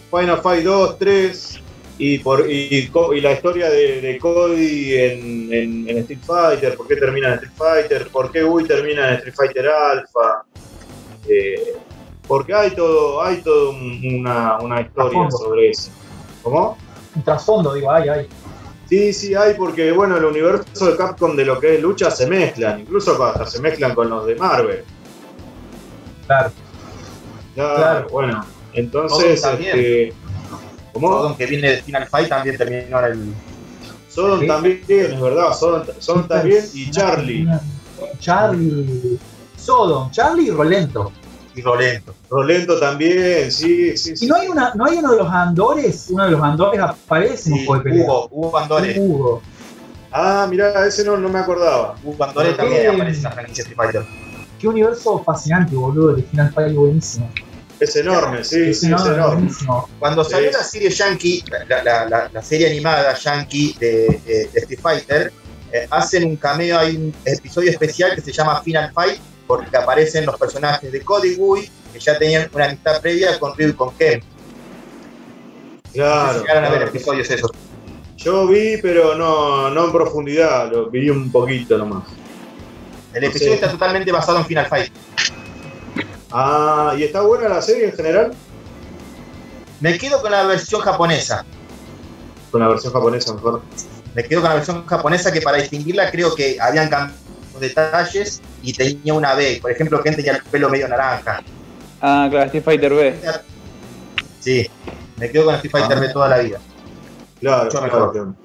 Final 0.09 0.41
Fight 0.41 0.63
2, 0.63 0.97
3 0.99 1.59
y, 1.99 2.19
por, 2.19 2.49
y, 2.49 2.89
la 3.21 3.31
historia 3.33 3.69
de, 3.69 4.01
de 4.01 4.17
Cody 4.19 4.93
en, 4.95 5.53
en- 5.53 5.89
en 5.89 5.97
Street 5.99 6.19
Fighter, 6.25 6.75
por 6.77 6.87
qué 6.87 6.95
termina 6.95 7.27
en 7.29 7.33
Street 7.35 7.53
Fighter, 7.55 8.07
por 8.07 8.31
qué 8.31 8.43
Wii 8.43 8.65
termina 8.67 9.09
en 9.09 9.15
Street 9.15 9.35
Fighter 9.35 9.67
Alpha. 9.67 10.43
eh, 11.27 11.73
porque 12.27 12.53
hay 12.53 12.71
todo, 12.71 13.21
hay 13.23 13.41
todo 13.41 13.71
un- 13.71 14.01
una, 14.21 14.59
una 14.59 14.81
historia 14.81 15.29
sobre 15.31 15.69
eso. 15.71 15.91
¿Cómo? 16.43 16.77
Un 17.15 17.23
trasfondo, 17.23 17.73
digo, 17.73 17.91
ay, 17.91 18.07
ay. 18.09 18.27
Sí, 18.87 19.13
sí, 19.13 19.35
hay, 19.35 19.53
porque 19.55 19.91
bueno, 19.91 20.15
el 20.17 20.25
universo 20.25 20.89
de 20.91 20.95
Capcom 20.95 21.35
de 21.35 21.45
lo 21.45 21.59
que 21.59 21.75
es 21.75 21.81
lucha 21.81 22.09
se 22.09 22.25
mezclan, 22.27 22.79
incluso 22.79 23.21
hasta 23.23 23.45
se 23.45 23.59
mezclan 23.61 23.93
con 23.93 24.09
los 24.09 24.25
de 24.25 24.35
Marvel. 24.35 24.83
Claro. 26.25 26.51
Claro, 27.55 27.75
Claro. 27.75 28.07
bueno, 28.11 28.45
entonces, 28.73 29.43
este, 29.43 30.13
¿cómo? 30.93 31.09
Sodom, 31.09 31.35
que 31.37 31.45
viene 31.45 31.69
de 31.71 31.81
Final 31.83 32.07
Fight, 32.07 32.29
también 32.29 32.57
terminó 32.57 32.99
en 32.99 33.05
el. 33.05 33.33
Sodom 34.09 34.39
Sí. 34.41 34.47
también, 34.47 34.81
es 34.87 35.21
verdad, 35.21 35.53
Sodom, 35.53 35.83
Sodom 35.99 36.27
también 36.27 36.65
y 36.73 36.89
Charlie. 36.91 37.47
Charlie. 38.19 39.19
Sodom, 39.57 40.09
Charlie 40.11 40.47
y 40.47 40.51
Rolento. 40.51 41.11
Y 41.55 41.61
Rolento. 41.61 42.13
Rolento 42.29 42.79
también, 42.79 43.51
sí, 43.51 43.97
sí, 43.97 44.11
Y 44.13 44.17
sí. 44.17 44.27
no 44.27 44.35
hay, 44.35 44.47
una, 44.47 44.73
no 44.75 44.85
hay 44.85 44.97
uno 44.97 45.11
de 45.11 45.17
los 45.17 45.29
andores, 45.31 46.07
uno 46.09 46.25
de 46.25 46.31
los 46.31 46.41
andores 46.41 46.79
aparece 46.79 47.49
en 47.49 47.53
un 47.53 47.59
Sí, 47.59 47.65
juego 47.65 47.83
de 47.83 47.89
pelea. 47.89 48.05
Hugo, 48.05 48.27
Hugo 48.31 48.51
Bandore. 48.51 48.99
Hugo. 48.99 49.41
Ah, 50.11 50.47
mirá, 50.49 50.85
ese 50.87 51.03
no, 51.05 51.17
no 51.17 51.29
me 51.29 51.39
acordaba. 51.39 51.95
Hugo 52.03 52.17
Bandore 52.17 52.49
¿Por 52.49 52.57
también 52.57 52.87
aparece 52.95 53.17
en 53.17 53.23
la 53.23 53.31
franquicia 53.31 53.61
Street 53.63 53.77
Fighter. 53.77 54.05
Qué 54.59 54.67
universo 54.67 55.21
fascinante, 55.23 55.75
boludo, 55.75 56.13
de 56.15 56.23
Final 56.23 56.51
Fight 56.53 56.75
buenísimo. 56.75 57.29
Es 57.79 57.95
enorme, 57.95 58.43
sí, 58.43 58.69
Es 58.71 58.81
sí, 58.81 58.91
es 58.93 59.05
enorme. 59.05 59.49
Cuando 59.99 60.23
salió 60.23 60.49
Sí. 60.51 60.57
la 60.57 60.63
serie 60.63 60.89
Yankee, 60.89 61.43
la, 61.69 61.81
la- 61.83 62.05
la- 62.09 62.29
la 62.33 62.41
serie 62.43 62.67
animada 62.69 63.15
Yankee 63.15 63.75
de, 63.79 64.21
de- 64.25 64.49
de 64.51 64.59
Street 64.59 64.79
Fighter, 64.81 65.31
eh, 65.71 65.87
hacen 65.89 66.25
un 66.25 66.35
cameo, 66.35 66.77
hay 66.77 66.95
un 66.97 67.13
episodio 67.25 67.69
especial 67.71 68.13
que 68.15 68.21
se 68.21 68.31
llama 68.33 68.61
Final 68.61 68.91
Fight, 68.93 69.19
porque 69.47 69.75
aparecen 69.77 70.25
los 70.25 70.37
personajes 70.37 70.91
de 70.91 71.01
Cody 71.01 71.35
Gui, 71.35 71.69
que 71.93 71.99
ya 71.99 72.17
tenían 72.19 72.49
una 72.53 72.65
amistad 72.65 72.99
previa 73.01 73.39
con 73.39 73.55
Ryu 73.57 73.69
y 73.69 73.73
con 73.73 73.95
Ken. 73.95 74.21
Claro. 75.93 76.43
A 76.47 76.69
ver 76.69 76.83
episodios 76.83 77.29
esos. 77.31 77.51
Yo 78.17 78.45
vi, 78.47 78.77
pero 78.81 79.15
no, 79.15 79.69
no 79.69 79.85
en 79.85 79.91
profundidad, 79.91 80.69
lo 80.71 80.89
vi 80.89 81.09
un 81.09 81.31
poquito 81.31 81.77
nomás. 81.77 82.03
El 83.13 83.23
episodio 83.23 83.53
Sí. 83.53 83.55
está 83.55 83.71
totalmente 83.71 84.11
basado 84.11 84.37
en 84.39 84.45
Final 84.45 84.67
Fight. 84.67 84.91
Ah, 86.31 86.93
¿y 86.97 87.03
está 87.03 87.21
buena 87.21 87.49
la 87.49 87.61
serie 87.61 87.85
en 87.85 87.93
general? 87.93 88.31
Me 89.79 89.97
quedo 89.97 90.21
con 90.21 90.31
la 90.31 90.43
versión 90.43 90.81
japonesa. 90.81 91.45
Con 92.51 92.61
la 92.61 92.67
versión 92.67 92.93
japonesa 92.93 93.33
mejor. 93.33 93.61
Me 94.15 94.23
quedo 94.23 94.41
con 94.41 94.49
la 94.49 94.55
versión 94.55 94.85
japonesa 94.85 95.31
que 95.31 95.41
para 95.41 95.57
distinguirla 95.57 96.11
creo 96.11 96.35
que 96.35 96.57
habían 96.59 96.89
cambiado 96.89 97.19
los 97.53 97.61
detalles 97.61 98.41
y 98.61 98.73
tenía 98.73 99.13
una 99.13 99.33
B. 99.35 99.59
Por 99.61 99.71
ejemplo, 99.71 100.01
Ken 100.03 100.15
tenía 100.15 100.33
el 100.33 100.43
pelo 100.43 100.69
medio 100.69 100.87
naranja. 100.87 101.41
Ah, 102.01 102.27
claro, 102.29 102.45
Street 102.47 102.63
Fighter 102.63 102.93
B. 102.93 103.15
Sí, 104.39 104.69
me 105.17 105.29
quedo 105.31 105.45
con 105.45 105.55
Street 105.55 105.71
Fighter 105.71 105.97
Ah. 105.97 106.01
de 106.01 106.09
toda 106.13 106.27
la 106.29 106.37
vida. 106.39 106.59
Claro, 107.39 107.63
Mucho 107.65 107.81
mejor. 107.81 108.11
claro. 108.11 108.35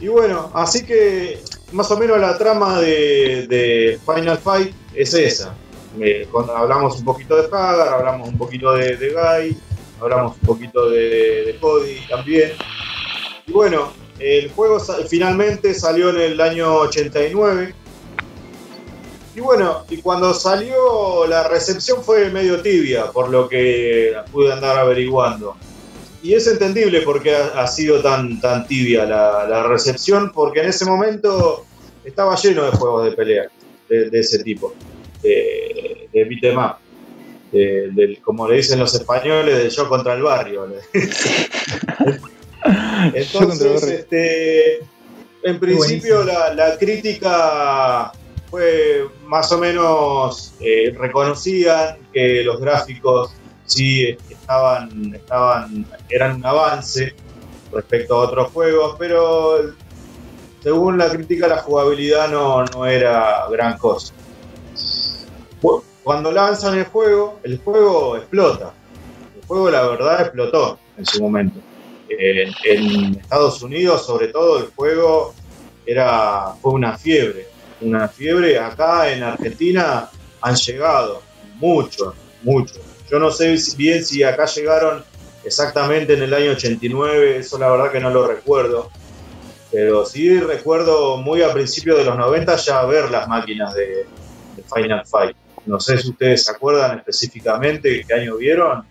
Y 0.00 0.08
bueno, 0.08 0.50
así 0.54 0.84
que 0.84 1.42
más 1.72 1.90
o 1.90 1.96
menos 1.96 2.18
la 2.20 2.36
trama 2.36 2.80
de, 2.80 3.46
de 3.48 4.00
Final 4.04 4.38
Fight 4.38 4.74
es 4.94 5.14
esa. 5.14 5.54
Eh, 6.00 6.28
hablamos 6.54 6.98
un 6.98 7.04
poquito 7.04 7.36
de 7.36 7.46
Hagar, 7.46 7.94
hablamos 7.94 8.28
un 8.28 8.38
poquito 8.38 8.72
de, 8.72 8.96
Guy, 8.96 9.56
hablamos 10.00 10.36
un 10.40 10.46
poquito 10.46 10.90
de, 10.90 11.44
de 11.44 11.56
Cody 11.60 11.98
también. 12.08 12.52
Y 13.46 13.52
bueno, 13.52 13.92
el 14.18 14.50
juego 14.52 14.78
finalmente 15.08 15.74
salió 15.74 16.10
en 16.10 16.20
el 16.20 16.40
año 16.40 16.74
89. 16.76 17.74
Y 19.36 19.40
bueno, 19.40 19.84
y 19.90 19.96
cuando 19.98 20.32
salió 20.32 21.26
la 21.26 21.48
recepción 21.48 22.02
fue 22.02 22.30
medio 22.30 22.62
tibia, 22.62 23.10
por 23.10 23.30
lo 23.30 23.48
que 23.48 24.14
pude 24.30 24.52
andar 24.52 24.78
averiguando. 24.78 25.56
Y 26.22 26.34
es 26.34 26.46
entendible 26.46 27.02
por 27.02 27.22
qué 27.22 27.34
ha, 27.34 27.66
sido 27.66 28.00
tan, 28.00 28.40
tan 28.40 28.66
tibia 28.66 29.04
la, 29.04 29.46
la 29.46 29.64
recepción, 29.64 30.32
porque 30.32 30.60
en 30.60 30.68
ese 30.68 30.86
momento 30.86 31.66
estaba 32.04 32.36
lleno 32.36 32.64
de 32.64 32.70
juegos 32.70 33.04
de 33.04 33.12
pelea 33.12 33.48
de, 33.88 34.20
ese 34.20 34.42
tipo, 34.42 34.72
de, 35.22 35.83
de 36.22 36.56
up, 36.56 36.76
de- 37.52 37.90
del- 37.92 38.20
como 38.22 38.48
le 38.48 38.56
dicen 38.56 38.78
los 38.78 38.94
españoles, 38.94 39.62
de 39.64 39.70
yo 39.70 39.88
contra 39.88 40.14
el 40.14 40.22
barrio. 40.22 40.66
Entonces, 43.14 43.82
este, 43.82 44.78
en 45.42 45.60
principio 45.60 46.24
la, 46.24 46.54
la 46.54 46.78
crítica 46.78 48.12
fue 48.50 49.06
más 49.26 49.50
o 49.52 49.58
menos 49.58 50.54
eh, 50.60 50.94
reconocían 50.96 51.98
que 52.12 52.42
los 52.44 52.60
gráficos 52.60 53.34
sí 53.66 54.16
estaban, 54.30 55.14
estaban, 55.14 55.86
eran 56.08 56.36
un 56.36 56.46
avance 56.46 57.14
respecto 57.72 58.14
a 58.14 58.18
otros 58.20 58.52
juegos, 58.52 58.96
pero 58.98 59.72
según 60.62 60.96
la 60.96 61.10
crítica 61.10 61.46
la 61.48 61.58
jugabilidad 61.58 62.30
no, 62.30 62.64
no 62.64 62.86
era 62.86 63.46
gran 63.50 63.76
cosa. 63.76 64.13
Cu- 66.04 66.10
Cuando 66.10 66.30
lanzan 66.30 66.78
el 66.78 66.84
juego, 66.84 67.40
el 67.42 67.58
juego 67.58 68.16
explota. 68.16 68.74
El 69.34 69.42
juego 69.46 69.70
la 69.70 69.88
verdad 69.88 70.20
explotó 70.22 70.78
en 70.96 71.04
su 71.04 71.22
momento. 71.22 71.60
En, 72.08 73.16
Estados 73.16 73.62
Unidos, 73.62 74.06
sobre 74.06 74.28
todo, 74.28 74.58
el 74.58 74.70
juego 74.74 75.34
era, 75.86 76.54
fue 76.60 76.72
una 76.72 76.96
fiebre. 76.98 77.46
Una 77.80 78.08
fiebre. 78.08 78.58
Acá 78.58 79.12
en 79.12 79.22
Argentina 79.22 80.08
han 80.40 80.54
llegado 80.56 81.22
muchos, 81.56 82.14
muchos. 82.42 82.80
Yo 83.10 83.18
no 83.18 83.30
sé 83.30 83.56
bien 83.76 84.04
si 84.04 84.22
acá 84.22 84.44
llegaron 84.46 85.04
exactamente 85.42 86.14
en 86.14 86.22
el 86.22 86.34
año 86.34 86.52
89, 86.52 87.38
eso 87.38 87.58
la 87.58 87.70
verdad 87.70 87.92
que 87.92 88.00
no 88.00 88.10
lo 88.10 88.26
recuerdo. 88.26 88.90
Pero 89.70 90.04
sí 90.06 90.38
recuerdo 90.38 91.16
muy 91.16 91.42
a 91.42 91.52
principios 91.52 91.98
de 91.98 92.04
los 92.04 92.16
90 92.16 92.56
ya 92.56 92.84
ver 92.84 93.10
las 93.10 93.26
máquinas 93.28 93.74
de 93.74 94.06
Final 94.72 95.02
Fight. 95.06 95.36
No 95.66 95.80
sé 95.80 95.98
si 95.98 96.10
ustedes 96.10 96.44
se 96.44 96.50
acuerdan 96.52 96.98
específicamente 96.98 98.04
qué 98.06 98.14
año 98.14 98.36
vieron. 98.36 98.84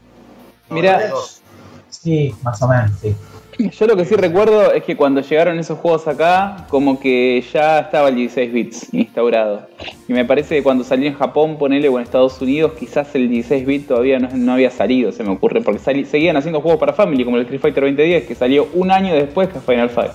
Mirá. 0.69 0.93
92. 0.93 1.41
Sí, 1.89 2.33
más 2.41 2.61
o 2.61 2.67
menos, 2.67 2.91
sí. 3.01 3.15
Yo 3.79 3.85
lo 3.85 3.95
que 3.95 4.03
sí 4.05 4.15
recuerdo 4.15 4.71
es 4.73 4.83
que 4.83 4.97
cuando 4.97 5.21
llegaron 5.21 5.59
esos 5.59 5.77
juegos 5.77 6.07
acá, 6.07 6.65
como 6.69 6.99
que 6.99 7.43
ya 7.53 7.79
estaba 7.81 8.09
el 8.09 8.15
16 8.15 8.51
bits 8.51 8.93
instaurado. 8.93 9.67
Y 10.07 10.13
me 10.13 10.25
parece 10.25 10.55
que 10.55 10.63
cuando 10.63 10.83
salió 10.83 11.07
en 11.07 11.13
Japón, 11.13 11.57
ponele, 11.59 11.87
o 11.87 11.97
en 11.99 12.03
Estados 12.03 12.41
Unidos, 12.41 12.71
quizás 12.79 13.13
el 13.13 13.29
16 13.29 13.65
bit 13.67 13.87
todavía 13.87 14.17
no, 14.17 14.29
no 14.33 14.53
había 14.53 14.71
salido, 14.71 15.11
se 15.11 15.23
me 15.23 15.29
ocurre, 15.29 15.61
porque 15.61 15.79
sali- 15.79 16.05
seguían 16.05 16.35
haciendo 16.35 16.61
juegos 16.61 16.79
para 16.79 16.93
Family, 16.93 17.23
como 17.23 17.37
el 17.37 17.43
Street 17.43 17.61
Fighter 17.61 17.83
2010, 17.83 18.25
que 18.25 18.33
salió 18.33 18.67
un 18.73 18.89
año 18.89 19.13
después 19.13 19.49
que 19.49 19.59
Final 19.59 19.91
Fight. 19.91 20.11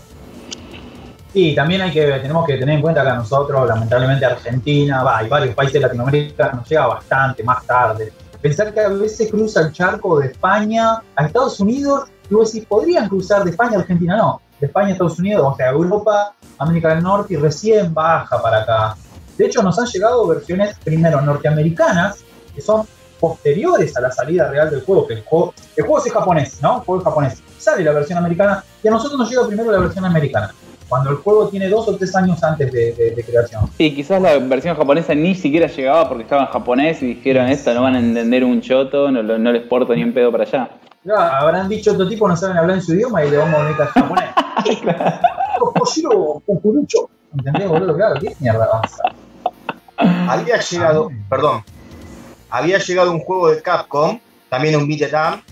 Sí, 1.33 1.55
también 1.55 1.83
hay 1.83 1.93
que, 1.93 2.07
tenemos 2.07 2.47
que 2.47 2.57
tener 2.57 2.77
en 2.77 2.81
cuenta 2.81 3.03
que 3.03 3.11
a 3.11 3.15
nosotros, 3.15 3.69
lamentablemente 3.69 4.25
Argentina, 4.25 5.03
va, 5.03 5.23
y 5.23 5.29
varios 5.29 5.55
países 5.55 5.75
de 5.75 5.81
Latinoamérica 5.81 6.53
nos 6.53 6.67
llega 6.69 6.87
bastante 6.87 7.43
más 7.43 7.65
tarde. 7.67 8.13
Pensar 8.41 8.73
que 8.73 8.81
a 8.81 8.89
veces 8.89 9.31
cruza 9.31 9.61
el 9.61 9.73
charco 9.73 10.21
de 10.21 10.29
España 10.29 11.03
a 11.15 11.27
Estados 11.27 11.61
Unidos, 11.61 12.09
y 12.31 12.35
vos 12.35 12.53
decís, 12.53 12.67
podrían 12.67 13.09
cruzar 13.09 13.45
de 13.45 13.51
España 13.51 13.77
a 13.77 13.81
Argentina, 13.81 14.17
no. 14.17 14.41
De 14.59 14.67
España 14.69 14.89
a 14.89 14.93
Estados 14.93 15.19
Unidos, 15.19 15.53
o 15.53 15.57
sea, 15.57 15.71
Europa, 15.71 16.35
América 16.59 16.95
del 16.95 17.03
Norte 17.03 17.35
y 17.35 17.37
recién 17.37 17.93
baja 17.93 18.41
para 18.41 18.63
acá. 18.63 18.97
De 19.37 19.47
hecho, 19.47 19.63
nos 19.63 19.79
han 19.79 19.87
llegado 19.87 20.27
versiones 20.27 20.77
primero 20.83 21.21
norteamericanas, 21.21 22.25
que 22.55 22.63
son 22.63 22.87
posteriores 23.21 23.97
a 23.97 24.01
la 24.01 24.11
salida 24.11 24.49
real 24.49 24.71
del 24.71 24.83
juego, 24.83 25.07
que 25.07 25.15
el 25.15 25.25
juego, 25.25 25.53
el 25.77 25.85
juego 25.85 26.05
es 26.05 26.13
japonés, 26.13 26.63
¿no? 26.63 26.79
El 26.79 26.85
juego 26.85 27.01
es 27.01 27.05
japonés. 27.05 27.43
Sale 27.59 27.85
la 27.85 27.93
versión 27.93 28.19
americana 28.19 28.65
y 28.83 28.89
a 28.89 28.91
nosotros 28.93 29.19
nos 29.19 29.29
llega 29.29 29.47
primero 29.47 29.71
la 29.71 29.79
versión 29.79 30.05
americana 30.05 30.55
cuando 30.89 31.11
el 31.11 31.17
juego 31.17 31.49
tiene 31.49 31.69
dos 31.69 31.87
o 31.89 31.97
tres 31.97 32.15
años 32.17 32.43
antes 32.43 32.73
de, 32.73 32.93
de- 32.95 33.11
de 33.11 33.25
creación. 33.25 33.63
Y 33.79 33.95
quizás 33.95 34.21
la 34.23 34.39
versión 34.39 34.77
japonesa 34.77 35.15
ni 35.15 35.35
siquiera 35.35 35.67
llegaba 35.67 36.09
porque 36.09 36.23
estaba 36.25 36.43
en 36.43 36.49
japonés 36.49 37.03
y 37.03 37.15
dijeron, 37.15 37.47
esto 37.49 37.75
no 37.75 37.83
van 37.83 37.97
a 37.97 37.99
entender 37.99 38.43
un 38.45 38.61
choto, 38.61 39.11
no, 39.11 39.23
lo- 39.23 39.39
no 39.39 39.53
les 39.53 39.63
porto 39.63 39.95
ni 39.95 40.03
un 40.03 40.13
pedo 40.13 40.33
para 40.33 40.45
allá. 40.45 40.71
Ya, 41.05 41.39
habrán 41.39 41.69
dicho 41.69 41.93
otro 41.93 42.09
tipo 42.09 42.27
no 42.29 42.37
saben 42.37 42.57
hablar 42.57 42.77
en 42.77 42.83
su 42.83 42.95
idioma 42.95 43.25
y 43.25 43.31
le 43.31 43.37
vamos 43.37 43.61
a 43.61 43.63
venir 43.65 43.83
a 43.83 43.87
japonés. 43.87 44.25
Koshiro, 45.79 46.43
Kukurucho. 46.47 47.09
¿Entendés, 47.37 47.69
boludo? 47.69 47.95
Claro, 47.97 48.15
¿qué 48.21 48.35
mierda 48.41 48.69
pasa? 48.71 49.03
Había 50.29 50.59
llegado, 50.61 51.11
perdón, 51.29 51.63
había 52.51 52.79
llegado 52.79 53.11
un 53.13 53.21
juego 53.21 53.51
de 53.51 53.61
Capcom, 53.63 54.19
también 54.49 54.77
un 54.77 54.87
beat 54.89 55.13
up, 55.13 55.43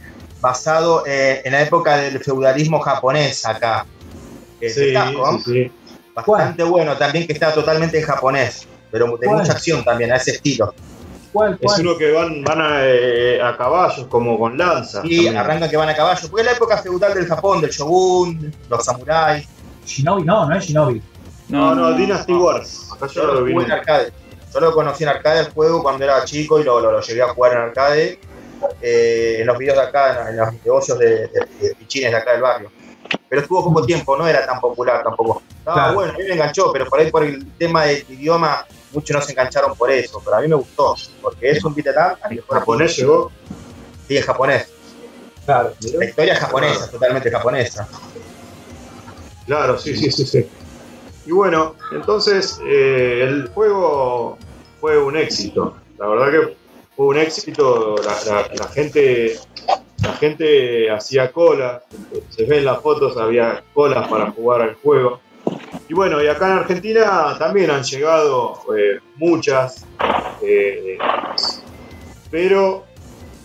basado 0.40 1.04
eh, 1.06 1.42
en 1.44 1.52
la 1.52 1.62
época 1.62 1.96
del 1.96 2.18
feudalismo 2.20 2.80
japonés 2.80 3.44
acá. 3.44 3.84
Que 4.60 4.66
es 4.66 4.74
de 4.76 4.86
Sí, 4.88 4.94
Capcom, 4.94 5.42
sí, 5.42 5.52
sí. 5.52 5.72
bastante 6.14 6.62
bueno 6.64 6.96
también, 6.96 7.26
que 7.26 7.32
está 7.32 7.52
totalmente 7.52 7.98
en 7.98 8.04
japonés, 8.06 8.66
pero 8.90 9.16
de 9.16 9.26
¿Cuál? 9.26 9.38
mucha 9.38 9.52
acción 9.52 9.84
también, 9.84 10.12
a 10.12 10.16
ese 10.16 10.32
estilo. 10.32 10.74
¿Cuál, 11.32 11.58
Es 11.60 11.78
uno 11.78 11.98
que 11.98 12.12
van, 12.12 12.42
van 12.42 12.60
a, 12.62 12.78
eh, 12.86 13.40
a 13.42 13.56
caballos, 13.56 14.06
como 14.06 14.38
con 14.38 14.56
lanzas. 14.56 15.04
Y 15.04 15.16
también. 15.16 15.36
arrancan 15.36 15.68
que 15.68 15.76
van 15.76 15.88
a 15.90 15.94
caballo, 15.94 16.28
porque 16.30 16.40
es 16.42 16.46
la 16.46 16.52
época 16.56 16.78
feudal 16.78 17.12
del 17.14 17.26
Japón, 17.26 17.60
del 17.60 17.70
shogun, 17.70 18.54
los 18.70 18.84
samuráis. 18.84 19.46
Shinobi, 19.84 20.24
no, 20.24 20.48
no 20.48 20.56
es 20.56 20.64
Shinobi. 20.64 21.02
No, 21.48 21.74
no, 21.74 21.92
Dynasty 21.92 22.32
Wars. 22.32 22.88
Acá 22.96 23.06
yo 23.08 23.22
Yo 23.22 23.32
lo 23.34 23.44
vi. 23.44 23.52
jugué 23.52 23.64
en 23.66 23.72
arcade. 23.72 24.12
Yo 24.54 24.60
lo 24.60 24.72
conocí 24.72 25.02
en 25.04 25.10
arcade 25.10 25.40
el 25.40 25.50
juego 25.50 25.82
cuando 25.82 26.02
era 26.04 26.24
chico 26.24 26.58
y 26.58 26.64
lo, 26.64 26.80
lo- 26.80 26.92
lo 26.92 27.00
llegué 27.02 27.20
a 27.22 27.28
jugar 27.28 27.52
en 27.52 27.58
arcade. 27.58 28.18
eh, 28.80 29.36
en 29.40 29.46
los 29.46 29.58
videos 29.58 29.76
de 29.76 29.82
acá, 29.82 30.22
en, 30.22 30.28
en 30.28 30.36
los 30.38 30.52
negocios 30.64 30.98
de, 30.98 31.28
de, 31.28 31.46
de 31.60 31.74
pichines 31.78 32.10
de 32.10 32.16
acá 32.16 32.32
del 32.32 32.40
barrio. 32.40 32.70
Pero 33.28 33.42
estuvo 33.42 33.64
poco 33.64 33.84
tiempo, 33.84 34.16
no 34.16 34.26
era 34.26 34.46
tan 34.46 34.60
popular 34.60 35.02
tampoco. 35.02 35.42
Estaba 35.58 35.76
Claro. 35.76 35.94
bueno, 35.94 36.12
a 36.12 36.16
mí 36.16 36.24
me 36.24 36.34
enganchó, 36.34 36.72
pero 36.72 36.86
por 36.86 37.00
ahí 37.00 37.10
por 37.10 37.24
el 37.24 37.46
tema 37.58 37.84
del 37.84 38.04
idioma, 38.08 38.64
muchos 38.92 39.16
no 39.16 39.22
se 39.22 39.32
engancharon 39.32 39.74
por 39.76 39.90
eso. 39.90 40.22
Pero 40.24 40.36
a 40.36 40.40
mí 40.40 40.48
me 40.48 40.54
gustó, 40.56 40.94
porque 41.20 41.50
es 41.50 41.64
un 41.64 41.74
beat 41.74 41.88
fue- 42.46 42.58
japonés 42.58 42.96
llegó. 42.96 43.30
Sí, 44.06 44.16
es 44.16 44.24
japonés. 44.24 44.68
Claro. 45.44 45.74
La 45.98 46.04
historia 46.04 46.32
es 46.34 46.38
japonesa, 46.40 46.90
totalmente 46.90 47.30
japonesa. 47.30 47.88
Claro, 49.46 49.78
sí, 49.78 49.96
sí, 49.96 50.10
sí, 50.10 50.26
sí. 50.26 50.46
Y 51.24 51.32
bueno, 51.32 51.74
entonces 51.92 52.60
eh, 52.64 53.22
el 53.22 53.48
juego 53.48 54.38
fue 54.80 54.98
un 54.98 55.16
éxito. 55.16 55.76
La 55.98 56.06
verdad 56.08 56.30
que 56.30 56.56
fue 56.96 57.06
un 57.06 57.16
éxito. 57.18 57.96
La, 58.04 58.16
la- 58.32 58.48
la 58.54 58.68
gente, 58.68 59.38
la 60.06 60.12
gente 60.14 60.90
hacía 60.90 61.32
cola. 61.32 61.82
Se 62.30 62.44
ven 62.44 62.64
las 62.64 62.80
fotos, 62.80 63.16
había 63.16 63.62
colas 63.74 64.08
para 64.08 64.30
jugar 64.30 64.62
al 64.62 64.74
juego. 64.76 65.20
Y 65.88 65.94
bueno, 65.94 66.22
y 66.22 66.26
acá 66.26 66.46
en 66.52 66.58
Argentina 66.58 67.36
también 67.38 67.70
han 67.70 67.82
llegado 67.82 68.60
eh, 68.76 68.98
muchas, 69.16 69.84
eh, 70.42 70.98
pero 72.30 72.84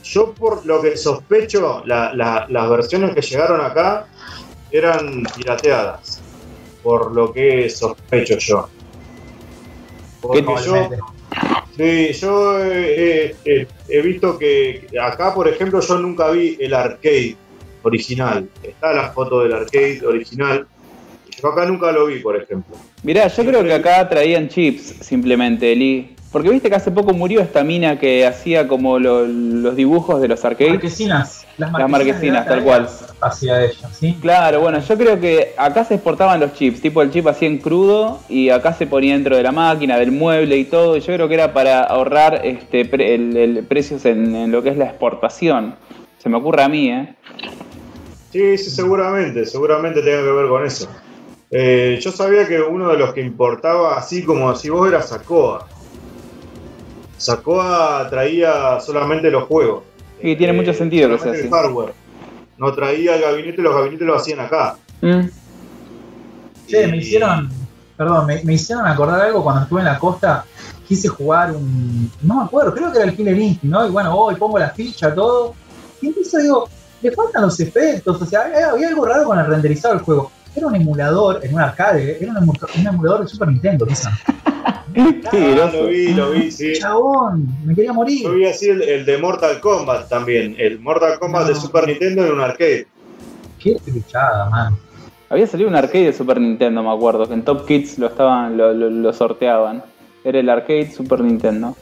yo 0.04 0.34
por 0.34 0.66
lo 0.66 0.82
que 0.82 0.98
sospecho, 0.98 1.84
la- 1.86 2.14
la- 2.14 2.46
las 2.50 2.70
versiones 2.70 3.14
que 3.14 3.22
llegaron 3.22 3.62
acá 3.62 4.08
eran 4.72 5.24
pirateadas. 5.36 6.22
Por 6.82 7.12
lo 7.12 7.32
que 7.32 7.70
sospecho 7.70 8.38
yo. 8.40 8.68
Porque 10.20 10.40
yo. 10.66 10.74
Sí, 11.78 12.14
yo 12.14 12.64
eh, 12.64 13.36
eh, 13.46 13.68
he 13.90 14.02
visto 14.02 14.38
que 14.38 14.88
acá, 15.02 15.34
por 15.34 15.48
ejemplo, 15.48 15.80
yo 15.80 15.98
nunca 16.00 16.30
vi 16.32 16.58
el 16.60 16.74
arcade 16.74 17.36
original. 17.84 18.48
Está 18.64 18.94
la 18.94 19.12
foto 19.12 19.42
del 19.42 19.54
arcade 19.54 20.02
original. 20.06 20.68
Yo 21.42 21.48
acá 21.48 21.66
nunca 21.66 21.92
lo 21.92 22.06
vi, 22.08 22.20
por 22.20 22.36
ejemplo. 22.36 22.76
Mirá, 23.04 23.28
yo 23.28 23.46
creo 23.46 23.64
que 23.64 23.74
acá 23.74 24.08
traían 24.08 24.48
chips 24.48 24.96
simplemente, 25.02 25.72
Eli. 25.72 26.16
Porque 26.32 26.50
viste 26.50 26.70
que 26.70 26.76
hace 26.78 26.92
poco 26.92 27.14
murió 27.14 27.42
esta 27.42 27.64
mina 27.64 28.00
que 28.00 28.26
hacía 28.26 28.66
como 28.68 29.00
lo- 29.00 29.26
los 29.26 29.76
dibujos 29.76 30.22
de 30.22 30.30
los 30.30 30.44
arcades. 30.46 30.74
Marquesinas. 30.74 31.46
Las 31.58 31.74
Las 31.74 31.90
marquesinas, 31.90 32.48
tal 32.48 32.64
cual. 32.64 32.88
Hacia 33.20 33.66
ellas, 33.66 33.78
¿sí? 34.00 34.18
Claro, 34.22 34.62
bueno, 34.62 34.80
yo 34.80 34.98
creo 34.98 35.20
que 35.20 35.54
acá 35.58 35.84
se 35.84 35.96
exportaban 35.96 36.40
los 36.40 36.54
chips, 36.54 36.82
tipo 36.82 37.02
el 37.02 37.12
chip 37.12 37.28
así 37.28 37.46
en 37.46 37.58
crudo 37.60 38.20
y 38.30 38.50
acá 38.50 38.74
se 38.74 38.88
ponía 38.88 39.14
dentro 39.14 39.36
de 39.36 39.44
la 39.44 39.52
máquina, 39.52 39.98
del 40.00 40.12
mueble 40.12 40.56
y 40.58 40.64
todo. 40.66 40.96
Y 40.96 41.02
yo 41.02 41.14
creo 41.14 41.28
que 41.28 41.34
era 41.36 41.54
para 41.54 41.84
ahorrar 41.84 42.42
este 42.46 42.86
pre- 42.86 43.14
el, 43.14 43.36
el 43.36 43.66
precios 43.66 44.06
en, 44.06 44.34
en 44.34 44.52
lo 44.52 44.64
que 44.64 44.70
es 44.70 44.78
la 44.78 44.86
exportación. 44.86 45.76
Se 46.18 46.30
me 46.30 46.38
ocurre 46.38 46.64
a 46.64 46.70
mí, 46.70 46.90
¿eh? 46.90 47.14
Sí, 48.32 48.58
sí, 48.58 48.70
seguramente, 48.70 49.46
seguramente 49.46 50.02
tenga 50.02 50.20
que 50.24 50.32
ver 50.32 50.48
con 50.48 50.66
eso. 50.66 50.88
Eh, 51.52 52.00
yo 52.02 52.12
sabía 52.14 52.48
que 52.48 52.62
uno 52.62 52.90
de 52.90 52.98
los 52.98 53.14
que 53.14 53.20
importaba, 53.22 53.98
así 53.98 54.24
como 54.24 54.56
si 54.56 54.70
vos 54.70 54.88
eras 54.88 55.10
Sacoa. 55.10 55.68
Sacoa 57.22 58.08
traía 58.10 58.80
solamente 58.80 59.30
los 59.30 59.44
juegos. 59.44 59.84
Sí, 60.22 60.36
tiene 60.36 60.54
mucho 60.54 60.74
sentido 60.74 61.08
que 61.10 61.16
sea 61.16 61.20
solamente 61.20 61.48
el 61.48 61.54
así. 61.54 61.64
hardware. 61.64 61.94
No 62.58 62.74
traía 62.74 63.16
el 63.16 63.22
gabinete, 63.22 63.62
los 63.62 63.74
gabinetes 63.76 64.08
lo 64.08 64.16
hacían 64.16 64.40
acá. 64.40 64.76
Mm. 65.02 65.22
Che, 66.68 66.88
me 66.88 66.98
Y- 66.98 67.00
hicieron, 67.00 67.50
perdón, 67.98 68.26
me, 68.28 68.44
me 68.44 68.54
hicieron 68.54 68.86
acordar 68.88 69.22
algo 69.22 69.44
cuando 69.44 69.64
estuve 69.64 69.80
en 69.82 69.86
la 69.88 70.00
costa. 70.00 70.46
Quise 70.88 71.08
jugar 71.08 71.52
un. 71.52 72.12
No 72.22 72.36
me 72.40 72.44
acuerdo, 72.44 72.74
creo 72.74 72.92
que 72.92 72.98
era 73.00 73.08
el 73.10 73.16
Killer 73.16 73.38
Instinct, 73.38 73.64
¿no? 73.74 73.88
Y 73.88 73.92
bueno, 73.92 74.14
hoy 74.16 74.36
pongo 74.36 74.60
la 74.60 74.70
ficha, 74.72 75.14
todo. 75.14 75.54
Y 76.02 76.08
empiezo, 76.08 76.38
digo, 76.40 76.68
le 77.02 77.12
faltan 77.12 77.44
los 77.44 77.60
efectos. 77.60 78.22
O 78.22 78.26
sea, 78.26 78.42
había, 78.42 78.70
había 78.72 78.88
algo 78.90 79.06
raro 79.06 79.26
con 79.26 79.40
el 79.40 79.46
renderizado 79.46 79.94
del 79.96 80.04
juego. 80.04 80.32
Era 80.56 80.68
un 80.68 80.76
emulador, 80.76 81.40
en 81.44 81.54
un 81.54 81.62
arcade, 81.62 82.18
era 82.22 82.32
un, 82.32 82.38
emu- 82.38 82.80
un 82.80 82.88
emulador 82.88 83.22
de 83.22 83.28
Super 83.28 83.48
Nintendo, 83.48 83.86
quizá. 83.86 84.12
Qué 84.94 85.22
Ah, 85.32 85.70
lo 85.74 85.88
vi, 85.88 86.14
lo 86.14 86.32
vi, 86.32 86.52
sí. 86.52 86.74
Chabón, 86.74 87.48
me 87.64 87.74
quería 87.74 87.94
morir. 87.94 88.24
Yo 88.24 88.34
vi 88.34 88.46
así 88.46 88.68
el, 88.68 88.82
el 88.82 89.06
de 89.06 89.18
Mortal 89.18 89.62
Kombat 89.62 90.10
también. 90.10 90.56
El 90.60 90.80
Mortal 90.80 91.18
Kombat 91.18 91.48
de. 91.48 91.56
Super 91.56 91.88
Nintendo 91.88 92.26
en 92.26 92.34
un 92.34 92.42
arcade. 92.42 92.88
Qué 93.58 93.78
truchada, 93.86 94.50
man. 94.50 94.76
Había 95.30 95.48
salido 95.48 95.70
un 95.70 95.76
arcade 95.78 96.06
de 96.08 96.14
Super 96.14 96.42
Nintendo, 96.42 96.84
me 96.84 96.92
acuerdo, 96.94 97.26
que 97.26 97.34
en 97.34 97.44
Top 97.46 97.66
Kids 97.66 97.98
lo 98.00 98.08
estaban, 98.08 98.58
lo, 98.58 98.74
lo- 98.74 98.90
lo 98.90 99.14
sorteaban. 99.14 99.82
Era 100.26 100.40
el 100.42 100.50
arcade 100.50 100.92
Super 100.92 101.22
Nintendo. 101.22 101.78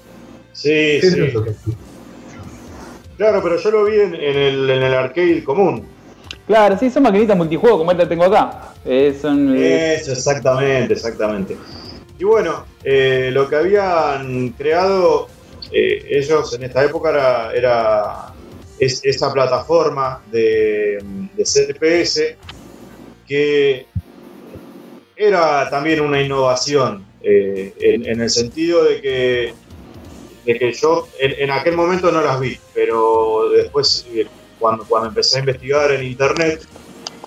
Sí, 0.54 1.02
sí. 1.02 1.10
sí. 1.10 1.72
Claro, 3.18 3.42
pero 3.42 3.58
yo 3.58 3.72
lo 3.72 3.86
vi 3.86 4.00
en, 4.00 4.14
en 4.16 4.38
el, 4.38 4.70
en 4.70 4.84
el 4.84 4.94
arcade 4.94 5.44
común. 5.44 5.84
Claro, 6.50 6.76
sí, 6.80 6.90
son 6.90 7.04
maquinitas 7.04 7.38
multijuego 7.38 7.78
como 7.78 7.92
esta 7.92 8.06
que 8.06 8.10
tengo 8.10 8.24
acá. 8.24 8.74
Eh, 8.84 9.16
eh, 9.24 9.98
Eso, 10.02 10.14
exactamente, 10.14 10.94
exactamente. 10.94 11.56
Y 12.18 12.24
bueno, 12.24 12.66
eh, 12.84 13.30
lo 13.32 13.48
que 13.48 13.56
habían 13.56 14.50
creado 14.54 15.30
ellos 15.72 16.52
en 16.56 16.64
esta 16.64 16.84
época 16.84 17.52
era, 17.54 18.34
es- 18.80 19.06
esa 19.06 19.32
plataforma 19.32 20.24
de, 20.32 20.98
de 21.36 21.46
CPS 21.46 22.36
que 23.28 23.86
era 25.16 25.70
también 25.70 26.02
una 26.02 26.20
innovación 26.20 27.06
en, 27.22 28.22
el 28.22 28.30
sentido 28.32 28.86
de 28.86 29.02
que, 29.02 29.54
de 30.46 30.58
que 30.58 30.74
yo 30.74 31.10
en, 31.20 31.52
aquel 31.52 31.76
momento 31.76 32.12
no 32.12 32.24
las 32.24 32.40
vi, 32.40 32.58
pero 32.74 33.50
después 33.56 34.04
cuando, 34.60 34.86
empecé 35.06 35.38
a 35.38 35.40
investigar 35.40 35.92
en 35.92 36.04
internet 36.04 36.68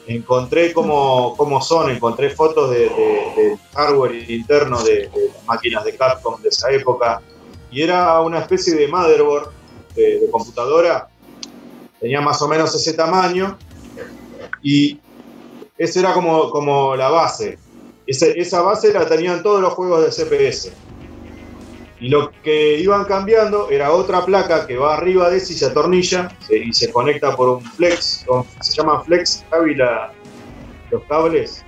encontré 0.06 0.72
cómo, 0.72 1.34
cómo 1.36 1.60
son, 1.62 1.90
encontré 1.90 2.30
fotos 2.30 2.70
de, 2.70 3.56
hardware 3.72 4.30
interno 4.30 4.82
de, 4.82 5.10
máquinas 5.46 5.84
de 5.84 5.96
Capcom 5.96 6.40
de 6.40 6.48
esa 6.48 6.70
época 6.70 7.20
y 7.70 7.82
era 7.82 8.20
una 8.20 8.40
especie 8.40 8.74
de 8.74 8.88
motherboard 8.88 9.50
de, 9.94 10.28
computadora, 10.30 11.08
tenía 12.00 12.20
más 12.20 12.40
o 12.42 12.48
menos 12.48 12.74
ese 12.74 12.94
tamaño 12.94 13.56
y 14.62 15.00
esa 15.78 16.00
era 16.00 16.12
como, 16.12 16.50
como 16.50 16.96
la 16.96 17.08
base. 17.08 17.58
Esa 18.06 18.62
base 18.62 18.92
la 18.92 19.06
tenían 19.06 19.42
todos 19.42 19.60
los 19.60 19.72
juegos 19.74 20.04
de 20.04 20.10
CPS. 20.10 20.72
Y 22.02 22.08
lo 22.08 22.32
que 22.42 22.80
iban 22.80 23.04
cambiando 23.04 23.70
era 23.70 23.92
otra 23.92 24.24
placa 24.24 24.66
que 24.66 24.76
va 24.76 24.96
arriba 24.96 25.30
de 25.30 25.36
esa 25.36 25.52
y 25.52 25.56
se 25.56 25.66
atornilla 25.66 26.28
se- 26.40 26.58
y 26.58 26.72
se 26.72 26.90
conecta 26.90 27.36
por 27.36 27.48
un 27.48 27.64
flex, 27.64 28.24
con- 28.26 28.44
se 28.60 28.72
llama 28.74 29.04
flex, 29.04 29.44
la- 29.76 30.10
los 30.90 31.04
cables. 31.04 31.64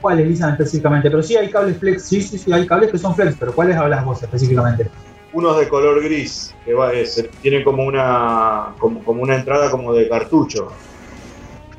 ¿Cuáles 0.00 0.28
lisan 0.28 0.52
específicamente? 0.52 1.10
Pero 1.10 1.20
sí 1.20 1.36
hay 1.36 1.50
cables 1.50 1.78
flex, 1.78 2.06
sí, 2.06 2.22
sí, 2.22 2.38
sí, 2.38 2.52
hay 2.52 2.64
cables 2.64 2.92
que 2.92 2.98
son 2.98 3.12
flex, 3.16 3.34
pero 3.40 3.52
¿cuáles 3.52 3.76
hablas 3.76 4.04
vos 4.04 4.22
específicamente? 4.22 4.88
Unos 5.32 5.58
de 5.58 5.68
color 5.68 6.00
gris, 6.04 6.54
que 6.64 6.72
va, 6.72 6.92
es- 6.92 7.20
tienen 7.42 7.64
como 7.64 7.84
una, 7.84 8.76
como, 8.78 9.02
como 9.04 9.20
una 9.20 9.34
entrada 9.34 9.68
como 9.72 9.92
de 9.92 10.08
cartucho. 10.08 10.72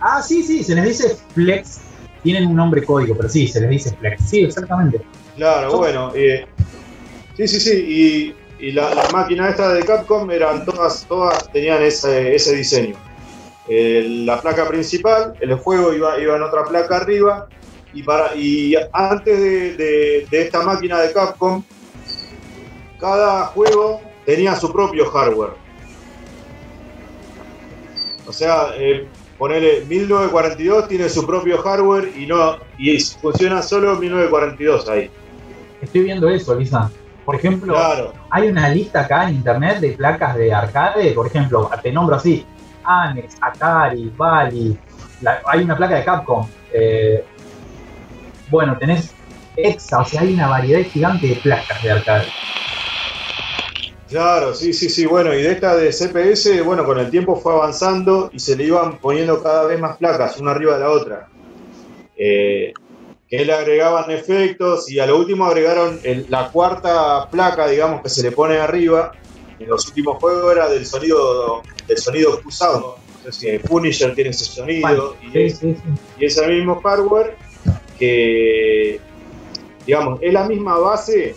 Ah, 0.02 0.22
sí, 0.22 0.44
sí, 0.44 0.62
se 0.62 0.76
les 0.76 0.84
dice 0.84 1.16
flex, 1.34 1.80
tienen 2.22 2.48
un 2.48 2.56
nombre 2.58 2.84
código, 2.84 3.16
pero 3.16 3.30
sí, 3.30 3.48
se 3.48 3.62
les 3.62 3.70
dice 3.70 3.96
flex. 3.96 4.30
Sí, 4.30 4.42
exactamente. 4.44 5.02
Claro, 5.38 5.72
Son- 5.72 5.80
bueno. 5.80 6.12
eh, 6.14 6.46
sí, 7.48 7.48
sí, 7.48 7.60
sí. 7.60 8.36
Y, 8.60 8.68
y 8.68 8.72
la, 8.72 8.94
la 8.94 9.10
máquina 9.10 9.50
esta 9.50 9.74
de 9.74 9.84
Capcom 9.84 10.30
eran 10.32 10.66
todas, 10.66 11.06
todas 11.08 11.52
tenían 11.52 11.82
ese, 11.82 12.36
diseño. 12.54 12.96
La 13.68 14.42
placa 14.42 14.68
principal, 14.68 15.34
el 15.39 15.56
juego 15.56 15.94
iba, 15.94 16.20
iba 16.20 16.36
en 16.36 16.44
otra 16.44 16.66
placa 16.66 16.98
arriba. 16.98 17.48
Y, 17.94 18.04
para, 18.04 18.36
y 18.36 18.76
antes 18.94 19.78
de 19.78 20.28
esta 20.32 20.62
máquina 20.62 21.00
de 21.00 21.12
Capcom, 21.12 21.64
cada 23.00 23.46
juego 23.48 24.00
tenía 24.26 24.56
su 24.56 24.72
propio 24.72 25.10
hardware. 25.10 25.62
O 28.28 28.34
sea, 28.34 28.68
eh, 28.78 29.08
ponele 29.38 29.84
1942 29.86 30.88
tiene 30.88 31.10
su 31.10 31.26
propio 31.26 31.58
hardware 31.58 32.14
y 32.16 32.26
no 32.28 32.58
y 32.78 32.98
funciona 33.00 33.62
solo 33.62 33.98
1942 33.98 34.88
ahí. 34.88 35.10
Estoy 35.82 36.02
viendo 36.04 36.30
eso, 36.30 36.56
Lisa. 36.56 36.89
Por 37.32 37.40
ejemplo, 37.40 37.74
Claro. 37.76 38.14
hay 38.30 38.50
una 38.50 38.68
lista 38.68 39.02
acá 39.02 39.30
en 39.30 39.36
internet 39.36 39.80
de 39.80 39.94
placas 39.94 40.36
de 40.36 40.54
arcade, 40.54 41.14
por 41.14 41.28
ejemplo, 41.28 41.70
te 41.82 41.90
nombro 41.90 42.18
así, 42.18 42.46
Anex, 42.84 43.38
Atari, 43.40 44.12
Bali, 44.18 44.78
la- 45.22 45.42
hay 45.46 45.64
una 45.64 45.78
placa 45.78 45.96
de 45.96 46.04
Capcom. 46.04 46.46
eh, 46.74 47.24
bueno, 48.50 48.78
tenés 48.78 49.14
Exa, 49.56 50.00
o 50.02 50.06
sea, 50.06 50.22
hay 50.22 50.34
una 50.34 50.48
variedad 50.48 50.82
gigante 50.90 51.28
de 51.28 51.36
placas 51.38 51.82
de 51.82 51.92
arcade. 51.92 52.34
Claro, 54.10 54.54
sí, 54.54 54.74
sí, 54.74 54.90
sí. 54.90 55.06
Bueno, 55.06 55.34
y 55.34 55.42
de 55.42 55.52
esta 55.52 55.76
de 55.78 55.92
CPS, 55.94 56.62
bueno, 56.64 56.84
con 56.86 57.00
el 57.00 57.10
tiempo 57.10 57.38
fue 57.38 57.54
avanzando 57.54 58.30
y 58.34 58.40
se 58.40 58.58
le 58.58 58.66
iban 58.66 58.98
poniendo 58.98 59.42
cada 59.42 59.66
vez 59.66 59.80
más 59.80 59.96
placas, 59.98 60.38
una 60.38 60.52
arriba 60.52 60.74
de 60.74 60.80
la 60.82 60.90
otra. 60.90 61.28
Eh, 62.18 62.74
que 63.32 63.46
le 63.46 63.54
agregaban 63.54 64.12
efectos 64.12 64.92
y 64.92 65.00
a 65.00 65.06
lo 65.06 65.18
último 65.18 65.46
agregaron 65.46 66.02
el- 66.04 66.26
la 66.30 66.50
cuarta 66.52 67.30
placa, 67.32 67.66
digamos, 67.70 68.02
que 68.02 68.10
se 68.10 68.22
le 68.24 68.34
pone 68.34 68.58
arriba. 68.58 69.14
En 69.58 69.70
los 69.70 69.88
últimos 69.88 70.18
juegos 70.18 70.52
era 70.54 70.68
del 70.68 70.86
sonido 70.86 71.62
del 71.88 71.98
sonido 71.98 72.40
cruzado. 72.42 72.98
No 73.24 73.32
sé 73.32 73.52
si 73.52 73.58
Punisher 73.60 74.14
tiene 74.16 74.32
ese 74.32 74.44
sonido 74.46 75.16
y 75.22 75.32
Sí, 75.32 75.40
es- 75.44 75.58
sí, 75.60 75.76
sí. 75.76 75.90
y 76.20 76.26
ese 76.26 76.46
mismo 76.48 76.82
hardware 76.82 77.38
que, 77.98 79.00
digamos, 79.86 80.20
es 80.22 80.34
la 80.34 80.44
misma 80.48 80.78
base 80.78 81.34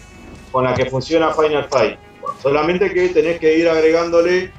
con 0.51 0.65
la 0.65 0.75
que 0.75 0.87
funciona 0.87 1.33
Final 1.33 1.69
Fight. 1.71 1.97
Solamente 2.43 2.93
que 2.93 3.11
tenés 3.11 3.39
que 3.39 3.57
ir 3.57 3.69
agregándole 3.69 4.51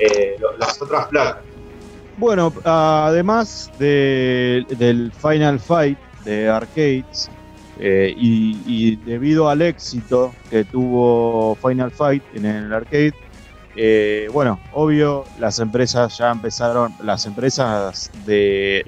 eh, 0.00 0.36
las 0.58 0.80
otras 0.82 1.06
placas. 1.08 1.38
Bueno, 2.18 2.52
además 2.64 3.70
de- 3.78 4.64
del 4.70 5.12
Final 5.12 5.58
Fight 5.60 5.98
de 6.28 6.48
arcades, 6.50 7.30
eh, 7.80 8.12
y, 8.16 8.96
debido 8.96 9.48
al 9.48 9.62
éxito 9.62 10.34
que 10.50 10.64
tuvo 10.64 11.54
Final 11.56 11.90
Fight 11.90 12.22
en 12.34 12.44
el 12.44 12.72
arcade, 12.72 13.14
eh, 13.76 14.28
bueno, 14.32 14.58
obvio, 14.72 15.24
las 15.38 15.58
empresas 15.60 16.18
ya 16.18 16.30
empezaron, 16.30 16.92
las 17.02 17.24
empresas 17.26 18.10
de 18.26 18.84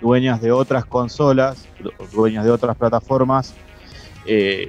dueñas 0.00 0.40
de 0.40 0.52
otras 0.52 0.84
consolas, 0.84 1.66
du- 1.80 1.92
dueñas 2.12 2.44
de 2.44 2.50
otras 2.50 2.76
plataformas, 2.76 3.54
eh, 4.26 4.68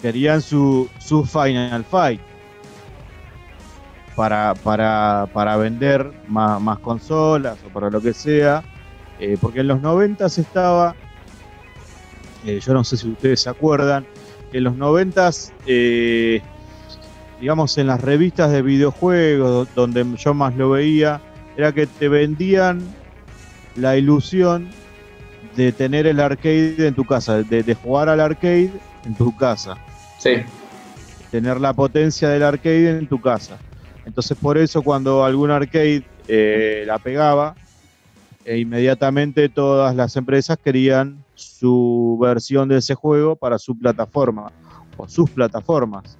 querían 0.00 0.40
su, 0.42 0.88
su 0.98 1.24
Final 1.24 1.84
Fight. 1.84 2.20
para, 4.14 4.52
para, 4.64 5.28
para 5.32 5.56
vender 5.56 6.10
más, 6.26 6.60
más 6.60 6.78
consolas 6.80 7.56
o 7.64 7.68
para 7.72 7.88
lo 7.88 8.00
que 8.00 8.12
sea. 8.12 8.62
Porque 9.40 9.60
en 9.60 9.68
los 9.68 9.80
90 9.80 10.26
estaba, 10.26 10.94
eh, 12.44 12.60
yo 12.64 12.72
no 12.74 12.84
sé 12.84 12.96
si 12.96 13.08
ustedes 13.08 13.40
se 13.40 13.50
acuerdan, 13.50 14.06
en 14.52 14.64
los 14.64 14.76
90 14.76 15.30
eh, 15.66 16.40
digamos 17.40 17.76
en 17.78 17.86
las 17.86 18.00
revistas 18.00 18.50
de 18.50 18.62
videojuegos 18.62 19.68
donde 19.74 20.04
yo 20.16 20.34
más 20.34 20.56
lo 20.56 20.70
veía, 20.70 21.20
era 21.56 21.72
que 21.72 21.86
te 21.86 22.08
vendían 22.08 22.80
la 23.76 23.96
ilusión 23.96 24.68
de 25.56 25.72
tener 25.72 26.06
el 26.06 26.20
arcade 26.20 26.86
en 26.86 26.94
tu 26.94 27.04
casa, 27.04 27.42
de, 27.42 27.62
de 27.62 27.74
jugar 27.74 28.08
al 28.08 28.20
arcade 28.20 28.70
en 29.04 29.14
tu 29.14 29.36
casa, 29.36 29.76
Sí. 30.18 30.36
tener 31.30 31.60
la 31.60 31.72
potencia 31.72 32.28
del 32.28 32.42
arcade 32.42 32.98
en 32.98 33.06
tu 33.06 33.20
casa. 33.20 33.58
Entonces 34.04 34.36
por 34.40 34.56
eso 34.58 34.82
cuando 34.82 35.24
algún 35.24 35.50
arcade 35.50 36.02
eh, 36.26 36.84
la 36.86 36.98
pegaba, 36.98 37.54
e 38.44 38.58
inmediatamente 38.58 39.48
todas 39.48 39.94
las 39.94 40.16
empresas 40.16 40.58
querían 40.62 41.22
su 41.38 42.18
versión 42.20 42.68
de 42.68 42.78
ese 42.78 42.94
juego 42.94 43.36
para 43.36 43.58
su 43.58 43.78
plataforma 43.78 44.50
o 44.96 45.08
sus 45.08 45.30
plataformas. 45.30 46.18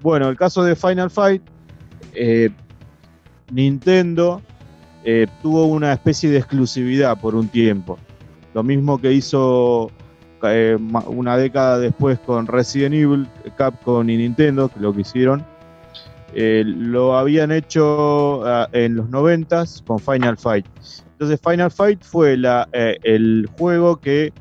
Bueno, 0.00 0.28
el 0.28 0.36
caso 0.36 0.64
de 0.64 0.74
Final 0.74 1.10
Fight, 1.10 1.42
eh, 2.14 2.50
Nintendo 3.52 4.40
eh, 5.04 5.26
tuvo 5.42 5.66
una 5.66 5.92
especie 5.92 6.30
de 6.30 6.38
exclusividad 6.38 7.20
por 7.20 7.34
un 7.34 7.48
tiempo. 7.48 7.98
Lo 8.54 8.62
mismo 8.62 9.00
que 9.00 9.12
hizo 9.12 9.90
eh, 10.42 10.78
una 11.06 11.36
década 11.36 11.78
después 11.78 12.18
con 12.20 12.46
Resident 12.46 12.94
Evil, 12.94 13.28
Capcom 13.56 14.08
y 14.08 14.16
Nintendo, 14.16 14.68
que 14.68 14.80
lo 14.80 14.94
que 14.94 15.02
hicieron. 15.02 15.44
lo 16.34 17.16
habían 17.16 17.52
hecho 17.52 18.44
ah, 18.46 18.68
en 18.72 18.96
los 18.96 19.06
90s 19.06 19.84
con 19.84 19.98
Final 19.98 20.38
Fight. 20.38 20.66
Entonces 21.12 21.40
Final 21.42 21.70
Fight 21.70 22.02
fue 22.02 22.34
el 22.34 23.48
juego 23.58 23.96
que 23.96 24.32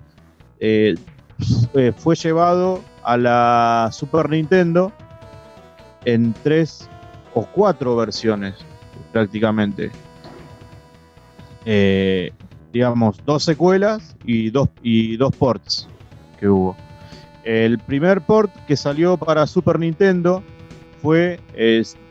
eh, 0.68 1.94
fue 1.96 2.16
llevado 2.16 2.82
a 3.04 3.18
la 3.18 3.90
Super 3.92 4.30
Nintendo 4.30 4.92
en 6.06 6.34
tres 6.42 6.90
o 7.36 7.46
cuatro 7.46 7.96
versiones 7.96 8.56
prácticamente. 9.12 9.92
Eh, 11.66 12.32
digamos, 12.74 13.24
dos 13.26 13.44
secuelas 13.44 14.16
y 14.26 14.50
dos, 14.50 14.70
ports 15.38 15.88
que 16.40 16.50
hubo. 16.50 16.76
El 17.44 17.78
primer 17.78 18.22
port 18.22 18.52
que 18.66 18.76
salió 18.76 19.18
para 19.18 19.46
Super 19.46 19.78
Nintendo 19.78 20.42
fue 21.00 21.40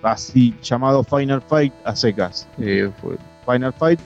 así 0.03 0.55
llamado 0.63 1.03
Final 1.03 1.43
Fight 1.43 1.73
a 1.85 1.97
secas. 1.97 2.49
Eh, 2.59 2.89
Final 3.47 3.73
Fight. 3.73 4.01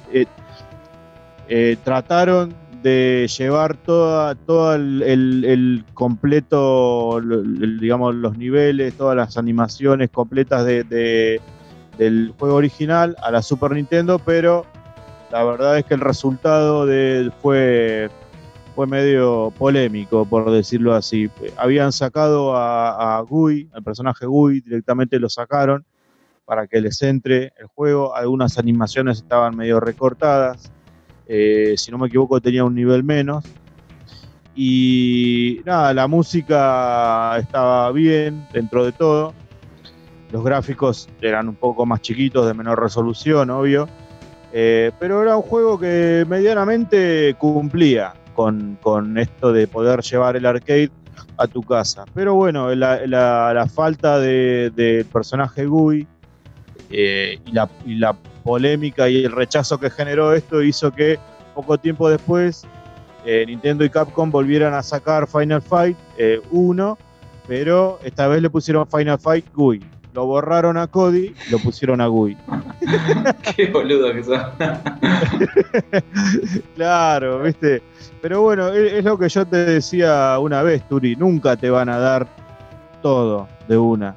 trataron 1.85 2.55
de 2.83 3.29
llevar 3.37 3.77
toda, 3.77 4.35
todo 4.35 4.75
el, 4.75 5.03
el- 5.03 5.45
el 5.45 5.85
completo, 5.95 7.21
digamos, 7.81 8.15
los 8.15 8.37
niveles, 8.39 8.95
todas 8.95 9.17
las 9.17 9.37
animaciones 9.37 10.11
completas 10.11 10.65
de- 10.65 11.41
del 11.99 12.33
juego 12.39 12.55
original 12.57 13.17
a 13.23 13.31
la 13.31 13.43
Super 13.43 13.73
Nintendo, 13.73 14.19
pero 14.19 14.65
la 15.33 15.43
verdad 15.45 15.79
es 15.79 15.85
que 15.85 15.95
el 15.95 16.01
resultado 16.01 16.87
de, 16.87 17.33
fue, 17.43 18.09
fue 18.77 18.87
medio 18.87 19.53
polémico, 19.59 20.25
por 20.25 20.51
decirlo 20.51 20.95
así. 20.95 21.29
Habían 21.57 21.91
sacado 21.93 22.55
a, 22.57 23.19
a 23.19 23.21
Gui, 23.23 23.69
al 23.73 23.83
personaje 23.83 24.27
Gui, 24.27 24.61
directamente 24.61 25.19
lo 25.19 25.29
sacaron 25.29 25.85
para 26.45 26.67
que 26.69 26.81
les 26.81 27.03
entre 27.03 27.53
el 27.59 27.67
juego. 27.75 28.15
Algunas 28.15 28.57
animaciones 28.57 29.19
estaban 29.19 29.57
medio 29.57 29.81
recortadas. 29.81 30.71
Eh, 31.29 31.75
si 31.77 31.91
no 31.91 31.99
me 31.99 32.07
equivoco, 32.09 32.41
tenía 32.41 32.65
un 32.65 32.75
nivel 32.75 33.05
menos. 33.05 33.45
Y 34.57 35.61
nada, 35.65 35.95
la 35.95 36.09
música 36.09 37.37
estaba 37.39 37.93
bien 37.93 38.47
dentro 38.53 38.85
de 38.85 38.93
todo. 38.93 39.33
Los 40.33 40.43
gráficos 40.45 41.09
eran 41.23 41.49
un 41.49 41.55
poco 41.55 41.87
más 41.87 42.01
chiquitos, 42.03 42.47
de 42.47 42.55
menor 42.55 42.81
resolución, 42.83 43.51
obvio. 43.51 43.89
Eh, 44.53 44.91
pero 44.99 45.23
era 45.23 45.37
un 45.37 45.43
juego 45.43 45.79
que 45.79 46.25
medianamente 46.29 47.35
cumplía 47.39 48.15
con, 48.35 48.79
con 48.81 49.17
esto 49.19 49.53
de 49.53 49.67
poder 49.69 50.01
llevar 50.03 50.37
el 50.37 50.47
arcade 50.47 50.91
a 51.37 51.47
tu 51.47 51.63
casa. 51.63 52.05
Pero 52.15 52.35
bueno, 52.35 52.75
la, 52.75 53.07
la- 53.07 53.53
la 53.55 53.67
falta 53.69 54.19
de- 54.19 54.71
del 54.75 55.05
personaje 55.05 55.67
Gui 55.67 56.07
eh, 56.91 57.39
y 57.47 57.53
la 57.97 58.17
polémica 58.49 59.11
y 59.11 59.27
el 59.27 59.33
rechazo 59.33 59.79
que 59.79 59.91
generó 59.91 60.33
esto 60.33 60.63
hizo 60.63 60.91
que 60.91 61.19
poco 61.55 61.77
tiempo 61.77 62.09
después 62.09 62.67
eh, 63.27 63.45
Nintendo 63.47 63.85
y 63.85 63.91
Capcom 63.91 64.31
volvieran 64.31 64.73
a 64.73 64.83
sacar 64.83 65.27
Final 65.29 65.61
Fight 65.61 65.99
1, 66.51 66.99
pero 67.47 67.99
esta 68.03 68.27
vez 68.27 68.41
le 68.41 68.49
pusieron 68.49 68.87
Final 68.89 69.19
Fight 69.19 69.45
GUI. 69.55 69.83
Lo 70.15 70.25
borraron 70.25 70.79
a 70.79 70.87
Cody 70.87 71.35
y 71.47 71.51
lo 71.51 71.59
pusieron 71.59 72.01
a 72.01 72.07
GUI. 72.07 72.39
Qué 73.57 73.67
boludo 73.71 74.15
que 74.15 74.25
son. 74.25 74.41
Claro, 76.75 77.43
viste. 77.43 77.83
Pero 78.23 78.43
bueno, 78.43 78.69
es, 78.69 78.93
es 78.95 79.05
lo 79.05 79.19
que 79.19 79.29
yo 79.29 79.47
te 79.47 79.57
decía 79.65 80.39
una 80.39 80.63
vez, 80.63 80.87
Turi. 80.89 81.17
Nunca 81.17 81.57
te 81.57 81.71
van 81.71 81.89
a 81.89 81.99
dar 81.99 82.27
todo 83.03 83.49
de 83.69 83.77
una. 83.77 84.15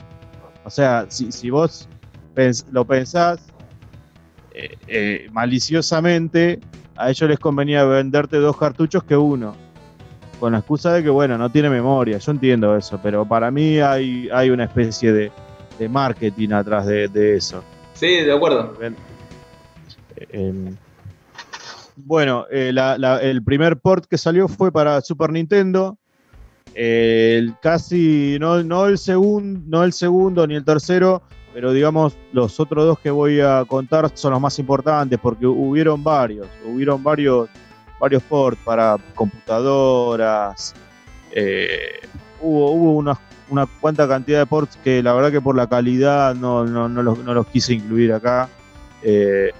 O 0.63 0.69
sea, 0.69 1.05
si, 1.09 1.31
si 1.31 1.49
vos 1.49 1.87
pens- 2.35 2.65
lo 2.71 2.85
pensás 2.85 3.39
eh, 4.53 4.77
eh, 4.87 5.27
maliciosamente, 5.31 6.59
a 6.95 7.09
ellos 7.09 7.29
les 7.29 7.39
convenía 7.39 7.83
venderte 7.85 8.37
dos 8.37 8.57
cartuchos 8.57 9.03
que 9.03 9.15
uno. 9.17 9.55
Con 10.39 10.53
la 10.53 10.59
excusa 10.59 10.93
de 10.93 11.03
que, 11.03 11.09
bueno, 11.09 11.37
no 11.37 11.51
tiene 11.51 11.69
memoria. 11.69 12.17
Yo 12.17 12.31
entiendo 12.31 12.75
eso, 12.75 12.99
pero 13.01 13.25
para 13.25 13.51
mí 13.51 13.79
hay, 13.79 14.27
hay 14.33 14.49
una 14.49 14.63
especie 14.63 15.11
de, 15.13 15.31
de 15.77 15.89
marketing 15.89 16.49
atrás 16.49 16.85
de, 16.87 17.07
de 17.07 17.35
eso. 17.37 17.63
Sí, 17.93 18.07
de 18.21 18.31
acuerdo. 18.33 18.75
Eh, 20.17 20.73
bueno, 21.95 22.45
la- 22.49 22.97
la- 22.97 23.21
el 23.21 23.43
primer 23.43 23.77
port 23.77 24.05
que 24.05 24.17
salió 24.17 24.47
fue 24.47 24.71
para 24.71 25.01
Super 25.01 25.31
Nintendo. 25.31 25.97
El 26.73 27.53
casi, 27.61 28.37
no, 28.39 28.63
no, 28.63 28.85
el 28.87 28.97
segun- 28.97 29.63
no 29.67 29.83
el 29.83 29.91
segundo 29.93 30.47
ni 30.47 30.55
el 30.55 30.63
tercero, 30.63 31.21
pero 31.53 31.71
digamos 31.73 32.15
los 32.33 32.59
otros 32.59 32.85
dos 32.85 32.99
que 32.99 33.11
voy 33.11 33.39
a 33.41 33.63
contar 33.67 34.09
son 34.13 34.31
los 34.31 34.41
más 34.41 34.57
importantes 34.59 35.19
porque 35.21 35.45
hubieron 35.45 36.03
varios, 36.03 36.47
hubieron 36.65 37.03
varios, 37.03 37.49
varios 37.99 38.23
ports 38.23 38.59
para 38.63 38.97
computadoras. 39.15 40.73
eh, 41.31 41.99
hubo 42.41 42.71
hubo 42.71 42.93
una, 42.97 43.17
una 43.49 43.65
cuanta 43.79 44.07
cantidad 44.07 44.39
de 44.39 44.45
ports 44.45 44.77
que 44.83 45.01
la 45.03 45.13
verdad 45.13 45.31
que 45.31 45.41
por 45.41 45.55
la 45.55 45.67
calidad 45.67 46.33
no, 46.35 46.65
no, 46.65 46.89
no 46.89 47.03
los, 47.03 47.19
no 47.19 47.33
los 47.33 47.47
quise 47.47 47.73
incluir 47.73 48.13
acá. 48.13 48.49
Eh, 49.03 49.51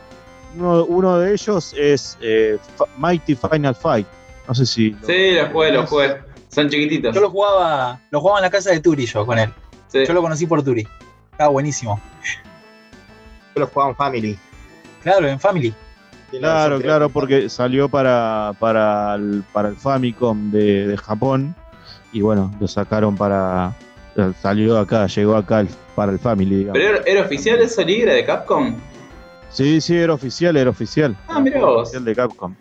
uno, 0.58 0.84
uno 0.86 1.18
de 1.20 1.34
ellos 1.34 1.74
es 1.78 2.18
eh, 2.22 2.58
Mighty 2.98 3.36
Final 3.36 3.76
Fight. 3.76 4.08
No 4.48 4.54
sé 4.56 4.66
si. 4.66 4.90
lo- 4.92 5.08
Sí, 5.08 5.32
lo 5.34 5.48
jugué, 5.50 5.72
lo 5.72 5.86
jugué. 5.88 6.18
Son 6.50 6.68
chiquititos. 6.70 7.16
Yo 7.16 7.22
lo 7.22 7.30
jugaba, 7.30 8.02
lo 8.12 8.20
jugaba 8.20 8.40
en 8.40 8.44
la 8.44 8.50
casa 8.50 8.72
de 8.72 8.82
Turi 8.82 9.06
yo 9.06 9.26
con 9.26 9.40
él. 9.40 9.50
Sí. 9.88 10.06
Yo 10.06 10.14
lo 10.14 10.22
conocí 10.22 10.46
por 10.48 10.62
Turi. 10.64 10.86
Estaba 11.32 11.50
buenísimo. 11.50 12.00
Yo 13.56 13.62
lo 13.62 13.68
jugaba 13.68 13.92
en 13.92 13.96
Family. 13.98 14.40
Claro, 15.04 15.28
en 15.28 15.40
Family. 15.40 15.74
Claro, 16.32 16.80
claro, 16.80 17.10
porque 17.10 17.50
salió 17.50 17.90
para, 17.90 18.54
para, 18.60 19.16
el, 19.16 19.44
para 19.52 19.70
el 19.70 19.76
Famicom 19.76 20.50
de, 20.52 20.88
de 20.88 20.98
Japón. 20.98 21.54
Y 22.14 22.22
bueno, 22.22 22.52
lo 22.60 22.68
sacaron 22.68 23.16
para. 23.16 23.74
Salió 24.42 24.78
acá, 24.78 25.08
llegó 25.08 25.36
acá 25.36 25.62
el- 25.62 25.70
para 25.96 26.12
el 26.12 26.20
Family, 26.20 26.56
digamos. 26.58 26.80
¿Pero 26.82 26.96
era, 26.98 27.04
era 27.06 27.22
oficial 27.26 27.60
eso 27.60 27.82
libre 27.84 28.14
de 28.14 28.26
Capcom? 28.26 28.76
Sí, 29.50 29.82
sí, 29.82 29.96
era 29.98 30.14
oficial, 30.14 30.56
era 30.56 30.70
oficial. 30.70 31.18
Ah, 31.28 31.40
mirá 31.42 31.58
Era 31.58 31.66
vos. 31.68 31.82
Oficial 31.84 32.06
de 32.06 32.16
Capcom. 32.16 32.56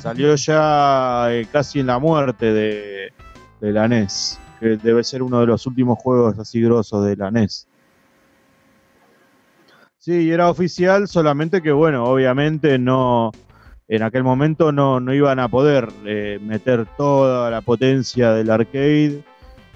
Salió 0.00 0.34
ya 0.34 1.26
eh, 1.30 1.46
casi 1.52 1.80
en 1.80 1.86
la 1.86 1.98
muerte 1.98 2.52
de, 2.52 3.12
de 3.60 3.72
la 3.72 3.84
NES. 3.86 4.38
Que 4.60 4.76
debe 4.76 5.04
ser 5.04 5.22
uno 5.22 5.40
de 5.40 5.46
los 5.46 5.66
últimos 5.66 5.98
juegos 5.98 6.38
así 6.38 6.60
grosos 6.62 7.04
de 7.04 7.16
la 7.16 7.30
NES. 7.30 7.66
Sí, 10.04 10.30
era 10.30 10.50
oficial, 10.50 11.08
solamente 11.08 11.62
que 11.62 11.72
bueno, 11.72 12.04
obviamente 12.04 12.78
no. 12.78 13.32
En 13.88 14.02
aquel 14.02 14.22
momento 14.22 14.70
no, 14.70 15.00
no 15.00 15.14
iban 15.14 15.38
a 15.38 15.48
poder 15.48 15.88
eh, 16.04 16.38
meter 16.42 16.84
toda 16.98 17.50
la 17.50 17.62
potencia 17.62 18.32
del 18.32 18.50
arcade. 18.50 19.22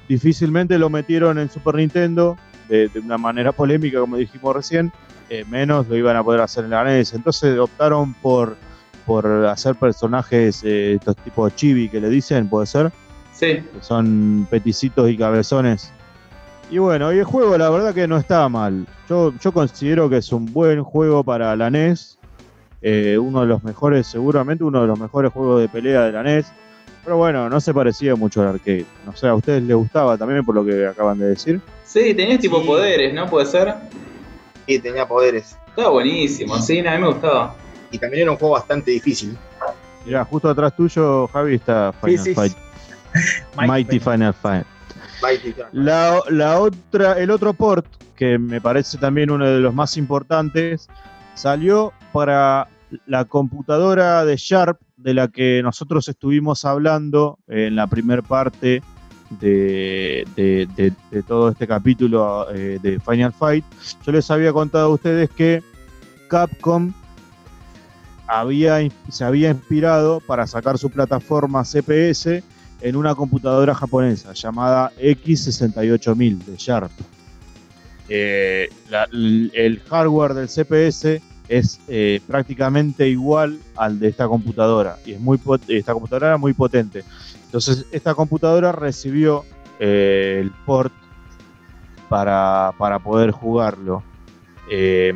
Difícilmente 0.07 0.79
lo 0.79 0.91
metieron 0.91 1.39
en 1.39 1.49
Super 1.51 1.77
Nintendo 1.77 2.37
de, 2.69 2.89
de 2.89 3.01
una 3.01 3.17
manera 3.17 3.53
polémica, 3.53 4.01
como 4.01 4.17
dijimos 4.19 4.55
recién. 4.55 4.93
eh, 5.31 5.47
menos 5.49 5.89
lo 5.89 5.97
iban 5.97 6.17
a 6.17 6.23
poder 6.25 6.41
hacer 6.43 6.65
en 6.65 6.71
la 6.73 6.85
NES. 6.85 7.15
Entonces 7.15 7.59
optaron 7.59 8.13
por, 8.15 8.57
por 9.07 9.27
hacer 9.47 9.77
personajes, 9.77 10.63
eh, 10.63 10.95
estos 10.95 11.17
tipos 11.17 11.55
chibi 11.57 11.89
que 11.89 12.01
le 12.03 12.11
dicen, 12.11 12.49
puede 12.51 12.67
ser, 12.67 12.93
Sí. 13.33 13.47
que 13.63 13.81
son 13.81 14.47
peticitos 14.51 15.09
y 15.09 15.17
cabezones. 15.17 15.91
Y 16.71 16.79
bueno, 16.79 17.13
y 17.13 17.19
el 17.19 17.25
juego 17.25 17.57
la 17.57 17.71
verdad 17.71 17.95
que 17.95 18.07
no 18.07 18.17
está 18.19 18.49
mal. 18.49 18.87
Yo, 19.09 19.33
yo 19.41 19.53
considero 19.53 20.11
que 20.11 20.19
es 20.19 20.33
un 20.33 20.47
buen 20.53 20.83
juego 20.83 21.25
para 21.25 21.57
la 21.57 21.71
NES. 21.71 22.19
Eh, 22.83 23.17
uno 23.19 23.41
de 23.41 23.47
los 23.47 23.65
mejores, 23.65 24.07
seguramente 24.07 24.63
uno 24.65 24.83
de 24.83 24.87
los 24.87 24.99
mejores 24.99 25.33
juegos 25.33 25.61
de 25.63 25.69
pelea 25.69 26.03
de 26.03 26.13
la 26.13 26.23
NES. 26.23 26.47
Pero 27.05 27.17
bueno, 27.17 27.49
no 27.49 27.59
se 27.61 27.73
parecía 27.73 28.15
mucho 28.17 28.43
al 28.43 28.49
arcade. 28.49 28.85
No 29.07 29.17
sé, 29.17 29.29
a 29.29 29.35
ustedes 29.35 29.63
les 29.63 29.75
gustaba 29.77 30.19
también 30.19 30.45
por 30.45 30.55
lo 30.55 30.65
que 30.65 30.87
acaban 30.87 31.19
de 31.19 31.29
decir. 31.31 31.61
Sí, 31.85 32.13
tenías 32.13 32.39
tipo 32.41 32.61
Sí. 32.61 32.67
poderes, 32.67 33.15
¿no? 33.15 33.27
Puede 33.31 33.47
ser. 33.47 33.75
Y 34.67 34.79
tenía 34.79 35.09
poderes. 35.09 35.57
Estaba 35.69 35.89
buenísimo, 35.91 36.59
sí, 36.59 36.81
a 36.81 36.93
mí 36.93 36.99
me 37.01 37.07
gustaba. 37.09 37.55
Y 37.91 37.99
también 37.99 38.25
era 38.25 38.33
un 38.33 38.37
juego 38.37 38.55
bastante 38.55 38.91
difícil. 38.91 39.39
Mirá, 40.05 40.23
justo 40.27 40.51
atrás 40.51 40.77
tuyo, 40.77 41.27
Javi, 41.29 41.55
está 41.55 41.95
Final 41.95 42.19
sí, 42.19 42.35
Fight. 42.35 42.53
Mighty 43.67 43.99
Final 43.99 44.35
Fight. 44.35 44.67
La, 45.73 46.21
la 46.31 46.61
otra, 46.61 47.19
el 47.19 47.31
otro 47.31 47.53
port, 47.55 47.87
que 48.17 48.39
me 48.39 48.61
parece 48.61 48.99
también 48.99 49.31
uno 49.31 49.47
de 49.47 49.61
los 49.61 49.75
más 49.75 49.97
importantes, 49.97 50.89
salió 51.35 51.93
para 52.13 52.69
la 53.07 53.25
computadora 53.27 54.25
de 54.25 54.37
Sharp, 54.37 54.81
de 54.97 55.15
la 55.15 55.29
que 55.29 55.61
nosotros 55.63 56.09
estuvimos 56.09 56.65
hablando 56.65 57.39
en 57.47 57.77
la 57.77 57.87
primera 57.87 58.23
parte 58.23 58.83
de, 59.31 60.27
de- 60.35 61.23
todo 61.27 61.51
este 61.51 61.67
capítulo 61.67 62.47
eh, 62.53 62.79
de 62.83 62.99
Final 62.99 63.33
Fight. 63.33 63.65
Yo 64.05 64.13
les 64.13 64.31
había 64.31 64.53
contado 64.53 64.87
a 64.87 64.95
ustedes 64.95 65.29
que 65.31 65.63
Capcom 66.29 66.93
había, 68.27 68.79
se 69.11 69.25
había 69.25 69.51
inspirado 69.51 70.21
para 70.21 70.47
sacar 70.47 70.79
su 70.79 70.91
plataforma 70.91 71.63
CPS 71.65 72.43
en 72.81 72.97
una 72.97 73.15
computadora 73.15 73.75
japonesa 73.75 74.33
llamada 74.33 74.93
X68000 74.99 76.45
de 76.45 76.57
Sharp. 76.57 76.93
Eh, 78.09 78.69
el 78.91 79.83
hardware 79.89 80.35
del 80.35 80.49
CPS 80.49 81.21
es 81.49 81.81
eh, 81.89 82.21
prácticamente 82.27 83.09
igual 83.09 83.59
al 83.77 83.99
de 83.99 84.09
esta 84.09 84.29
computadora 84.29 84.99
y 85.05 85.13
es 85.13 85.21
muy 85.21 85.41
esta 85.69 85.93
computadora 85.93 86.29
era 86.29 86.37
muy 86.37 86.53
potente. 86.53 87.05
Entonces 87.47 87.87
esta 87.91 88.15
computadora 88.15 88.73
recibió 88.73 89.45
eh, 89.81 90.39
el 90.41 90.51
port 90.67 90.93
para, 92.09 92.73
para 92.79 92.99
poder 92.99 93.31
jugarlo. 93.31 94.03
Eh, 94.71 95.13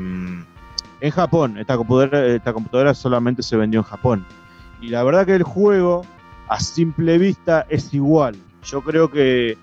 en 1.02 1.10
Japón, 1.10 1.58
esta 1.58 1.76
computadora 1.76 2.94
solamente 2.94 3.42
se 3.42 3.56
vendió 3.56 3.80
en 3.80 3.84
Japón. 3.84 4.24
Y 4.80 4.88
la 4.88 5.02
verdad 5.02 5.26
que 5.26 5.34
el 5.34 5.42
juego 5.42 6.06
a 6.52 6.60
simple 6.60 7.16
vista 7.16 7.64
es 7.70 7.94
igual. 7.94 8.36
Yo 8.62 8.82
creo 8.82 9.10
que 9.10 9.56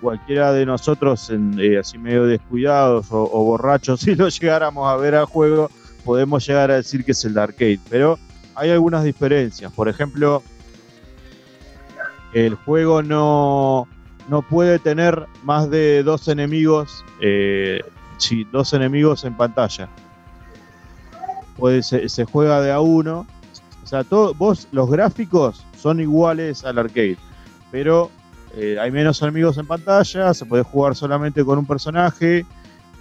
cualquiera 0.00 0.52
de 0.54 0.64
nosotros, 0.64 1.28
en, 1.28 1.60
eh, 1.60 1.76
así 1.76 1.98
medio 1.98 2.24
descuidados 2.24 3.08
o, 3.10 3.26
borrachos, 3.44 4.00
si 4.04 4.14
lo 4.14 4.30
llegáramos 4.30 4.88
a 4.88 4.96
ver 4.96 5.14
al 5.16 5.26
juego, 5.26 5.70
podemos 6.02 6.46
llegar 6.46 6.70
a 6.70 6.76
decir 6.76 7.04
que 7.04 7.12
es 7.12 7.22
el 7.26 7.34
de 7.34 7.42
arcade. 7.42 7.80
Pero 7.90 8.18
hay 8.54 8.70
algunas 8.70 9.04
diferencias. 9.04 9.70
Por 9.72 9.86
ejemplo, 9.86 10.42
el 12.32 12.54
juego 12.54 13.02
no, 13.02 13.86
no 14.30 14.40
puede 14.40 14.78
tener 14.78 15.26
más 15.42 15.68
de 15.68 16.02
dos 16.04 16.26
enemigos, 16.28 17.04
eh, 17.20 17.82
sí, 18.16 18.46
dos 18.50 18.72
enemigos 18.72 19.24
en 19.24 19.36
pantalla. 19.36 19.90
Se, 21.82 22.08
se 22.08 22.24
juega 22.24 22.62
de 22.62 22.72
a 22.72 22.80
uno. 22.80 23.26
O 23.82 23.86
sea, 23.86 24.04
todo, 24.04 24.32
vos, 24.32 24.68
los 24.72 24.90
gráficos 24.90 25.66
son 25.84 26.00
iguales 26.00 26.64
al 26.64 26.78
arcade, 26.78 27.18
pero 27.70 28.10
eh, 28.56 28.78
hay 28.80 28.90
menos 28.90 29.20
enemigos 29.20 29.58
en 29.58 29.66
pantalla, 29.66 30.32
se 30.32 30.46
puede 30.46 30.62
jugar 30.62 30.96
solamente 30.96 31.44
con 31.44 31.58
un 31.58 31.66
personaje. 31.66 32.46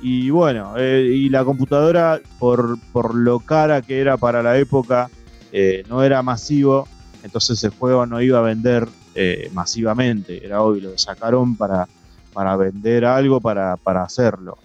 Y 0.02 0.30
bueno, 0.32 0.74
eh, 0.76 1.10
y 1.10 1.30
la 1.30 1.46
computadora, 1.46 2.20
por, 2.40 2.78
por 2.92 3.16
lo 3.16 3.40
cara 3.40 3.82
que 3.82 4.02
era 4.02 4.18
para 4.18 4.44
la 4.44 4.58
época, 4.58 5.10
eh, 5.54 5.86
no 5.88 6.04
era 6.04 6.22
masivo, 6.24 6.86
entonces 7.24 7.64
el 7.64 7.70
juego 7.70 8.06
no 8.06 8.20
iba 8.22 8.40
a 8.40 8.42
vender 8.42 8.90
masivamente. 9.54 10.46
Era 10.46 10.62
obvio, 10.62 10.90
lo 10.90 10.98
sacaron 10.98 11.56
para, 11.56 11.88
para 12.34 12.58
vender 12.58 13.06
algo, 13.06 13.40
para, 13.40 13.78
para 13.78 14.04
hacerlo. 14.04 14.58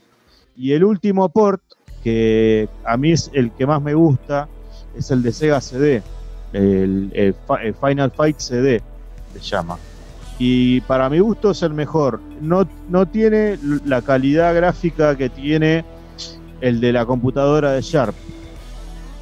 Y 0.56 0.72
el 0.72 0.82
último 0.82 1.28
port, 1.28 1.62
que 2.02 2.68
a 2.84 2.96
mí 2.96 3.12
es 3.12 3.30
el 3.32 3.52
que 3.52 3.64
más 3.64 3.80
me 3.80 3.94
gusta, 3.94 4.48
es 4.96 5.08
el 5.12 5.22
de 5.22 5.32
Sega 5.32 5.60
CD, 5.60 6.02
el, 6.52 7.10
el 7.14 7.34
Fi- 7.34 7.66
el 7.66 7.74
Final 7.74 8.10
Fight 8.10 8.38
CD, 8.38 8.82
se 9.34 9.40
llama. 9.40 9.78
Y 10.38 10.80
para 10.82 11.10
mi 11.10 11.18
gusto 11.18 11.50
es 11.50 11.62
el 11.62 11.74
mejor. 11.74 12.20
No, 12.40 12.68
no 12.88 13.06
tiene 13.06 13.58
la 13.84 14.02
calidad 14.02 14.54
gráfica 14.54 15.16
que 15.16 15.28
tiene 15.28 15.84
el 16.60 16.80
de 16.80 16.92
la 16.92 17.04
computadora 17.06 17.72
de 17.72 17.82
Sharp, 17.82 18.14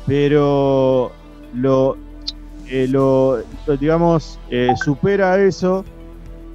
pero 0.06 1.12
lo, 1.54 1.96
eh, 2.68 2.86
lo, 2.88 3.38
digamos, 3.80 4.38
eh, 4.50 4.72
supera 4.84 5.38
eso 5.42 5.84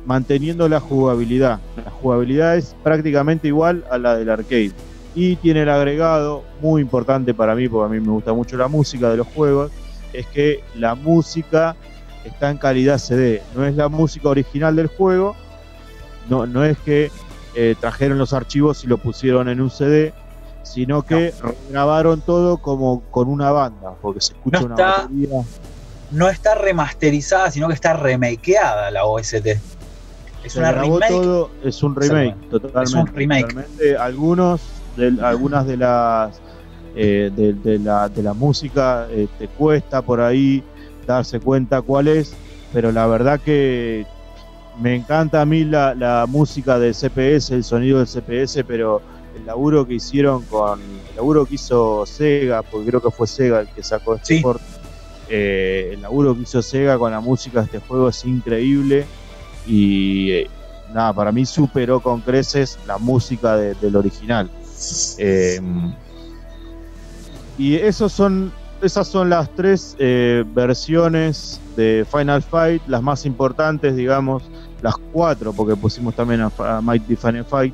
manteniendo 0.06 0.68
la 0.70 0.80
jugabilidad. 0.80 1.60
La 1.84 1.92
jugabilidad 1.92 2.58
es 2.58 2.76
prácticamente 2.84 3.48
igual 3.48 3.84
a 3.92 3.98
la 3.98 4.16
del 4.16 4.30
arcade. 4.30 4.72
Y 5.14 5.36
tiene 5.38 5.64
el 5.64 5.70
agregado 5.70 6.44
muy 6.62 6.82
importante 6.82 7.34
para 7.34 7.54
mí, 7.56 7.68
porque 7.68 7.94
a 7.94 8.00
mí 8.00 8.06
me 8.06 8.12
gusta 8.14 8.34
mucho 8.34 8.56
la 8.58 8.68
música 8.68 9.10
de 9.10 9.18
los 9.18 9.28
juegos, 9.28 9.72
es 10.14 10.26
que 10.28 10.64
la 10.76 10.96
música 10.96 11.76
está 12.26 12.50
en 12.50 12.58
calidad 12.58 12.98
CD. 12.98 13.42
No 13.56 13.66
es 13.66 13.76
la 13.76 13.90
música 13.90 14.30
original 14.30 14.76
del 14.76 14.88
juego, 14.88 15.36
no, 16.30 16.46
no 16.46 16.64
es 16.64 16.78
que 16.80 17.12
eh, 17.56 17.76
trajeron 17.80 18.18
los 18.18 18.34
archivos 18.34 18.84
y 18.84 18.88
lo 18.88 18.98
pusieron 18.98 19.50
en 19.50 19.60
un 19.62 19.70
CD, 19.70 20.14
sino 20.64 21.02
que 21.04 21.34
grabaron 21.70 22.22
todo 22.22 22.58
como 22.58 23.02
con 23.12 23.28
una 23.28 23.52
banda, 23.52 23.94
porque 24.02 24.22
se 24.22 24.34
escucha 24.34 24.60
No 24.62 24.66
una 24.68 24.76
está- 24.76 25.02
batería. 25.04 25.42
No 26.12 26.28
está 26.30 26.56
remasterizada, 26.56 27.50
sino 27.52 27.68
que 27.70 27.74
está 27.74 27.94
remakeada 27.94 28.92
la 28.92 29.06
OST. 29.06 29.46
Es 30.44 30.54
se 30.54 30.60
una 30.60 30.72
grabó 30.74 31.00
remake. 31.00 31.10
todo, 31.10 31.52
es 31.64 31.84
un 31.84 31.96
remake, 31.96 32.36
totalmente. 32.50 32.84
Es 32.84 32.94
un 32.96 33.08
remake. 33.08 33.48
totalmente. 33.48 33.98
Algunos, 33.98 34.62
de, 34.98 35.18
algunas 35.24 35.66
de 35.68 35.78
las 35.78 36.42
eh, 36.96 37.32
de, 37.36 37.54
de 37.54 37.80
la, 37.80 38.10
de 38.10 38.22
la 38.24 38.34
música 38.34 39.08
eh, 39.12 39.28
te 39.38 39.48
cuesta 39.48 40.02
por 40.02 40.20
ahí 40.22 40.64
darse 41.06 41.40
cuenta 41.40 41.82
cuál 41.82 42.08
es, 42.08 42.36
pero 42.72 42.92
la 42.92 43.08
verdad 43.08 43.40
que 43.40 44.06
me 44.82 44.96
encanta 44.96 45.42
a 45.42 45.46
mí 45.46 45.64
la, 45.66 45.94
la 45.96 46.26
música 46.28 46.80
del 46.80 46.94
CPS, 46.94 47.52
el 47.56 47.64
sonido 47.64 48.00
del 48.00 48.08
CPS, 48.08 48.64
pero 48.66 49.02
el 49.36 49.46
laburo 49.46 49.86
que 49.86 49.96
hicieron 49.96 50.44
con 50.46 50.82
el 50.82 51.16
laburo 51.16 51.46
que 51.46 51.56
hizo 51.56 52.06
Sega, 52.06 52.62
porque 52.64 52.90
creo 52.90 53.02
que 53.02 53.12
fue 53.12 53.28
Sega 53.28 53.60
el 53.62 53.68
que 53.70 53.84
sacó 53.84 54.16
este 54.16 54.36
Sí. 54.36 54.42
port, 54.42 54.62
eh, 55.30 55.92
el 55.94 56.02
laburo 56.02 56.36
que 56.36 56.42
hizo 56.42 56.62
Sega 56.62 56.98
con 56.98 57.12
la 57.12 57.20
música 57.22 57.60
de 57.60 57.66
este 57.66 57.80
juego 57.80 58.10
es 58.10 58.24
increíble 58.26 59.08
y 59.66 60.32
eh, 60.32 60.48
nada, 60.94 61.14
para 61.14 61.32
mí 61.32 61.46
superó 61.46 62.00
con 62.02 62.22
creces 62.22 62.78
la 62.88 62.98
música 62.98 63.56
de- 63.56 63.76
del 63.76 63.96
original. 63.96 64.50
Eh, 65.18 65.60
y 67.58 67.76
esos 67.76 68.12
son, 68.12 68.52
esas 68.82 69.08
son 69.08 69.30
las 69.30 69.50
tres 69.56 69.96
eh, 70.00 70.44
versiones 70.54 71.60
de 71.76 72.06
Final 72.10 72.42
Fight, 72.42 72.82
las 72.88 73.02
más 73.02 73.26
importantes, 73.26 73.96
digamos, 73.96 74.44
las 74.82 74.96
cuatro, 75.12 75.54
porque 75.54 75.76
pusimos 75.76 76.16
también 76.16 76.42
a, 76.42 76.82
Mighty 76.82 77.16
Final 77.16 77.46
Fight. 77.46 77.74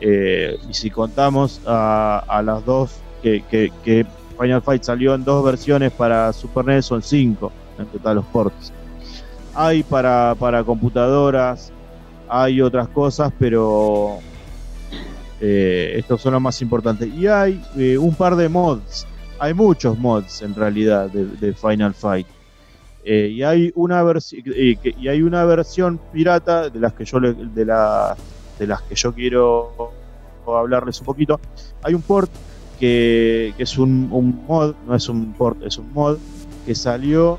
eh, 0.00 0.56
y 0.68 0.74
si 0.74 0.90
contamos 0.90 1.60
a, 1.66 2.42
las 2.44 2.64
dos 2.64 3.00
que 3.22 4.06
Final 4.38 4.62
Fight 4.62 4.84
salió 4.84 5.14
en 5.14 5.24
dos 5.24 5.44
versiones 5.44 5.90
para 5.92 6.32
Super 6.32 6.64
NES, 6.64 6.86
son 6.86 7.02
cinco 7.02 7.50
en 7.78 7.86
total 7.86 8.16
los 8.16 8.24
ports. 8.26 8.72
Hay 9.54 9.82
para, 9.82 10.36
para 10.38 10.62
computadoras, 10.62 11.72
hay 12.28 12.60
otras 12.60 12.88
cosas, 12.88 13.32
pero 13.38 14.18
eh, 15.40 15.92
estos 15.96 16.20
son 16.20 16.32
los 16.32 16.42
más 16.42 16.60
importantes. 16.62 17.08
Y 17.14 17.26
hay 17.26 17.62
eh, 17.76 17.96
un 17.98 18.14
par 18.14 18.36
de 18.36 18.48
mods. 18.48 19.06
Hay 19.38 19.54
muchos 19.54 19.96
mods 19.98 20.42
en 20.42 20.54
realidad 20.54 21.10
de, 21.10 21.54
Final 21.54 21.94
Fight. 21.94 22.26
Eh, 23.04 23.28
y 23.32 23.42
hay 23.42 23.72
una 23.76 24.04
y 24.42 25.08
hay 25.08 25.22
una 25.22 25.44
versión 25.44 26.00
pirata 26.12 26.68
de 26.68 26.80
las 26.80 26.92
que 26.92 27.04
yo 27.04 27.20
le- 27.20 27.32
de 27.32 27.64
la 27.64 28.16
de 28.58 28.66
las 28.66 28.82
que 28.82 28.96
yo 28.96 29.14
quiero 29.14 29.92
hablarles 30.46 30.98
un 31.00 31.06
poquito. 31.06 31.40
Hay 31.82 31.94
un 31.94 32.02
port 32.02 32.30
que, 32.80 33.54
es 33.56 33.78
un, 33.78 34.08
mod, 34.46 34.74
no 34.86 34.94
es 34.94 35.08
un 35.08 35.32
port, 35.32 35.62
es 35.62 35.78
un 35.78 35.92
mod 35.92 36.18
que 36.66 36.74
salió 36.74 37.38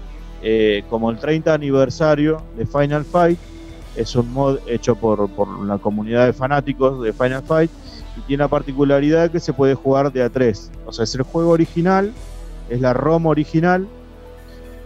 como 0.89 1.11
el 1.11 1.19
30 1.19 1.53
aniversario 1.53 2.41
de 2.57 2.65
Final 2.65 3.03
Fight. 3.03 3.37
Es 3.97 4.15
un 4.15 4.31
mod 4.31 4.59
hecho 4.65 4.95
por 4.95 5.29
la 5.65 5.77
comunidad 5.77 6.25
de 6.25 6.33
fanáticos 6.33 7.03
de 7.03 7.11
Final 7.11 7.43
Fight 7.43 7.69
y 8.19 8.21
tiene 8.27 8.43
la 8.43 8.47
particularidad 8.47 9.31
que 9.31 9.39
se 9.39 9.53
puede 9.53 9.73
jugar 9.73 10.11
de 10.11 10.23
a 10.23 10.29
3. 10.29 10.71
O 10.85 10.93
sea, 10.93 11.03
es 11.03 11.15
el 11.15 11.23
juego 11.23 11.49
original, 11.49 12.13
es 12.69 12.81
la 12.81 12.93
ROM 12.93 13.25
original, 13.25 13.87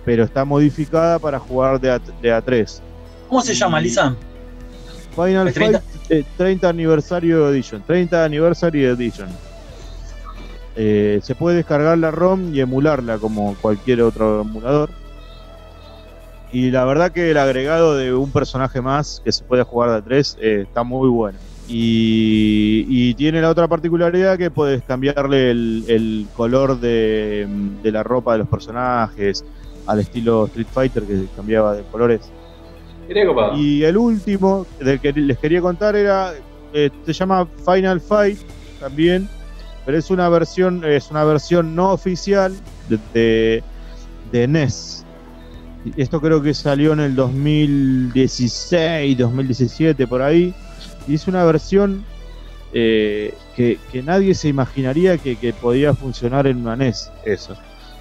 pero 0.05 0.23
está 0.23 0.45
modificada 0.45 1.19
para 1.19 1.39
jugar 1.39 1.79
de 1.79 1.91
a, 1.91 1.99
de 1.99 2.31
a 2.31 2.41
3. 2.41 2.81
¿Cómo 3.29 3.41
se 3.41 3.53
llama, 3.53 3.81
Lisa? 3.81 4.15
Final 5.15 5.47
El 5.47 5.53
30 5.53 5.79
Fight 5.79 5.93
eh, 6.09 6.25
30 6.37 6.69
aniversario 6.69 7.49
edition, 7.49 7.81
30 7.85 8.25
anniversary 8.25 8.85
edition. 8.85 9.29
Eh, 10.75 11.19
se 11.23 11.35
puede 11.35 11.57
descargar 11.57 11.97
la 11.97 12.11
ROM 12.11 12.53
y 12.53 12.59
emularla 12.59 13.17
como 13.17 13.55
cualquier 13.61 14.01
otro 14.01 14.41
emulador. 14.41 14.89
Y 16.51 16.71
la 16.71 16.85
verdad 16.85 17.11
que 17.11 17.31
el 17.31 17.37
agregado 17.37 17.95
de 17.95 18.13
un 18.13 18.31
personaje 18.31 18.81
más 18.81 19.21
que 19.23 19.31
se 19.31 19.43
puede 19.43 19.63
jugar 19.63 19.89
de 19.91 19.97
a 19.97 20.01
tres 20.01 20.37
eh, 20.39 20.65
está 20.67 20.83
muy 20.83 21.09
bueno. 21.09 21.39
Y, 21.67 22.85
y 22.89 23.13
tiene 23.13 23.41
la 23.41 23.49
otra 23.49 23.67
particularidad 23.67 24.37
que 24.37 24.51
puedes 24.51 24.83
cambiarle 24.83 25.51
el, 25.51 25.85
el 25.87 26.27
color 26.35 26.79
de, 26.79 27.47
de 27.81 27.91
la 27.91 28.03
ropa 28.03 28.33
de 28.33 28.39
los 28.39 28.49
personajes 28.49 29.45
al 29.87 29.99
estilo 29.99 30.45
Street 30.47 30.67
Fighter 30.71 31.03
que 31.03 31.25
cambiaba 31.35 31.75
de 31.75 31.83
colores. 31.83 32.21
Y 33.57 33.83
el 33.83 33.97
último 33.97 34.65
del 34.79 34.99
que 34.99 35.13
les 35.13 35.37
quería 35.37 35.61
contar 35.61 35.95
era, 35.95 36.33
eh, 36.73 36.89
se 37.05 37.13
llama 37.13 37.47
Final 37.65 38.01
Fight 38.01 38.39
también, 38.79 39.29
pero 39.85 39.97
es 39.97 40.09
una 40.09 40.29
versión, 40.29 40.83
es 40.85 41.11
una 41.11 41.23
versión 41.23 41.75
no 41.75 41.91
oficial 41.91 42.53
de, 42.89 42.99
de, 43.13 43.63
de 44.31 44.47
NES. 44.47 45.05
Esto 45.97 46.21
creo 46.21 46.41
que 46.41 46.53
salió 46.53 46.93
en 46.93 47.01
el 47.01 47.15
2016, 47.15 49.17
2017 49.17 50.07
por 50.07 50.21
ahí, 50.21 50.53
y 51.07 51.15
es 51.15 51.27
una 51.27 51.43
versión 51.43 52.05
eh, 52.73 53.33
que, 53.55 53.77
nadie 54.03 54.33
se 54.33 54.47
imaginaría 54.47 55.17
que, 55.17 55.53
podía 55.61 55.93
funcionar 55.93 56.47
en 56.47 56.57
una 56.57 56.75
NES. 56.75 57.11
Eso. 57.23 57.55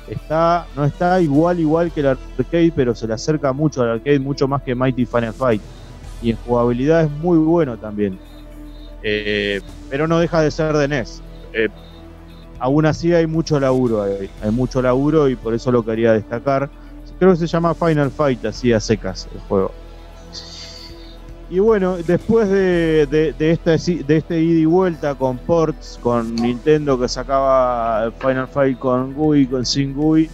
Está, 0.08 0.66
no 0.74 0.84
está 0.84 1.20
igual 1.20 1.60
igual 1.60 1.92
que 1.92 2.00
el 2.00 2.06
arcade, 2.06 2.72
pero 2.74 2.94
se 2.94 3.06
le 3.06 3.14
acerca 3.14 3.52
mucho 3.52 3.82
al 3.82 3.90
arcade, 3.90 4.18
mucho 4.18 4.48
más 4.48 4.62
que 4.62 4.74
Mighty 4.74 5.06
Final 5.06 5.32
Fight. 5.32 5.62
Y 6.22 6.30
en 6.30 6.36
jugabilidad 6.36 7.04
es 7.04 7.10
muy 7.10 7.38
bueno 7.38 7.76
también. 7.76 8.18
Eh, 9.02 9.60
pero 9.90 10.06
no 10.08 10.18
deja 10.18 10.40
de 10.40 10.50
ser 10.50 10.76
de 10.76 10.88
NES. 10.88 11.22
Eh, 11.52 11.68
aún 12.58 12.86
así 12.86 13.12
hay 13.12 13.26
mucho 13.26 13.58
laburo 13.58 14.04
hay 14.04 14.50
mucho 14.52 14.80
laburo 14.80 15.28
y 15.28 15.36
por 15.36 15.52
eso 15.52 15.70
lo 15.70 15.84
quería 15.84 16.12
destacar. 16.12 16.70
Creo 17.18 17.32
que 17.32 17.38
se 17.38 17.46
llama 17.46 17.74
Final 17.74 18.10
Fight, 18.10 18.44
así 18.44 18.72
a 18.72 18.80
secas 18.80 19.28
el 19.32 19.40
juego. 19.42 19.72
Y 21.52 21.58
bueno, 21.58 21.98
después 21.98 22.48
de, 22.48 23.06
de, 23.06 23.50
este, 23.50 24.02
de 24.04 24.16
este 24.16 24.40
ida 24.40 24.60
y 24.60 24.64
vuelta 24.64 25.16
con 25.16 25.36
ports, 25.36 25.98
con 26.02 26.34
Nintendo 26.34 26.98
que 26.98 27.08
sacaba 27.08 28.10
Final 28.20 28.48
Fight 28.48 28.78
con 28.78 29.12
GUI, 29.12 29.46
con 29.46 29.66
sin 29.66 29.92
GUI, 29.92 30.30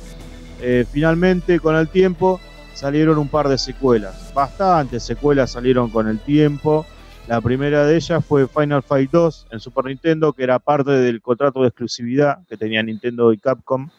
eh, 0.62 0.86
finalmente 0.88 1.58
con 1.58 1.74
el 1.74 1.88
tiempo 1.88 2.38
salieron 2.72 3.18
un 3.18 3.26
par 3.26 3.48
de 3.48 3.58
secuelas. 3.58 4.32
Bastantes 4.32 5.02
secuelas 5.02 5.50
salieron 5.50 5.90
con 5.90 6.06
el 6.06 6.20
tiempo. 6.20 6.86
La 7.26 7.40
primera 7.40 7.84
de 7.84 7.96
ellas 7.96 8.24
fue 8.24 8.46
Final 8.46 8.84
Fight 8.84 9.10
2 9.10 9.48
en 9.50 9.58
Super 9.58 9.86
Nintendo, 9.86 10.32
que 10.32 10.44
era 10.44 10.60
parte 10.60 10.92
del 10.92 11.20
contrato 11.20 11.62
de 11.62 11.66
exclusividad 11.66 12.46
que 12.48 12.56
tenía 12.56 12.80
Nintendo 12.80 13.32
y 13.32 13.38
Capcom. 13.38 13.90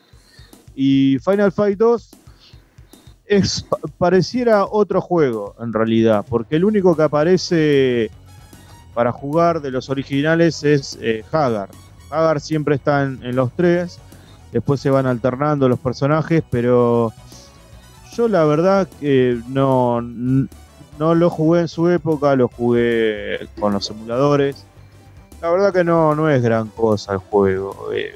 Y 0.73 1.17
Final 1.19 1.51
Fight 1.51 1.77
2 1.77 2.11
es, 3.29 3.65
pareciera 3.97 4.65
otro 4.65 4.99
juego 5.01 5.55
en 5.59 5.71
realidad, 5.71 6.25
porque 6.27 6.55
el 6.55 6.65
único 6.65 6.95
que 6.95 7.03
aparece 7.03 8.11
para 8.93 9.11
jugar 9.11 9.61
de 9.61 9.71
los 9.71 9.89
originales 9.89 10.63
es 10.63 10.97
eh, 10.99 11.23
Hagar. 11.31 11.69
Hagar 12.09 12.41
siempre 12.41 12.75
está 12.75 13.03
en, 13.03 13.35
los 13.35 13.51
tres, 13.55 13.99
después 14.51 14.81
se 14.81 14.89
van 14.89 15.05
alternando 15.05 15.69
los 15.69 15.79
personajes, 15.79 16.43
pero 16.49 17.13
yo 18.15 18.27
la 18.27 18.43
verdad 18.45 18.89
que 18.99 19.39
no, 19.47 20.01
no 20.01 21.15
lo 21.15 21.29
jugué 21.29 21.61
en 21.61 21.67
su 21.67 21.87
época, 21.87 22.35
lo 22.35 22.47
jugué 22.47 23.47
con 23.59 23.73
los 23.73 23.89
emuladores. 23.91 24.65
La 25.39 25.51
verdad 25.51 25.71
que 25.71 25.83
no, 25.83 26.15
no 26.15 26.29
es 26.29 26.41
gran 26.41 26.67
cosa 26.69 27.13
el 27.13 27.19
juego. 27.19 27.91
Eh, 27.93 28.15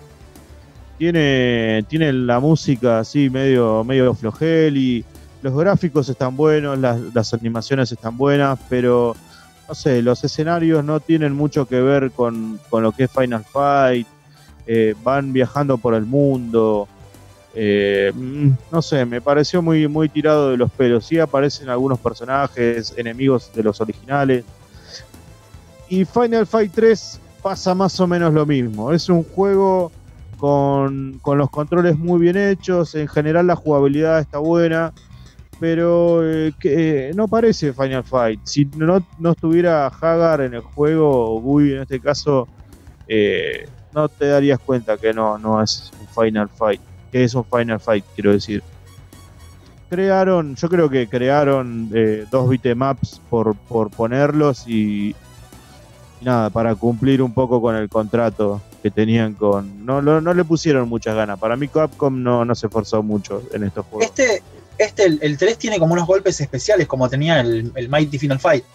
tiene, 0.98 1.84
tiene 1.88 2.14
la 2.14 2.39
música 2.39 3.00
así 3.00 3.30
medio, 3.30 3.84
medio 3.84 4.14
flojel 4.14 4.78
y 4.78 5.06
los 5.41 5.56
gráficos 5.56 6.08
están 6.08 6.38
buenos, 6.38 6.78
las, 6.80 7.00
las, 7.14 7.34
animaciones 7.34 7.91
están 7.91 8.18
buenas, 8.18 8.58
pero 8.70 9.16
no 9.68 9.76
sé, 9.76 10.02
los 10.02 10.24
escenarios 10.24 10.84
no 10.84 11.00
tienen 11.00 11.34
mucho 11.34 11.68
que 11.68 11.82
ver 11.82 12.12
con, 12.12 12.60
con 12.70 12.84
lo 12.84 12.91
que 12.91 13.06
es 13.06 13.12
Final 13.12 13.44
Fight. 13.44 14.08
Eh, 14.66 14.96
van 15.04 15.34
viajando 15.34 15.78
por 15.78 15.94
el 15.94 16.06
mundo. 16.06 16.88
Eh, 17.54 18.12
no 18.72 18.82
sé, 18.82 19.06
me 19.06 19.22
pareció 19.22 19.62
muy, 19.62 19.88
muy 19.88 20.10
tirado 20.10 20.52
de 20.52 20.58
los 20.58 20.72
pelos. 20.72 21.06
Sí 21.06 21.20
aparecen 21.20 21.70
algunos 21.70 22.00
personajes, 22.00 22.94
enemigos 22.98 23.52
de 23.54 23.64
los 23.64 23.82
originales. 23.82 24.44
Y 25.89 26.06
Final 26.06 26.48
Fight 26.48 26.72
3 26.74 27.20
pasa 27.41 27.76
más 27.76 28.00
o 28.00 28.08
menos 28.08 28.34
lo 28.34 28.46
mismo. 28.46 28.91
Es 28.94 29.10
un 29.10 29.24
juego 29.24 29.91
con, 30.44 31.20
con 31.22 31.38
los 31.38 31.50
controles 31.50 31.98
muy 31.98 32.20
bien 32.20 32.36
hechos. 32.36 32.96
En 32.96 33.08
general 33.08 33.48
la 33.48 33.56
jugabilidad 33.56 34.20
está 34.20 34.39
buena. 34.39 34.91
Pero 35.58 36.20
eh, 36.22 36.52
que, 36.60 37.08
eh, 37.08 37.14
no 37.16 37.30
parece 37.30 37.72
Final 37.72 38.04
Fight. 38.04 38.41
Si 38.44 38.66
no, 38.76 39.08
no 39.20 39.32
estuviera 39.32 39.88
Hagar 39.88 40.41
en 40.41 40.56
el 40.56 40.60
juego, 40.60 41.34
o 41.34 41.39
Gui 41.39 41.72
en 41.72 41.84
este 41.84 42.02
caso, 42.02 42.50
eh, 43.08 43.70
no 43.94 44.10
te 44.10 44.28
darías 44.28 44.60
cuenta 44.60 44.98
que 44.98 45.14
no, 45.14 45.38
no 45.38 45.64
es 45.64 45.94
un 46.02 46.08
Final 46.08 46.50
Fight. 46.50 46.82
Que 47.10 47.24
es 47.24 47.34
un 47.36 47.46
Final 47.46 47.80
Fight, 47.80 48.04
quiero 48.14 48.34
decir. 48.34 48.62
Crearon, 49.89 50.58
yo 50.58 50.68
creo 50.68 50.89
que 50.89 51.08
crearon 51.08 51.89
dos 52.30 52.50
bitmaps 52.50 53.22
por, 53.30 53.56
por 53.56 53.91
ponerlos 53.91 54.68
y, 54.68 55.16
nada, 56.20 56.50
para 56.50 56.76
cumplir 56.76 57.22
un 57.22 57.34
poco 57.34 57.62
con 57.62 57.78
el 57.78 57.88
contrato 57.88 58.60
que 58.84 58.92
tenían 58.92 59.34
con. 59.34 59.86
No, 59.86 60.02
no, 60.02 60.20
no 60.20 60.34
le 60.34 60.44
pusieron 60.44 60.90
muchas 60.90 61.16
ganas. 61.16 61.40
Para 61.40 61.56
mí, 61.56 61.70
Capcom 61.70 62.22
no, 62.22 62.44
no 62.44 62.54
se 62.54 62.68
esforzó 62.68 63.02
mucho 63.02 63.42
en 63.54 63.64
estos 63.64 63.86
juegos. 63.86 64.06
Este, 64.06 64.44
este 64.78 65.06
el, 65.06 65.20
el 65.22 65.38
3 65.38 65.58
tiene 65.58 65.80
como 65.80 65.94
unos 65.94 66.06
golpes 66.06 66.42
especiales, 66.42 66.86
como 66.86 67.08
tenía 67.08 67.40
el, 67.40 67.72
el 67.76 67.88
Mighty 67.88 68.20
Final 68.20 68.40
Fight. 68.40 68.66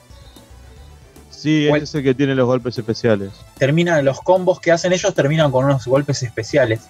Sí, 1.31 1.69
ese 1.69 1.85
es 1.85 1.95
el 1.95 2.03
que 2.03 2.15
tiene 2.15 2.35
los 2.35 2.47
golpes 2.47 2.79
especiales. 2.79 3.33
Terminan 3.59 4.03
los 4.03 4.21
combos 4.23 4.61
que 4.61 4.73
hacen 4.73 4.95
ellos 4.95 5.15
terminan 5.15 5.53
con 5.53 5.67
unos 5.67 5.87
golpes 5.87 6.23
especiales. 6.23 6.81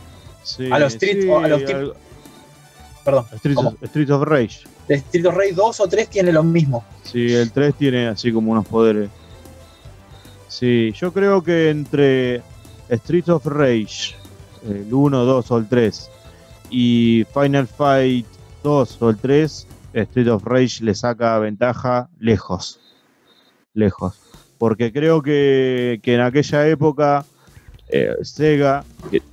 Sí, 0.45 0.71
a 0.71 0.79
los 0.79 0.95
Street 0.95 1.23
sí, 1.23 1.29
o 1.29 1.41
a 1.41 1.49
los 1.49 1.63
al- 1.63 1.95
Perdón. 3.05 3.27
Street, 3.35 3.57
of, 3.59 3.75
Street 3.83 4.11
of 4.11 4.23
Rage. 4.23 4.61
Street 4.89 5.27
of 5.27 5.35
Rage 5.35 5.53
2 5.55 5.81
o 5.81 5.89
3 5.89 6.09
tiene 6.09 6.33
lo 6.33 6.45
mismo. 6.45 6.85
Sí, 7.03 7.35
el 7.35 7.51
3 7.51 7.75
tiene 7.75 8.07
así 8.07 8.33
como 8.33 8.53
unos 8.53 8.67
poderes. 8.67 9.11
Sí, 10.47 10.93
yo 10.97 11.13
creo 11.13 11.43
que 11.43 11.71
entre 11.71 12.43
Street 12.89 13.29
of 13.29 13.47
Rage, 13.47 14.15
el 14.69 14.93
1, 14.93 15.25
2 15.25 15.51
o 15.51 15.59
el 15.59 15.69
3, 15.69 16.11
y 16.71 17.27
Final 17.33 17.67
Fight 17.67 18.27
2 18.63 19.03
o 19.03 19.11
el 19.11 19.17
3, 19.19 19.67
Street 19.95 20.29
of 20.29 20.45
Rage 20.45 20.85
le 20.85 20.95
saca 20.95 21.39
ventaja 21.39 22.09
lejos. 22.19 22.81
Lejos. 23.75 24.19
Porque 24.59 24.93
creo 24.93 25.23
que, 25.23 26.01
que 26.03 26.15
en 26.15 26.21
aquella 26.21 26.67
época 26.69 27.25
eh, 27.91 28.17
Sega, 28.23 28.85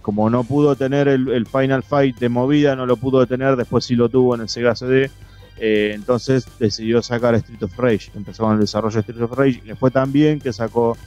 como 0.01 0.29
no 0.29 0.43
pudo 0.43 0.75
tener 0.75 1.07
el, 1.07 1.45
Final 1.45 1.83
Fight 1.83 2.17
de 2.19 2.29
movida, 2.29 2.75
no 2.75 2.85
lo 2.85 2.95
pudo 2.95 3.25
tener, 3.27 3.55
después 3.55 3.85
sí 3.85 3.95
lo 3.95 4.09
tuvo 4.09 4.35
en 4.35 4.41
el 4.41 4.49
Sega 4.49 4.75
CD, 4.75 5.11
eh, 5.57 5.91
entonces 5.93 6.47
decidió 6.59 7.01
sacar 7.01 7.35
Street 7.35 7.63
of 7.63 7.77
Rage. 7.77 8.11
Empezó 8.15 8.43
con 8.43 8.53
el 8.53 8.59
desarrollo 8.59 8.95
de 8.95 9.01
Street 9.01 9.21
of 9.21 9.37
Rage 9.37 9.61
le 9.65 9.75
fue 9.75 9.91
tan 9.91 10.11
bien 10.11 10.39
que 10.39 10.53
sacó 10.53 10.97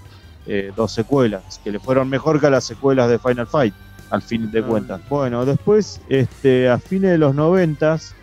eh, 0.49 0.73
dos 0.75 0.93
secuelas, 0.93 1.61
que 1.63 1.71
le 1.71 1.79
fueron 1.79 2.09
mejor 2.09 2.41
que 2.41 2.49
las 2.49 2.65
secuelas 2.65 3.11
de 3.11 3.19
Final 3.19 3.47
Fight, 3.47 3.75
al 4.11 4.23
fin 4.23 4.51
de 4.51 4.63
cuentas. 4.63 5.01
Bueno, 5.09 5.45
después, 5.45 6.01
este, 6.09 6.71
a 6.71 6.79
fines 6.79 7.11
de 7.11 7.19
los 7.19 7.35
noventas, 7.35 8.15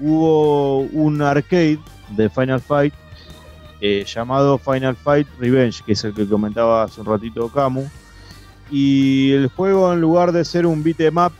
hubo 0.00 0.78
un 0.78 1.20
arcade 1.20 1.78
de 2.16 2.30
Final 2.30 2.60
Fight 2.60 2.94
eh, 3.80 4.04
llamado 4.06 4.58
Final 4.58 4.96
Fight 4.96 5.28
Revenge, 5.38 5.82
que 5.84 5.92
es 5.92 6.02
el 6.04 6.14
que 6.14 6.26
comentaba 6.26 6.84
hace 6.84 7.00
un 7.00 7.06
ratito 7.06 7.48
Camu. 7.48 7.86
Y 8.70 9.32
el 9.32 9.48
juego, 9.48 9.92
en 9.92 10.00
lugar 10.00 10.32
de 10.32 10.44
ser 10.44 10.66
un 10.66 10.82
beat 10.82 11.00
'em 11.00 11.18
up, 11.18 11.32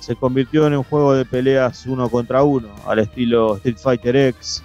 se 0.00 0.16
convirtió 0.16 0.66
en 0.66 0.76
un 0.76 0.82
juego 0.82 1.14
de 1.14 1.24
peleas 1.24 1.86
uno 1.86 2.08
contra 2.08 2.42
uno, 2.42 2.68
al 2.86 2.98
estilo 2.98 3.56
Street 3.56 3.78
Fighter 3.78 4.16
X. 4.16 4.62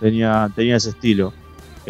Tenía, 0.00 0.50
tenía 0.54 0.76
ese 0.76 0.90
estilo. 0.90 1.32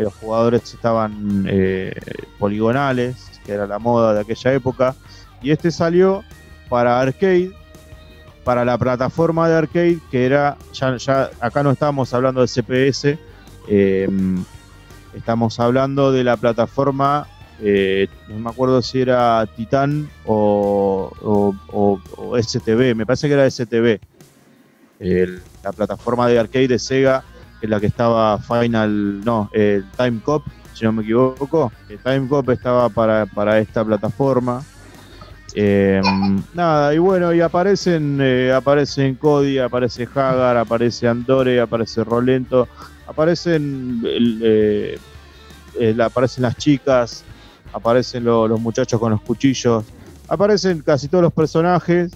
Los 0.03 0.15
jugadores 0.15 0.63
estaban 0.75 1.47
eh, 1.49 1.95
poligonales, 2.39 3.41
que 3.45 3.53
era 3.53 3.67
la 3.67 3.79
moda 3.79 4.15
de 4.15 4.21
aquella 4.21 4.53
época. 4.53 4.95
Y 5.43 5.51
este 5.51 5.71
salió 5.71 6.23
para 6.69 7.01
arcade, 7.01 7.53
para 8.45 8.65
la 8.65 8.79
plataforma 8.79 9.49
de 9.49 9.57
arcade, 9.57 9.99
que 10.11 10.27
era, 10.27 10.57
ya, 10.73 10.97
ya 10.97 11.31
acá 11.41 11.63
no 11.63 11.71
estamos 11.71 12.13
hablando 12.15 12.41
de 12.41 12.49
CPS, 12.49 13.19
eh, 13.69 14.09
estamos 15.15 15.59
hablando 15.61 16.13
de 16.13 16.25
la 16.25 16.37
plataforma, 16.37 17.27
eh, 17.61 18.09
no 18.29 18.39
me 18.39 18.51
acuerdo 18.51 18.81
si 18.83 19.01
era 19.01 19.47
Titan 19.57 20.09
o, 20.25 21.13
o, 21.23 22.39
STV, 22.39 22.95
me 22.95 23.05
parece 23.05 23.29
que 23.29 23.35
era. 23.35 23.47
El, 25.01 25.43
la 25.65 25.73
plataforma 25.73 26.29
de 26.29 26.39
arcade 26.39 26.69
de 26.69 26.79
Sega 26.79 27.25
es 27.61 27.69
la 27.71 27.81
que 27.81 27.87
estaba 27.87 28.39
Final, 28.39 29.21
no, 29.25 29.51
el 29.53 29.85
Time 29.97 30.21
Cop, 30.23 30.45
si 30.73 30.85
no 30.85 30.93
me 30.93 31.03
equivoco. 31.03 31.73
El 31.89 31.99
Time 31.99 32.27
Cop 32.29 32.49
estaba 32.51 32.89
para, 32.89 33.27
para 33.27 33.59
esta 33.59 33.85
plataforma. 33.85 34.63
Eh, 35.55 36.01
nada, 36.55 36.95
y 36.95 36.99
bueno, 36.99 37.35
y 37.35 37.41
aparecen, 37.41 38.19
eh, 38.21 38.53
aparecen 38.53 39.17
Cody, 39.17 39.59
aparece 39.59 40.09
Hagar, 40.15 40.57
aparece 40.57 41.09
Andore, 41.09 41.61
aparece 41.61 42.05
Rolento, 42.05 42.69
aparecen, 43.09 44.01
eh, 44.07 44.97
aparecen 46.01 46.43
las 46.43 46.57
chicas, 46.57 47.25
aparecen 47.73 48.25
lo- 48.25 48.47
los 48.47 48.61
muchachos 48.61 49.01
con 49.01 49.11
los 49.11 49.21
cuchillos, 49.23 49.85
aparecen 50.29 50.83
casi 50.83 51.09
todos 51.09 51.23
los 51.23 51.33
personajes, 51.33 52.13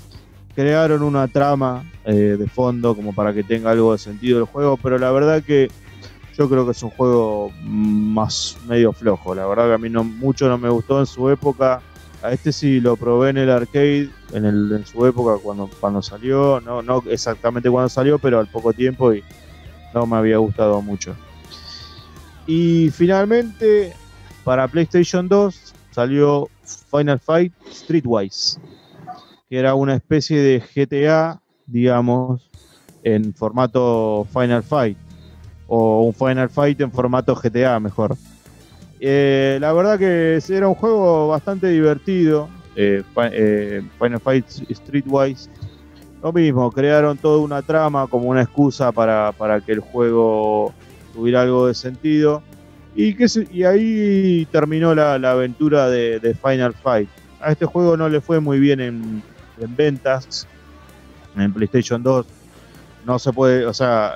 crearon 0.55 1.03
una 1.03 1.29
trama 1.29 1.85
eh, 2.05 2.37
de 2.39 2.47
fondo 2.49 2.95
como 2.95 3.15
para 3.15 3.33
que 3.33 3.43
tenga 3.43 3.71
algo 3.71 3.93
de 3.93 3.99
sentido 3.99 4.39
el 4.39 4.45
juego, 4.45 4.77
pero 4.77 4.99
la 4.99 5.11
verdad 5.11 5.43
que 5.43 5.71
yo 6.37 6.49
creo 6.49 6.65
que 6.65 6.73
es 6.73 6.83
un 6.83 6.91
juego 6.91 7.51
más 7.63 8.57
medio 8.67 8.93
flojo, 8.93 9.35
la 9.35 9.47
verdad 9.47 9.69
que 9.69 9.75
a 9.75 9.79
mí 9.79 9.89
no, 9.89 10.05
mucho 10.05 10.49
no 10.49 10.59
me 10.59 10.69
gustó 10.69 11.01
en 11.01 11.07
su 11.07 11.31
época. 11.31 11.83
A 12.23 12.33
este 12.33 12.53
sí 12.53 12.81
lo 12.81 12.97
probé 12.97 13.31
en 13.31 13.37
el 13.37 13.51
arcade, 13.51 14.09
en, 14.33 14.47
el, 14.47 14.73
en 14.73 14.87
su 14.87 15.05
época 15.05 15.39
cuando, 15.43 15.69
cuando 15.79 16.01
salió, 16.01 16.59
no, 16.61 16.81
no 16.81 17.03
exactamente 17.11 17.71
cuando 17.71 17.91
salió, 17.91 18.19
pero 18.19 18.39
al 18.39 18.47
poco 18.47 18.73
tiempo 18.73 19.13
y 19.13 19.23
no 19.93 20.07
me 20.07 20.17
había 20.17 20.39
gustado 20.39 20.81
mucho. 20.81 21.15
Y 22.47 22.91
finalmente, 22.91 23.95
para 24.43 24.69
PlayStation 24.69 25.29
2 25.29 25.75
salió 25.91 26.49
Final 26.91 27.21
Fight 27.21 27.53
Streetwise, 27.71 28.59
que 29.55 29.61
era 29.61 29.77
una 29.77 29.95
especie 29.95 30.41
de 30.41 30.59
GTA, 30.59 31.41
digamos, 31.69 32.51
en 33.05 33.33
formato 33.33 34.27
Final 34.33 34.65
Fight, 34.65 34.99
o 35.69 36.03
un 36.03 36.13
Final 36.13 36.51
Fight 36.51 36.81
en 36.81 36.91
formato 36.91 37.37
GTA, 37.37 37.79
mejor. 37.79 38.17
Eh, 38.99 39.59
la 39.61 39.73
verdad 39.73 39.97
que 39.97 40.41
era 40.49 40.67
un 40.67 40.75
juego 40.75 41.29
bastante 41.29 41.69
divertido, 41.69 42.49
eh, 42.75 43.05
eh, 43.31 43.83
Final 43.97 44.19
Fight 44.19 44.45
Streetwise. 44.49 45.49
Lo 46.21 46.33
mismo, 46.33 46.73
crearon 46.73 47.17
toda 47.17 47.39
una 47.39 47.63
trama 47.63 48.09
como 48.09 48.31
una 48.31 48.43
excusa 48.43 48.91
para, 48.91 49.31
para 49.39 49.61
que 49.61 49.71
el 49.71 49.79
juego 49.79 50.75
tuviera 51.15 51.43
algo 51.43 51.69
de 51.69 51.75
sentido. 51.75 52.43
Y, 52.97 53.15
que 53.15 53.27
y 53.53 53.63
ahí 53.63 54.49
terminó 54.51 54.97
la, 54.97 55.17
la 55.21 55.31
aventura 55.31 55.89
de 55.89 56.37
Final 56.43 56.75
Fight. 56.75 57.09
A 57.41 57.53
este 57.53 57.67
juego 57.67 57.97
no 57.97 58.09
le 58.09 58.21
fue 58.21 58.41
muy 58.41 58.59
bien 58.59 58.81
en, 58.81 59.23
en 59.59 59.77
ventas, 59.77 60.47
en 61.37 61.53
PlayStation 61.53 62.03
2. 62.03 62.27
No 63.07 63.19
se 63.19 63.33
puede, 63.33 63.67
o 63.67 63.75
sea, 63.75 64.15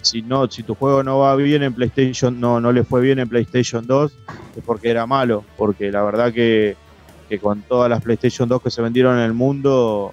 si 0.00 0.22
no, 0.22 0.48
si 0.48 0.62
tu 0.62 0.74
juego 0.74 1.02
no 1.02 1.18
va 1.18 1.36
bien 1.36 1.62
en 1.62 1.74
PlayStation, 1.74 2.40
no, 2.40 2.60
no 2.60 2.72
le 2.72 2.84
fue 2.84 3.00
bien 3.00 3.18
en 3.18 3.28
PlayStation 3.28 3.86
2, 3.86 4.12
es 4.56 4.64
porque 4.64 4.90
era 4.90 5.06
malo, 5.06 5.44
porque 5.56 5.90
la 5.90 6.02
verdad 6.02 6.32
que, 6.32 6.76
que 7.28 7.38
con 7.38 7.62
todas 7.62 7.90
las 7.90 8.02
PlayStation 8.02 8.48
2 8.48 8.62
que 8.62 8.70
se 8.70 8.82
vendieron 8.82 9.18
en 9.18 9.24
el 9.24 9.34
mundo, 9.34 10.12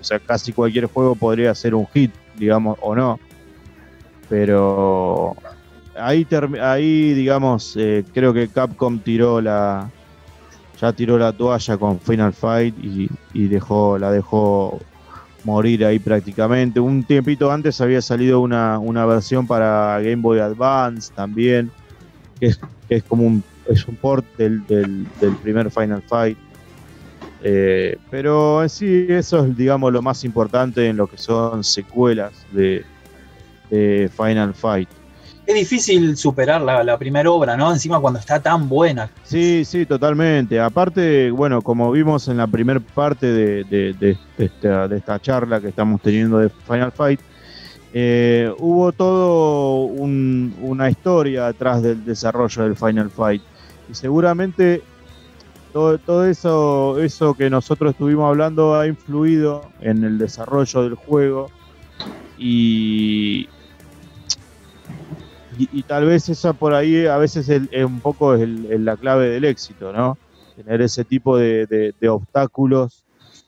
o 0.00 0.04
sea, 0.04 0.18
casi 0.18 0.52
cualquier 0.52 0.86
juego 0.86 1.14
podría 1.14 1.54
ser 1.54 1.74
un 1.74 1.86
hit, 1.88 2.12
digamos, 2.36 2.78
o 2.80 2.94
no. 2.94 3.18
Pero 4.28 5.36
ahí, 5.98 6.26
ahí 6.62 7.14
digamos, 7.14 7.76
eh, 7.76 8.04
creo 8.12 8.32
que 8.32 8.48
Capcom 8.48 8.98
tiró 8.98 9.40
la, 9.40 9.90
ya 10.80 10.92
tiró 10.92 11.18
la 11.18 11.32
toalla 11.32 11.76
con 11.76 12.00
Final 12.00 12.32
Fight 12.32 12.74
y, 12.82 13.08
y 13.32 13.48
dejó, 13.48 13.98
la 13.98 14.10
dejó 14.10 14.80
morir 15.46 15.84
ahí 15.84 15.98
prácticamente. 15.98 16.80
Un 16.80 17.04
tiempito 17.04 17.50
antes 17.50 17.80
había 17.80 18.02
salido 18.02 18.40
una, 18.40 18.78
una 18.78 19.06
versión 19.06 19.46
para 19.46 19.98
Game 20.00 20.16
Boy 20.16 20.40
Advance 20.40 21.12
también, 21.14 21.70
que 22.38 22.46
es, 22.46 22.60
que 22.88 22.96
es 22.96 23.04
como 23.04 23.22
un, 23.24 23.42
es 23.68 23.86
un 23.86 23.96
port 23.96 24.26
del, 24.36 24.66
del, 24.66 25.06
primer 25.42 25.70
Final 25.70 26.02
Fight. 26.02 26.36
Eh, 27.42 27.96
pero 28.10 28.68
sí 28.68 29.06
eso 29.08 29.44
es 29.44 29.56
digamos 29.56 29.92
lo 29.92 30.02
más 30.02 30.24
importante 30.24 30.88
en 30.88 30.96
lo 30.96 31.06
que 31.06 31.18
son 31.18 31.62
secuelas 31.62 32.32
de 32.52 32.84
Final 33.70 34.52
Fight. 34.52 34.88
Es 35.46 35.54
difícil 35.54 36.16
superar 36.16 36.60
la, 36.60 36.98
primera 36.98 37.30
obra, 37.30 37.56
¿no? 37.56 37.72
Encima 37.72 38.00
cuando 38.00 38.18
está 38.18 38.40
tan 38.40 38.68
buena. 38.68 39.08
Sí, 39.22 39.64
sí, 39.64 39.86
totalmente. 39.86 40.58
Aparte, 40.58 41.30
bueno, 41.30 41.62
como 41.62 41.92
vimos 41.92 42.26
en 42.26 42.38
la 42.38 42.48
primera 42.48 42.80
parte 42.80 43.26
de, 43.26 44.16
esta, 44.38 45.20
charla 45.20 45.60
que 45.60 45.68
estamos 45.68 46.02
teniendo 46.02 46.38
de 46.38 46.48
Final 46.48 46.90
Fight, 46.90 47.20
eh, 47.92 48.52
hubo 48.58 48.90
todo 48.90 49.84
un- 49.84 50.52
una 50.62 50.90
historia 50.90 51.46
atrás 51.46 51.80
del 51.80 52.04
desarrollo 52.04 52.64
del 52.64 52.74
Final 52.76 53.10
Fight. 53.10 53.42
Y 53.88 53.94
seguramente 53.94 54.82
todo, 55.72 55.98
todo 55.98 56.26
eso, 56.26 56.98
eso 57.00 57.34
que 57.34 57.50
nosotros 57.50 57.92
estuvimos 57.92 58.28
hablando 58.28 58.74
ha 58.74 58.86
influido 58.86 59.70
en 59.80 60.02
el 60.02 60.18
desarrollo 60.18 60.82
del 60.82 60.94
juego. 60.94 61.50
Y, 62.38 63.48
y, 65.56 65.80
y 65.80 65.84
tal 65.84 66.04
vez 66.06 66.28
esa 66.28 66.54
por 66.54 66.74
ahí 66.74 67.06
a 67.06 67.16
veces 67.18 67.48
es, 67.48 67.62
es 67.70 67.84
un 67.84 68.00
poco 68.00 68.34
el- 68.34 68.84
la 68.84 68.96
clave 68.96 69.28
del 69.30 69.44
éxito, 69.44 69.92
¿no? 69.92 70.18
Tener 70.54 70.80
ese 70.82 71.04
tipo 71.04 71.36
de, 71.38 71.66
de- 71.66 71.92
de 71.98 72.08
obstáculos 72.08 73.04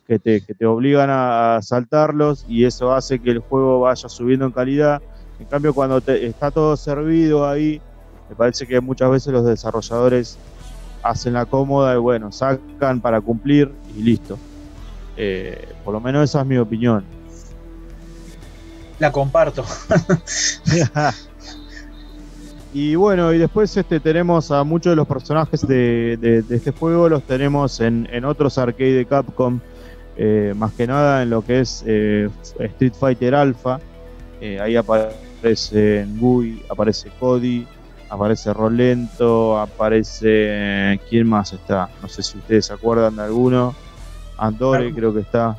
que 0.06 0.18
te, 0.18 0.42
que 0.42 0.54
te 0.54 0.66
obligan 0.66 1.10
a, 1.10 1.56
a 1.56 1.62
saltarlos 1.62 2.44
y 2.46 2.64
eso 2.64 2.92
hace 2.92 3.20
que 3.20 3.30
el 3.30 3.40
juego 3.40 3.80
vaya 3.80 4.08
subiendo 4.08 4.46
en 4.46 4.52
calidad. 4.52 5.00
En 5.38 5.46
cambio, 5.46 5.74
cuando 5.74 6.00
te- 6.00 6.26
está 6.26 6.50
todo 6.50 6.76
servido 6.76 7.46
ahí, 7.48 7.82
me 8.28 8.36
parece 8.36 8.66
que 8.66 8.80
muchas 8.80 9.10
veces 9.10 9.32
los 9.32 9.44
desarrolladores 9.44 10.40
hacen 11.02 11.34
la 11.34 11.46
cómoda 11.46 11.94
y 11.94 11.98
bueno, 11.98 12.32
sacan 12.32 13.00
para 13.00 13.20
cumplir 13.20 13.78
y 13.86 14.02
listo. 14.02 14.40
Eh, 15.16 15.74
por 15.82 15.92
lo 15.94 16.00
menos 16.00 16.24
esa 16.24 16.40
es 16.40 16.46
mi 16.46 16.58
opinión. 16.58 17.08
La 18.98 19.12
comparto. 19.12 19.64
y 22.72 22.94
bueno, 22.94 23.32
y 23.32 23.38
después 23.38 23.74
este, 23.76 23.98
tenemos 24.00 24.50
a 24.50 24.62
muchos 24.64 24.92
de 24.92 24.96
los 24.96 25.06
personajes 25.06 25.66
de, 25.66 26.16
de- 26.20 26.42
de 26.42 26.56
este 26.56 26.70
juego, 26.72 27.08
los 27.08 27.22
tenemos 27.22 27.80
en, 27.80 28.08
en 28.12 28.24
otros 28.24 28.58
arcade 28.58 28.92
de 28.92 29.06
Capcom, 29.06 29.60
eh, 30.16 30.52
más 30.56 30.72
que 30.72 30.86
nada 30.86 31.22
en 31.22 31.30
lo 31.30 31.42
que 31.44 31.60
es 31.60 31.82
eh, 31.86 32.28
Street 32.58 32.92
Fighter 32.98 33.34
Alpha. 33.34 33.80
Eh, 34.40 34.60
ahí 34.60 34.76
aparece 34.76 36.06
Ngui, 36.06 36.62
aparece 36.68 37.10
Cody, 37.18 37.66
aparece 38.10 38.52
Rolento, 38.52 39.58
aparece... 39.58 41.00
¿Quién 41.08 41.26
más 41.28 41.52
está? 41.52 41.88
No 42.02 42.08
sé 42.08 42.22
si 42.22 42.38
ustedes 42.38 42.66
se 42.66 42.72
acuerdan 42.72 43.16
de 43.16 43.22
alguno. 43.22 43.74
Andore 44.36 44.80
Claro. 44.92 44.94
creo 44.94 45.14
que 45.14 45.20
está. 45.20 45.56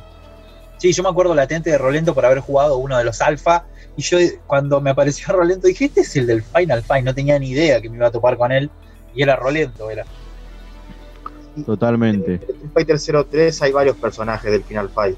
Sí, 0.78 0.92
yo 0.94 1.02
me 1.02 1.10
acuerdo 1.10 1.34
latente 1.34 1.68
de 1.70 1.76
Rolento 1.76 2.14
por 2.14 2.24
haber 2.24 2.40
jugado 2.40 2.78
uno 2.78 2.96
de 2.96 3.04
los 3.04 3.20
alfa. 3.20 3.64
Y 3.96 4.02
yo 4.02 4.18
cuando 4.46 4.80
me 4.80 4.90
apareció 4.90 5.32
Rolento 5.34 5.66
dije, 5.66 5.86
este 5.86 6.00
es 6.02 6.16
el 6.16 6.26
del 6.26 6.42
Final 6.42 6.82
Fight. 6.82 7.04
No 7.04 7.14
tenía 7.14 7.38
ni 7.38 7.50
idea 7.50 7.80
que 7.80 7.88
me 7.90 7.96
iba 7.96 8.06
a 8.06 8.10
topar 8.10 8.36
con 8.36 8.52
él. 8.52 8.70
Y 9.14 9.22
era 9.22 9.36
Rolento, 9.36 9.90
era. 9.90 10.04
Totalmente. 11.66 12.34
En 12.34 12.42
Street 12.42 12.70
Fighter 12.72 13.24
03 13.28 13.62
hay 13.62 13.72
varios 13.72 13.96
personajes 13.96 14.50
del 14.50 14.62
Final 14.62 14.88
Fight. 14.90 15.16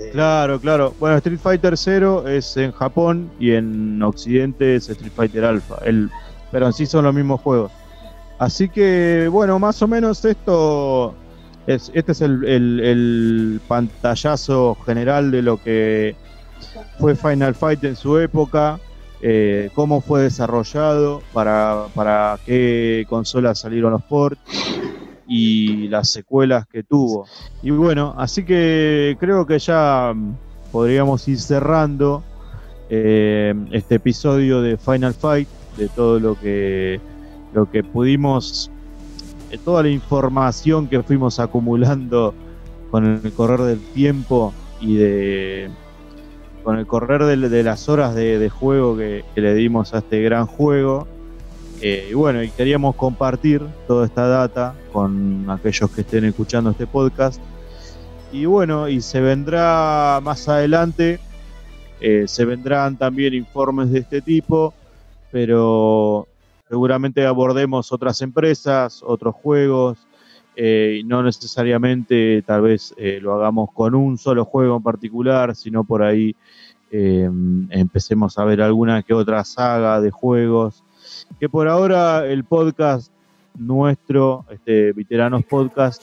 Eh, 0.00 0.10
Claro, 0.12 0.58
claro. 0.60 0.94
Bueno, 0.98 1.16
Street 1.18 1.38
Fighter 1.38 1.76
0 1.76 2.26
es 2.28 2.56
en 2.56 2.72
Japón 2.72 3.30
y 3.38 3.52
en 3.52 4.02
Occidente 4.02 4.76
es 4.76 4.88
Street 4.88 5.12
Fighter 5.14 5.44
Alpha. 5.44 5.78
El, 5.84 6.08
pero 6.50 6.66
en 6.66 6.72
sí 6.72 6.86
son 6.86 7.04
los 7.04 7.14
mismos 7.14 7.40
juegos. 7.40 7.70
Así 8.38 8.68
que, 8.68 9.28
bueno, 9.30 9.58
más 9.58 9.82
o 9.82 9.88
menos 9.88 10.24
esto. 10.24 11.14
Es, 11.66 11.90
este 11.92 12.12
es 12.12 12.20
el, 12.22 12.44
el- 12.46 12.80
el 12.80 13.60
pantallazo 13.68 14.76
general 14.86 15.30
de 15.30 15.42
lo 15.42 15.62
que 15.62 16.16
fue 16.98 17.14
Final 17.14 17.54
Fight 17.54 17.82
en 17.84 17.96
su 17.96 18.18
época. 18.18 18.78
eh, 19.20 19.70
cómo 19.74 20.00
fue 20.00 20.22
desarrollado, 20.22 21.22
para, 21.32 21.86
para 21.94 22.38
qué 22.46 23.04
consolas 23.08 23.58
salieron 23.58 23.90
los 23.92 24.02
ports 24.04 24.40
y 25.26 25.88
las 25.88 26.08
secuelas 26.08 26.66
que 26.66 26.82
tuvo. 26.82 27.26
Y 27.62 27.70
bueno, 27.70 28.14
así 28.16 28.44
que 28.44 29.16
creo 29.20 29.46
que 29.46 29.58
ya 29.58 30.12
mm, 30.14 30.36
podríamos 30.72 31.26
ir 31.28 31.40
cerrando 31.40 32.22
eh, 32.90 33.54
este 33.72 33.96
episodio 33.96 34.62
de 34.62 34.76
Final 34.78 35.14
Fight, 35.14 35.48
de 35.76 35.88
todo 35.88 36.18
lo 36.18 36.38
que, 36.38 37.00
lo 37.52 37.70
que 37.70 37.84
pudimos, 37.84 38.70
de 39.50 39.58
toda 39.58 39.82
la 39.82 39.90
información 39.90 40.88
que 40.88 41.02
fuimos 41.02 41.38
acumulando 41.40 42.34
con 42.90 43.04
el 43.04 43.32
correr 43.32 43.60
del 43.60 43.80
tiempo 43.92 44.54
y 44.80 44.96
de 44.96 45.70
con 46.68 46.78
el 46.78 46.86
correr 46.86 47.24
de, 47.24 47.62
las 47.62 47.88
horas 47.88 48.14
de, 48.14 48.50
juego 48.50 48.94
que, 48.94 49.24
que 49.34 49.40
le 49.40 49.54
dimos 49.54 49.94
a 49.94 50.00
este 50.00 50.20
gran 50.20 50.44
juego. 50.44 51.08
Eh, 51.80 52.08
y 52.10 52.12
bueno, 52.12 52.42
y 52.42 52.50
queríamos 52.50 52.94
compartir 52.94 53.62
toda 53.86 54.04
esta 54.04 54.28
data 54.28 54.74
con 54.92 55.48
aquellos 55.48 55.90
que 55.90 56.02
estén 56.02 56.26
escuchando 56.26 56.68
este 56.68 56.86
podcast. 56.86 57.40
Y 58.32 58.44
bueno, 58.44 58.86
y 58.86 59.00
se 59.00 59.22
vendrá 59.22 60.20
más 60.22 60.46
adelante 60.46 61.20
Eh, 62.02 62.24
se 62.28 62.44
vendrán 62.44 62.98
también 62.98 63.32
informes 63.32 63.90
de 63.90 64.00
este 64.00 64.20
tipo, 64.20 64.74
pero 65.32 66.28
seguramente 66.68 67.24
abordemos 67.24 67.92
otras 67.92 68.20
empresas, 68.20 69.02
otros 69.02 69.34
juegos, 69.36 69.96
eh, 70.60 71.02
no 71.04 71.22
necesariamente 71.22 72.42
tal 72.42 72.62
vez 72.62 72.92
eh, 72.96 73.20
lo 73.22 73.32
hagamos 73.34 73.70
con 73.72 73.94
un 73.94 74.18
solo 74.18 74.44
juego 74.44 74.78
en 74.78 74.82
particular, 74.82 75.54
sino 75.54 75.84
por 75.84 76.02
ahí 76.02 76.34
eh, 76.90 77.30
empecemos 77.70 78.36
a 78.38 78.44
ver 78.44 78.60
alguna 78.60 79.04
que 79.04 79.14
otra 79.14 79.44
saga 79.44 80.00
de 80.00 80.10
juegos, 80.10 80.82
que 81.38 81.48
por 81.48 81.68
ahora 81.68 82.26
el 82.26 82.42
podcast 82.42 83.12
nuestro, 83.56 84.46
este 84.50 84.92
Veteranos 84.92 85.44
Podcast, 85.44 86.02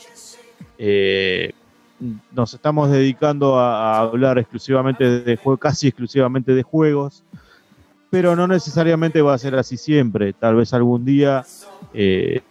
eh, 0.78 1.52
nos 2.32 2.54
estamos 2.54 2.90
dedicando 2.90 3.60
a, 3.60 4.00
hablar 4.00 4.38
exclusivamente 4.38 5.22
de 5.22 5.36
juegos, 5.36 5.60
casi 5.60 5.88
exclusivamente 5.90 6.54
de 6.54 6.64
juegos, 6.64 7.24
pero 8.16 8.34
no 8.34 8.48
necesariamente 8.48 9.22
va 9.22 9.34
a 9.34 9.38
ser 9.38 9.56
así 9.56 9.76
siempre. 9.76 10.32
Tal 10.32 10.56
vez 10.56 10.74
algún 10.74 11.04
día 11.04 11.46
eh, 11.94 12.42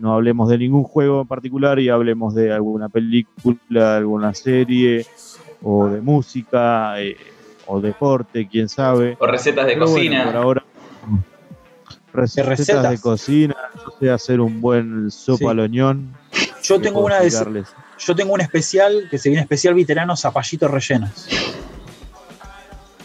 no 0.00 0.14
hablemos 0.14 0.48
de 0.48 0.58
ningún 0.58 0.82
juego 0.82 1.20
en 1.20 1.28
particular 1.28 1.78
y 1.78 1.90
hablemos 1.90 2.34
de 2.34 2.52
alguna 2.52 2.88
película, 2.88 3.98
alguna 3.98 4.34
serie 4.34 5.06
o 5.62 5.86
de 5.86 6.00
música 6.00 7.00
eh, 7.00 7.16
o 7.68 7.80
deporte, 7.80 8.48
quién 8.48 8.68
sabe. 8.68 9.16
O 9.20 9.26
recetas 9.28 9.64
de 9.64 9.74
Pero 9.74 9.86
bueno, 9.90 9.96
cocina. 9.96 10.24
por 10.24 10.36
ahora, 10.36 10.64
recetas, 12.12 12.48
recetas. 12.48 12.90
de 12.90 12.98
cocina, 12.98 13.56
yo 13.76 13.94
sé 14.00 14.10
hacer 14.10 14.40
un 14.40 14.60
buen 14.60 15.08
sopa 15.12 15.38
Sí. 15.38 15.46
al 15.46 15.60
oñón. 15.60 16.16
Yo 16.64 16.80
tengo 16.80 16.98
una 16.98 17.20
de 17.20 17.30
yo 17.30 18.16
tengo 18.16 18.32
un 18.34 18.40
especial 18.40 19.06
que 19.08 19.18
se 19.18 19.28
viene 19.28 19.42
especial 19.42 19.74
veteranos 19.74 20.20
zapallitos 20.20 20.68
rellenos. 20.68 21.28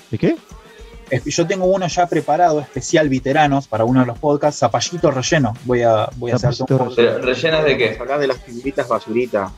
¿De 0.09 0.17
qué? 0.17 0.35
Yo 1.25 1.47
tengo 1.47 1.65
uno 1.65 1.87
ya 1.87 2.05
preparado, 2.07 2.59
especial 2.59 3.07
veteranos, 3.09 3.67
para 3.67 3.85
uno 3.85 4.01
de 4.01 4.05
los 4.07 4.19
podcasts, 4.19 4.59
zapallito 4.59 5.09
relleno. 5.11 5.53
Voy 5.65 5.81
a, 5.83 6.09
voy 6.17 6.31
a 6.31 6.35
hacer 6.35 6.49
un. 6.59 6.95
Pero, 6.95 7.19
¿Rellenas 7.19 7.63
de 7.63 7.77
qué? 7.77 7.97
Hablar 7.99 8.19
de 8.19 8.27
las 8.27 8.37
figuritas 8.37 8.87
basuritas. 8.87 9.51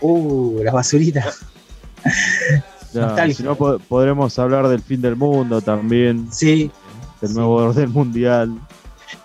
Uh, 0.00 0.62
las 0.62 0.74
basuritas. 0.74 1.38
Ya, 2.92 3.30
si 3.30 3.42
no, 3.42 3.56
po- 3.56 3.78
podremos 3.78 4.38
hablar 4.38 4.68
del 4.68 4.80
fin 4.80 5.02
del 5.02 5.16
mundo 5.16 5.60
también, 5.60 6.32
Sí. 6.32 6.70
del 7.20 7.30
Sí. 7.30 7.36
nuevo 7.36 7.56
orden 7.56 7.90
mundial. 7.92 8.58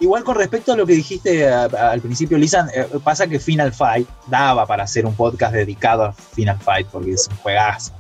Igual 0.02 0.26
con 0.26 0.36
respecto 0.36 0.74
a 0.74 0.76
lo 0.76 0.86
que 0.86 0.94
dijiste 0.94 1.48
a- 1.48 1.66
a- 1.66 1.92
al 1.92 2.02
principio, 2.02 2.38
Lisan, 2.38 2.70
eh, 2.76 2.86
pasa 3.02 3.28
que 3.28 3.40
Final 3.40 3.72
Fight 3.72 4.10
daba 4.28 4.66
para 4.66 4.84
hacer 4.84 5.06
un 5.06 5.14
podcast 5.16 5.54
dedicado 5.54 6.04
a 6.04 6.12
Final 6.12 6.58
Fight, 6.60 6.88
porque 6.88 7.12
es 7.14 7.30
un 7.30 7.38
juegazo. 7.38 7.94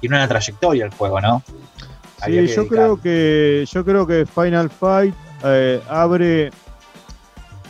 Tiene 0.00 0.16
una 0.16 0.28
trayectoria 0.28 0.84
el 0.84 0.90
juego, 0.92 1.20
¿no? 1.22 1.42
Sí, 2.26 2.32
que 2.32 2.46
yo 2.46 2.62
dedicar. 2.62 2.68
creo 2.68 3.00
que 3.00 3.64
yo 3.70 3.84
creo 3.84 4.06
que 4.06 4.26
Final 4.26 4.70
Fight 4.70 5.14
eh, 5.44 5.80
abre 5.88 6.50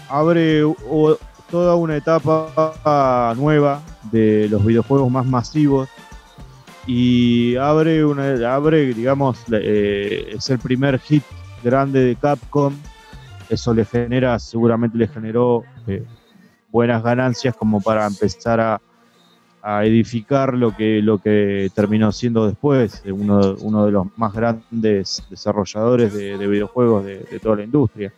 abre 0.09 0.65
o- 0.65 1.19
toda 1.51 1.75
una 1.77 1.97
etapa 1.97 3.35
nueva 3.37 3.81
de 4.11 4.49
los 4.51 4.65
videojuegos 4.65 5.11
más 5.11 5.25
masivos 5.27 5.89
y 6.87 7.57
abre 7.57 8.05
una 8.05 8.55
abre 8.55 8.93
digamos 8.95 9.39
eh, 9.53 10.33
es 10.37 10.49
el 10.51 10.59
primer 10.59 10.99
hit 11.01 11.23
grande 11.63 12.01
de 12.05 12.17
Capcom 12.17 12.75
eso 13.49 13.73
le 13.75 13.85
genera 13.85 14.39
seguramente 14.39 14.97
le 14.99 15.09
generó 15.09 15.65
eh, 15.87 16.05
buenas 16.71 17.03
ganancias 17.03 17.55
como 17.57 17.81
para 17.81 18.07
empezar 18.07 18.61
a 18.61 18.81
a 19.63 19.85
edificar 19.85 20.55
lo 20.55 20.75
que, 20.75 21.03
lo 21.03 21.19
que 21.19 21.71
terminó 21.75 22.13
siendo 22.13 22.47
después, 22.47 23.03
eh, 23.05 23.13
uno, 23.13 23.57
uno 23.61 23.87
de 23.87 23.93
los 23.93 24.07
más 24.17 24.33
grandes 24.33 25.23
desarrolladores 25.29 26.13
de, 26.15 26.39
de 26.39 26.47
videojuegos 26.47 27.05
de, 27.05 27.19
toda 27.43 27.57
la 27.57 27.65
industria. 27.65 28.13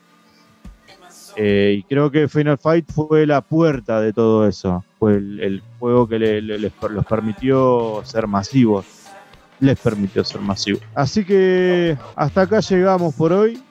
Eh, 1.36 1.76
y 1.78 1.82
creo 1.84 2.10
que 2.10 2.28
Final 2.28 2.58
Fight 2.58 2.90
fue 2.92 3.24
la 3.26 3.40
puerta 3.40 4.00
de 4.00 4.12
todo 4.12 4.46
eso, 4.46 4.84
fue 4.98 5.14
el, 5.14 5.62
juego 5.78 6.06
que 6.06 6.18
le- 6.18 6.42
le- 6.42 6.58
les 6.58 6.72
los 6.90 7.06
permitió 7.06 8.02
ser 8.04 8.26
masivos, 8.26 8.84
les 9.60 9.78
permitió 9.78 10.24
ser 10.24 10.40
masivos. 10.40 10.82
Así 10.94 11.24
que 11.24 11.96
hasta 12.16 12.42
acá 12.42 12.60
llegamos 12.60 13.14
por 13.14 13.32
hoy 13.32 13.62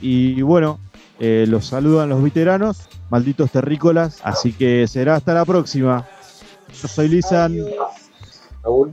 y 0.00 0.42
bueno, 0.42 0.78
eh, 1.20 1.46
los 1.48 1.66
saludan 1.66 2.08
los 2.08 2.22
veteranos, 2.22 2.88
malditos 3.08 3.50
terrícolas, 3.52 4.20
así 4.24 4.52
que 4.52 4.86
será 4.88 5.14
hasta 5.14 5.32
la 5.32 5.44
próxima. 5.44 6.04
Yo 6.80 6.88
soy 6.88 7.08
Lisan. 7.08 7.56
Raúl. 8.62 8.92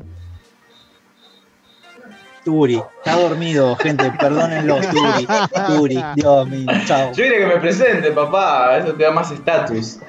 Turi, 2.44 2.82
está 2.98 3.18
dormido, 3.18 3.76
gente, 3.76 4.12
perdónenlo, 4.20 4.78
Turi, 4.78 5.28
Turi, 5.68 6.04
Dios 6.16 6.48
mío, 6.48 6.66
chao. 6.88 7.12
Yo 7.12 7.24
quería 7.24 7.38
que 7.38 7.46
me 7.54 7.60
presente, 7.60 8.12
papá. 8.12 8.78
Eso 8.78 8.94
te 8.96 9.04
da 9.04 9.12
más 9.12 9.30
estatus. 9.30 10.00